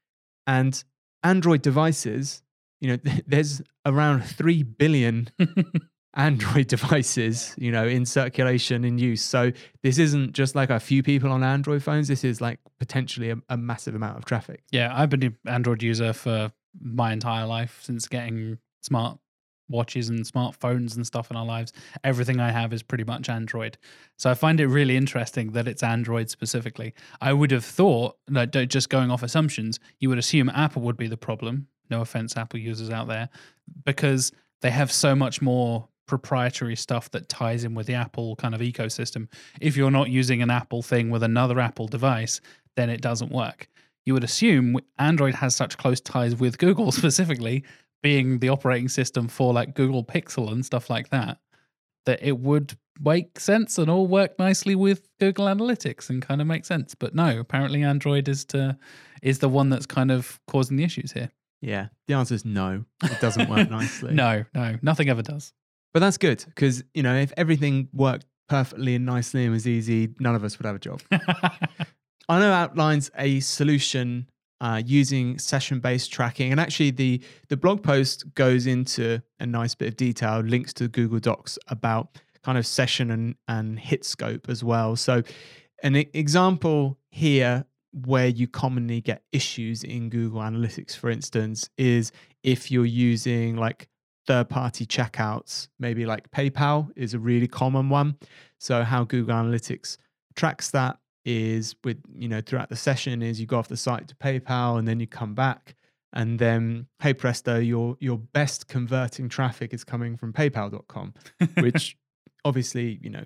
And 0.47 0.83
Android 1.23 1.61
devices, 1.61 2.43
you 2.81 2.89
know, 2.89 3.13
there's 3.27 3.61
around 3.85 4.25
3 4.25 4.63
billion 4.63 5.29
Android 6.15 6.67
devices, 6.69 7.55
you 7.59 7.71
know, 7.71 7.87
in 7.87 8.05
circulation 8.05 8.85
in 8.85 8.99
use. 8.99 9.23
So 9.23 9.53
this 9.83 9.99
isn't 9.99 10.33
just 10.33 10.55
like 10.55 10.71
a 10.71 10.81
few 10.81 11.03
people 11.03 11.31
on 11.31 11.43
Android 11.43 11.83
phones. 11.83 12.09
This 12.09 12.25
is 12.25 12.41
like 12.41 12.59
potentially 12.79 13.31
a, 13.31 13.37
a 13.49 13.57
massive 13.57 13.95
amount 13.95 14.19
of 14.19 14.25
traffic. 14.25 14.63
Yeah, 14.71 14.91
I've 14.93 15.11
been 15.11 15.23
an 15.23 15.37
Android 15.47 15.83
user 15.83 16.13
for 16.13 16.53
my 16.81 17.13
entire 17.13 17.47
life 17.47 17.81
since 17.83 18.07
getting 18.09 18.59
smart 18.83 19.19
watches 19.71 20.09
and 20.09 20.25
smartphones 20.25 20.97
and 20.97 21.07
stuff 21.07 21.31
in 21.31 21.37
our 21.37 21.47
lives. 21.47 21.73
Everything 22.03 22.41
I 22.41 22.51
have 22.51 22.73
is 22.73 22.83
pretty 22.83 23.05
much 23.05 23.29
Android. 23.29 23.79
So 24.19 24.31
I 24.31 24.35
find 24.35 24.61
it 24.61 24.67
really 24.67 24.97
interesting 24.97 25.53
that 25.53 25.69
it's 25.69 25.83
Android 25.83 26.29
specifically. 26.29 26.93
I 27.21 27.33
would 27.33 27.53
have 27.53 27.65
thought, 27.65 28.17
like, 28.29 28.51
just 28.51 28.91
going 28.91 29.11
off 29.11 29.23
assumptions, 29.23 29.79
you 30.01 30.09
would 30.09 30.19
assume 30.19 30.51
Apple 30.51 30.83
would 30.83 30.97
be 30.97 31.07
the 31.07 31.17
problem. 31.17 31.69
No 31.89 32.01
offense, 32.01 32.37
Apple 32.37 32.59
users 32.59 32.91
out 32.91 33.09
there, 33.09 33.29
because 33.85 34.33
they 34.61 34.71
have 34.71 34.93
so 34.93 35.15
much 35.15 35.41
more 35.41 35.89
proprietary 36.11 36.75
stuff 36.75 37.09
that 37.13 37.29
ties 37.29 37.63
in 37.63 37.73
with 37.73 37.87
the 37.87 37.95
Apple 37.95 38.35
kind 38.35 38.53
of 38.53 38.61
ecosystem. 38.61 39.29
If 39.61 39.77
you're 39.77 39.93
not 39.93 40.11
using 40.11 40.43
an 40.43 40.51
Apple 40.51 40.83
thing 40.83 41.09
with 41.09 41.23
another 41.23 41.61
Apple 41.61 41.87
device, 41.87 42.41
then 42.77 42.91
it 42.91 43.01
doesn't 43.01 43.31
work. 43.31 43.69
You 44.05 44.15
would 44.15 44.25
assume 44.25 44.77
Android 44.99 45.37
has 45.37 45.55
such 45.55 45.79
close 45.79 46.01
ties 46.01 46.35
with 46.35 46.59
Google 46.59 46.91
specifically 47.03 47.63
being 48.03 48.41
the 48.41 48.49
operating 48.49 48.89
system 48.89 49.29
for 49.29 49.53
like 49.53 49.75
Google 49.77 50.05
Pixel 50.05 50.51
and 50.51 50.67
stuff 50.67 50.91
like 50.91 51.11
that, 51.11 51.39
that 52.07 52.19
it 52.23 52.41
would 52.41 52.77
make 52.99 53.39
sense 53.39 53.79
and 53.79 53.89
all 53.89 54.09
work 54.09 54.37
nicely 54.37 54.75
with 54.75 55.09
Google 55.21 55.47
Analytics 55.47 56.11
and 56.11 56.21
kind 56.21 56.41
of 56.41 56.49
make 56.49 56.65
sense. 56.65 56.97
But 56.97 57.15
no, 57.15 57.39
apparently 57.39 57.85
Android 57.85 58.29
is 58.29 58.45
to 58.47 58.77
is 59.23 59.39
the 59.39 59.49
one 59.49 59.71
that's 59.71 59.87
kind 59.87 60.11
of 60.11 60.41
causing 60.49 60.77
the 60.77 60.85
issues 60.85 61.13
here. 61.13 61.31
Yeah, 61.63 61.89
the 62.09 62.15
answer 62.15 62.35
is 62.35 62.45
no. 62.45 62.85
It 63.05 63.21
doesn't 63.21 63.49
work 63.49 63.71
nicely. 63.79 64.13
no, 64.13 64.45
no, 64.55 64.77
nothing 64.83 65.09
ever 65.09 65.23
does. 65.23 65.53
But 65.93 66.01
that's 66.01 66.19
good 66.19 66.45
because 66.47 66.85
you 66.95 67.03
know 67.03 67.17
if 67.17 67.33
everything 67.37 67.89
worked 67.93 68.27
perfectly 68.49 68.95
and 68.95 69.07
nicely 69.07 69.45
and 69.45 69.53
was 69.53 69.67
easy, 69.67 70.15
none 70.19 70.35
of 70.35 70.45
us 70.45 70.59
would 70.59 70.67
have 70.67 70.77
a 70.77 70.81
job. 70.81 71.01
Anu 72.29 72.45
outlines 72.45 73.11
a 73.17 73.41
solution 73.41 74.29
uh, 74.61 74.83
using 74.85 75.39
session-based 75.39 76.13
tracking. 76.13 76.53
And 76.53 76.61
actually, 76.61 76.91
the 76.91 77.23
the 77.49 77.57
blog 77.57 77.83
post 77.83 78.35
goes 78.35 78.67
into 78.67 79.23
a 79.39 79.47
nice 79.47 79.75
bit 79.75 79.89
of 79.89 79.97
detail, 79.97 80.41
links 80.41 80.73
to 80.75 80.89
Google 80.89 81.19
Docs 81.19 81.59
about 81.69 82.19
kind 82.45 82.59
of 82.59 82.67
session 82.67 83.11
and 83.11 83.35
and 83.49 83.79
hit 83.79 84.05
scope 84.05 84.49
as 84.49 84.63
well. 84.63 84.97
So, 84.97 85.23
an 85.83 85.97
example 85.97 86.99
here 87.11 87.65
where 87.93 88.29
you 88.29 88.47
commonly 88.47 89.01
get 89.01 89.25
issues 89.33 89.83
in 89.83 90.11
Google 90.11 90.41
Analytics, 90.41 90.97
for 90.97 91.11
instance, 91.11 91.69
is 91.77 92.13
if 92.45 92.71
you're 92.71 92.87
using 92.87 93.57
like 93.57 93.89
third 94.31 94.49
party 94.49 94.87
checkouts, 94.87 95.67
maybe 95.81 96.07
like 96.07 96.31
PayPal 96.31 96.89
is 96.95 97.15
a 97.15 97.19
really 97.19 97.49
common 97.49 97.89
one. 97.89 98.17
So, 98.59 98.85
how 98.85 99.03
Google 99.03 99.35
Analytics 99.35 99.97
tracks 100.37 100.71
that 100.71 100.99
is 101.25 101.75
with, 101.83 102.01
you 102.15 102.29
know, 102.29 102.41
throughout 102.41 102.69
the 102.69 102.77
session 102.77 103.23
is 103.23 103.41
you 103.41 103.47
go 103.49 103.59
off 103.59 103.67
the 103.67 103.77
site 103.77 104.07
to 104.07 104.15
PayPal 104.15 104.79
and 104.79 104.87
then 104.87 105.01
you 105.01 105.09
come 105.09 105.35
back. 105.35 105.75
And 106.13 106.39
then, 106.39 106.87
hey 107.01 107.13
presto, 107.13 107.59
your 107.59 107.97
your 107.99 108.19
best 108.19 108.69
converting 108.69 109.29
traffic 109.29 109.75
is 109.75 109.83
coming 109.83 110.17
from 110.17 110.33
PayPal.com, 110.33 111.15
which 111.59 111.97
obviously, 112.45 113.01
you 113.03 113.11
know, 113.11 113.25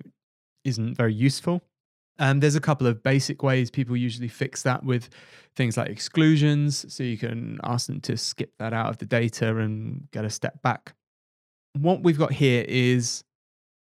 isn't 0.63 0.95
very 0.95 1.13
useful. 1.13 1.61
Um, 2.19 2.39
there's 2.39 2.55
a 2.55 2.61
couple 2.61 2.87
of 2.87 3.03
basic 3.03 3.43
ways 3.43 3.69
people 3.69 3.97
usually 3.97 4.27
fix 4.27 4.63
that 4.63 4.83
with 4.83 5.09
things 5.55 5.77
like 5.77 5.89
exclusions. 5.89 6.91
So 6.93 7.03
you 7.03 7.17
can 7.17 7.59
ask 7.63 7.87
them 7.87 8.01
to 8.01 8.17
skip 8.17 8.53
that 8.59 8.73
out 8.73 8.89
of 8.89 8.97
the 8.97 9.05
data 9.05 9.57
and 9.57 10.09
get 10.11 10.25
a 10.25 10.29
step 10.29 10.61
back. 10.61 10.93
What 11.73 12.03
we've 12.03 12.17
got 12.17 12.31
here 12.31 12.65
is 12.67 13.23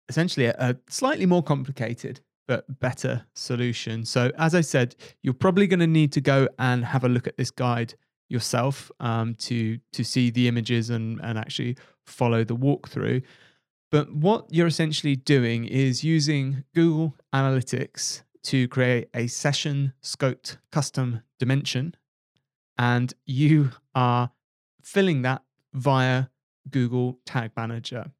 essentially 0.10 0.48
a, 0.48 0.56
a 0.58 0.76
slightly 0.90 1.26
more 1.26 1.44
complicated 1.44 2.22
but 2.48 2.80
better 2.80 3.26
solution. 3.36 4.06
So, 4.06 4.32
as 4.38 4.56
I 4.56 4.62
said, 4.62 4.96
you're 5.22 5.34
probably 5.34 5.68
going 5.68 5.82
to 5.82 5.88
need 5.88 6.14
to 6.14 6.22
go 6.22 6.48
and 6.58 6.86
have 6.86 7.04
a 7.04 7.10
look 7.10 7.28
at 7.28 7.38
this 7.38 7.52
guide 7.52 7.94
yourself 8.30 8.92
um, 9.00 9.36
to 9.36 9.78
to 9.94 10.04
see 10.04 10.30
the 10.30 10.48
images 10.48 10.90
and 10.90 11.20
and 11.22 11.38
actually 11.38 11.78
follow 12.06 12.44
the 12.44 12.56
walkthrough. 12.56 13.22
But 13.90 14.14
what 14.14 14.48
you're 14.50 14.68
essentially 14.68 15.16
doing 15.16 15.66
is 15.66 16.04
using 16.04 16.64
Google 16.76 17.16
Analytics 17.34 18.24
to 18.44 18.68
create 18.68 19.10
a 19.14 19.28
session 19.28 19.94
scoped 20.02 20.58
custom 20.72 21.22
dimension. 21.40 21.96
And 22.78 23.14
you 23.26 23.72
are 23.96 24.32
filling 24.84 25.22
that 25.24 25.42
via 25.74 26.26
Google 26.70 27.20
Tag 27.26 27.52
Manager. 27.56 28.12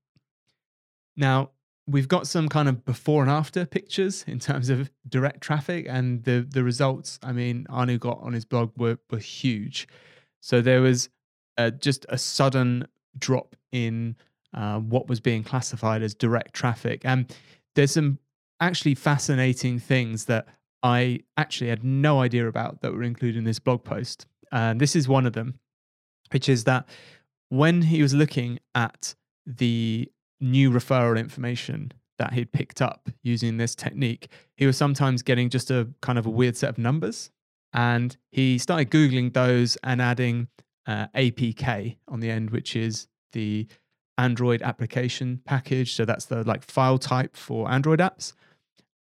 Now, 1.16 1.52
we've 1.88 2.08
got 2.08 2.28
some 2.28 2.50
kind 2.50 2.68
of 2.68 2.86
before 2.86 3.22
and 3.22 3.32
after 3.32 3.66
pictures 3.66 4.24
in 4.28 4.40
terms 4.40 4.70
of 4.70 4.92
direct 5.08 5.42
traffic 5.42 5.86
and 5.90 6.24
the 6.26 6.46
the 6.50 6.64
results 6.64 7.18
i 7.24 7.32
mean 7.32 7.66
anu 7.70 7.98
got 7.98 8.20
on 8.22 8.34
his 8.34 8.44
blog 8.44 8.72
were, 8.78 9.00
were 9.10 9.18
huge 9.18 9.88
so 10.42 10.62
there 10.62 10.82
was 10.82 11.10
uh, 11.58 11.70
just 11.72 12.06
a 12.10 12.18
sudden 12.18 12.86
drop 13.18 13.56
in 13.72 14.16
uh, 14.58 14.80
what 14.80 15.08
was 15.08 15.20
being 15.20 15.44
classified 15.44 16.02
as 16.02 16.16
direct 16.16 16.54
traffic. 16.54 17.02
And 17.06 17.34
there's 17.76 17.92
some 17.92 18.18
actually 18.60 18.96
fascinating 18.96 19.78
things 19.78 20.26
that 20.26 20.48
I 20.82 21.20
actually 21.38 21.70
had 21.70 21.84
no 21.84 22.20
idea 22.22 22.48
about 22.48 22.82
that 22.82 22.92
were 22.92 23.04
included 23.04 23.38
in 23.38 23.44
this 23.44 23.60
blog 23.60 23.84
post. 23.84 24.26
And 24.52 24.82
this 24.82 24.96
is 24.96 25.08
one 25.08 25.28
of 25.28 25.34
them, 25.34 25.60
which 26.32 26.50
is 26.50 26.64
that 26.64 26.90
when 27.50 27.84
he 27.84 28.02
was 28.02 28.16
looking 28.16 28.60
at 28.74 29.14
the 29.46 30.12
new 30.42 30.72
referral 30.72 31.20
information 31.20 31.92
that 32.18 32.34
he'd 32.34 32.52
picked 32.52 32.82
up 32.82 33.10
using 33.22 33.58
this 33.58 33.76
technique, 33.76 34.28
he 34.56 34.66
was 34.66 34.76
sometimes 34.76 35.22
getting 35.22 35.50
just 35.50 35.70
a 35.70 35.88
kind 36.02 36.18
of 36.18 36.26
a 36.26 36.32
weird 36.32 36.58
set 36.58 36.70
of 36.70 36.78
numbers. 36.80 37.30
And 37.74 38.18
he 38.32 38.58
started 38.58 38.90
Googling 38.90 39.34
those 39.34 39.78
and 39.84 40.02
adding 40.02 40.48
uh, 40.88 41.08
APK 41.16 41.98
on 42.08 42.22
the 42.22 42.32
end, 42.32 42.50
which 42.50 42.76
is 42.76 43.08
the 43.34 43.68
Android 44.18 44.62
application 44.62 45.42
package. 45.46 45.94
So 45.94 46.06
that's 46.06 46.26
the 46.26 46.44
like 46.44 46.64
file 46.64 46.98
type 46.98 47.36
for 47.36 47.70
Android 47.70 48.00
apps. 48.00 48.34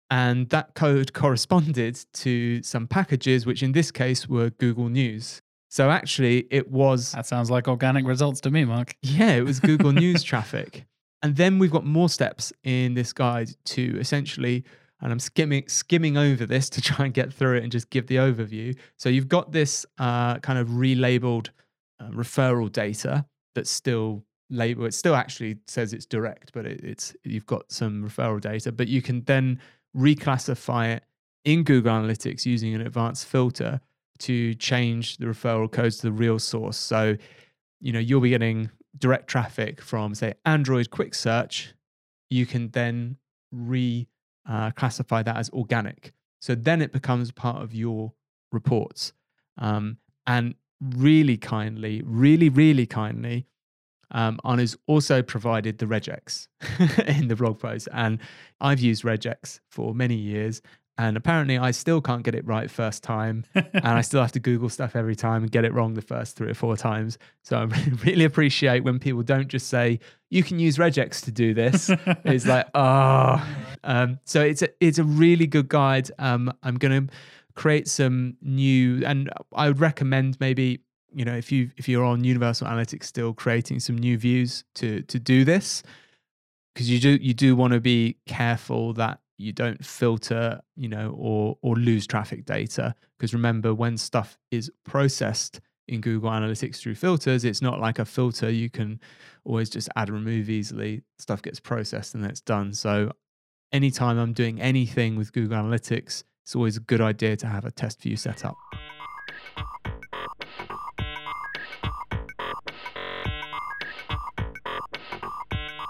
And 0.09 0.49
that 0.49 0.76
code 0.76 1.13
corresponded 1.22 1.99
to 2.13 2.63
some 2.63 2.88
packages, 2.88 3.45
which 3.45 3.63
in 3.63 3.72
this 3.72 3.91
case 3.91 4.28
were 4.28 4.49
Google 4.51 4.89
News. 4.89 5.41
So 5.70 5.89
actually, 5.89 6.47
it 6.49 6.72
was. 6.72 7.11
That 7.11 7.26
sounds 7.26 7.51
like 7.51 7.68
organic 7.68 8.05
results 8.05 8.39
to 8.41 8.51
me, 8.51 8.65
Mark. 8.65 8.95
Yeah, 9.01 9.36
it 9.36 9.43
was 9.43 9.59
Google 9.59 9.91
News 10.03 10.24
traffic. 10.24 10.86
And 11.22 11.36
then 11.36 11.59
we've 11.59 11.72
got 11.72 11.86
more 11.86 12.09
steps 12.09 12.53
in 12.63 12.93
this 12.93 13.11
guide 13.11 13.49
to 13.65 13.97
essentially, 13.99 14.63
and 15.01 15.11
I'm 15.11 15.20
skimming 15.20 15.68
skimming 15.68 16.15
over 16.15 16.45
this 16.45 16.70
to 16.70 16.82
try 16.82 17.05
and 17.05 17.13
get 17.13 17.34
through 17.34 17.57
it 17.57 17.63
and 17.63 17.72
just 17.72 17.89
give 17.89 18.07
the 18.07 18.18
overview. 18.18 18.78
So 18.97 19.09
you've 19.09 19.28
got 19.28 19.51
this 19.51 19.86
uh, 19.97 20.38
kind 20.39 20.59
of 20.59 20.70
relabeled 20.70 21.49
uh, 21.99 22.09
referral 22.09 22.72
data 22.72 23.26
that's 23.55 23.72
still 23.72 24.24
label 24.49 24.85
it 24.85 24.93
still 24.93 25.15
actually 25.15 25.57
says 25.67 25.93
it's 25.93 26.05
direct 26.05 26.53
but 26.53 26.65
it, 26.65 26.81
it's 26.83 27.15
you've 27.23 27.45
got 27.45 27.69
some 27.71 28.03
referral 28.03 28.39
data 28.39 28.71
but 28.71 28.87
you 28.87 29.01
can 29.01 29.21
then 29.25 29.59
reclassify 29.95 30.95
it 30.95 31.03
in 31.43 31.63
google 31.63 31.91
analytics 31.91 32.45
using 32.45 32.73
an 32.73 32.81
advanced 32.81 33.25
filter 33.25 33.81
to 34.19 34.53
change 34.55 35.17
the 35.17 35.25
referral 35.25 35.71
codes 35.71 35.97
to 35.97 36.07
the 36.07 36.11
real 36.11 36.39
source. 36.39 36.77
So 36.77 37.17
you 37.79 37.93
know 37.93 37.99
you'll 37.99 38.21
be 38.21 38.29
getting 38.29 38.69
direct 38.97 39.27
traffic 39.27 39.81
from 39.81 40.15
say 40.15 40.33
android 40.45 40.89
quick 40.89 41.13
search. 41.13 41.73
You 42.29 42.45
can 42.45 42.69
then 42.69 43.17
re 43.51 44.07
uh, 44.49 44.71
classify 44.71 45.23
that 45.23 45.37
as 45.37 45.49
organic. 45.51 46.13
So 46.39 46.55
then 46.55 46.81
it 46.81 46.91
becomes 46.91 47.31
part 47.31 47.61
of 47.61 47.73
your 47.73 48.13
reports. 48.51 49.13
Um, 49.57 49.97
and 50.25 50.55
really 50.79 51.37
kindly 51.37 52.03
really 52.05 52.49
really 52.49 52.85
kindly 52.85 53.47
um, 54.11 54.39
has 54.45 54.77
also 54.87 55.21
provided 55.21 55.77
the 55.77 55.85
regex 55.85 56.47
in 57.07 57.27
the 57.27 57.35
blog 57.35 57.59
post. 57.59 57.87
And 57.91 58.19
I've 58.61 58.79
used 58.79 59.03
regex 59.03 59.59
for 59.69 59.93
many 59.93 60.15
years. 60.15 60.61
And 60.99 61.15
apparently, 61.15 61.59
I 61.59 61.71
still 61.71 62.01
can't 62.01 62.23
get 62.23 62.33
it 62.33 62.43
right 62.47 62.71
first 62.71 63.03
time. 63.03 63.43
and 63.53 63.85
I 63.85 64.01
still 64.01 64.19
have 64.19 64.31
to 64.31 64.39
Google 64.39 64.67
stuff 64.67 64.95
every 64.95 65.15
time 65.15 65.43
and 65.43 65.51
get 65.51 65.63
it 65.63 65.71
wrong 65.71 65.93
the 65.93 66.01
first 66.01 66.35
three 66.35 66.49
or 66.49 66.55
four 66.55 66.75
times. 66.75 67.19
So 67.43 67.57
I 67.57 67.63
really 68.03 68.25
appreciate 68.25 68.83
when 68.83 68.97
people 68.97 69.21
don't 69.21 69.47
just 69.47 69.67
say, 69.67 69.99
you 70.31 70.41
can 70.41 70.57
use 70.59 70.77
regex 70.77 71.23
to 71.25 71.31
do 71.31 71.53
this. 71.53 71.91
it's 72.25 72.47
like, 72.47 72.67
oh. 72.73 73.47
Um, 73.83 74.19
so 74.25 74.41
it's 74.41 74.63
a, 74.63 74.69
it's 74.79 74.97
a 74.97 75.03
really 75.03 75.45
good 75.45 75.67
guide. 75.67 76.09
Um, 76.17 76.51
I'm 76.63 76.75
going 76.75 77.07
to 77.07 77.13
create 77.53 77.87
some 77.87 78.37
new, 78.41 79.03
and 79.05 79.29
I 79.53 79.67
would 79.67 79.79
recommend 79.79 80.39
maybe 80.39 80.81
you 81.18 81.26
know 81.26 81.36
if 81.36 81.51
you 81.51 81.72
if 81.78 81.89
you're 81.89 82.05
on 82.05 82.24
universal 82.24 82.68
analytics 82.68 83.05
still 83.05 83.34
creating 83.34 83.80
some 83.80 83.97
new 83.97 84.18
views 84.18 84.63
to 84.76 85.01
to 85.03 85.18
do 85.18 85.43
this 85.43 85.82
because 86.74 86.88
you 86.88 86.99
do 86.99 87.18
you 87.20 87.34
do 87.34 87.55
want 87.55 87.74
to 87.74 87.80
be 87.80 88.18
careful 88.28 88.93
that 88.93 89.20
you 89.39 89.51
don't 89.51 89.84
filter 89.84 90.61
you 90.76 90.88
know 90.88 91.15
or 91.18 91.57
or 91.63 91.76
lose 91.76 92.05
traffic 92.05 92.45
data. 92.45 92.93
Because 93.18 93.34
remember 93.34 93.74
when 93.74 93.97
stuff 93.97 94.38
is 94.51 94.72
processed 94.86 95.59
in 95.88 96.01
Google 96.01 96.30
Analytics 96.30 96.78
through 96.78 96.95
filters 96.95 97.43
it's 97.43 97.63
not 97.63 97.80
like 97.80 97.97
a 97.97 98.05
filter. 98.05 98.51
You 98.51 98.70
can 98.70 98.99
always 99.43 99.72
just 99.72 99.89
add 99.95 100.09
and 100.09 100.18
remove 100.18 100.51
easily. 100.51 101.01
Stuff 101.18 101.41
gets 101.41 101.59
processed 101.59 102.13
and 102.13 102.24
then 102.24 102.30
it's 102.30 102.41
done. 102.41 102.74
So 102.74 103.11
anytime 103.72 104.20
I'm 104.20 104.34
doing 104.34 104.61
anything 104.61 105.15
with 105.15 105.34
Google 105.34 105.57
Analytics 105.57 106.24
it's 106.43 106.55
always 106.55 106.78
a 106.78 106.82
good 106.82 107.01
idea 107.01 107.36
to 107.38 107.47
have 107.47 107.65
a 107.65 107.72
test 107.72 108.01
view 108.01 108.15
set 108.15 108.45
up 108.45 108.55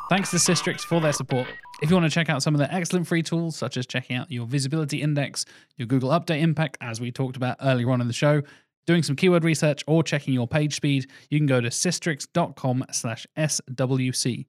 Thanks 0.09 0.31
to 0.31 0.37
Sistrix 0.37 0.81
for 0.81 1.01
their 1.01 1.11
support. 1.11 1.47
If 1.81 1.89
you 1.89 1.95
want 1.97 2.09
to 2.09 2.13
check 2.13 2.29
out 2.29 2.41
some 2.41 2.55
of 2.55 2.59
their 2.59 2.69
excellent 2.71 3.07
free 3.07 3.21
tools, 3.21 3.57
such 3.57 3.75
as 3.75 3.85
checking 3.85 4.15
out 4.15 4.31
your 4.31 4.45
visibility 4.47 5.01
index, 5.01 5.43
your 5.75 5.85
Google 5.85 6.11
Update 6.11 6.39
impact, 6.39 6.77
as 6.79 7.01
we 7.01 7.11
talked 7.11 7.35
about 7.35 7.57
earlier 7.61 7.91
on 7.91 7.99
in 7.99 8.07
the 8.07 8.13
show, 8.13 8.41
doing 8.85 9.03
some 9.03 9.17
keyword 9.17 9.43
research, 9.43 9.83
or 9.85 10.03
checking 10.03 10.33
your 10.33 10.47
page 10.47 10.75
speed, 10.75 11.07
you 11.29 11.37
can 11.37 11.45
go 11.45 11.59
to 11.59 11.67
sistrix.com 11.67 12.85
slash 12.93 13.27
SWC. 13.37 14.45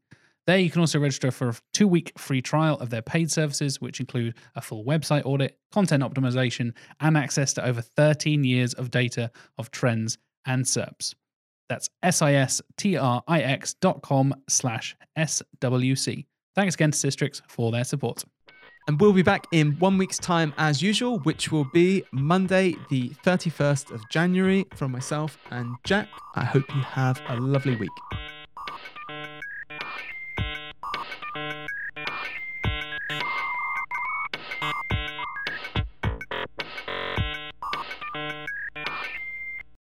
There 0.47 0.59
you 0.59 0.71
can 0.71 0.81
also 0.81 1.01
register 1.01 1.33
for 1.33 1.49
a 1.49 1.55
two-week 1.75 2.13
free 2.17 2.41
trial 2.41 2.79
of 2.79 2.91
their 2.91 3.03
paid 3.03 3.29
services, 3.29 3.81
which 3.81 3.99
include 3.99 4.37
a 4.55 4.61
full 4.61 4.85
website 4.85 5.27
audit, 5.27 5.59
content 5.73 6.05
optimization, 6.05 6.73
and 7.01 7.17
access 7.17 7.53
to 7.55 7.67
over 7.67 7.83
13 7.83 8.45
years 8.45 8.75
of 8.75 8.93
data 8.93 9.33
of 9.59 9.73
trends 9.73 10.19
and 10.47 10.65
SERPs. 10.65 11.17
That's 11.69 11.89
S-I-S-T-R-I-X 12.03 13.75
dot 13.75 14.03
com 14.03 14.35
slash 14.49 14.97
S-W-C. 15.17 16.27
Thanks 16.55 16.75
again 16.75 16.91
to 16.91 16.99
Sistrix 16.99 17.41
for 17.49 17.71
their 17.71 17.85
support. 17.85 18.25
And 18.89 18.99
we'll 18.99 19.13
be 19.13 19.23
back 19.23 19.47
in 19.53 19.73
one 19.81 19.99
week's 19.99 20.17
time 20.17 20.55
as 20.57 20.81
usual, 20.81 21.19
which 21.21 21.53
will 21.53 21.67
be 21.75 22.05
Monday, 22.11 22.75
the 22.89 23.11
31st 23.23 23.91
of 23.91 24.01
January 24.09 24.65
from 24.75 24.93
myself 24.93 25.37
and 25.51 25.77
Jack. 25.85 26.09
I 26.37 26.45
hope 26.45 26.65
you 26.75 26.81
have 26.81 27.21
a 27.29 27.37
lovely 27.37 27.77
week. 27.77 27.91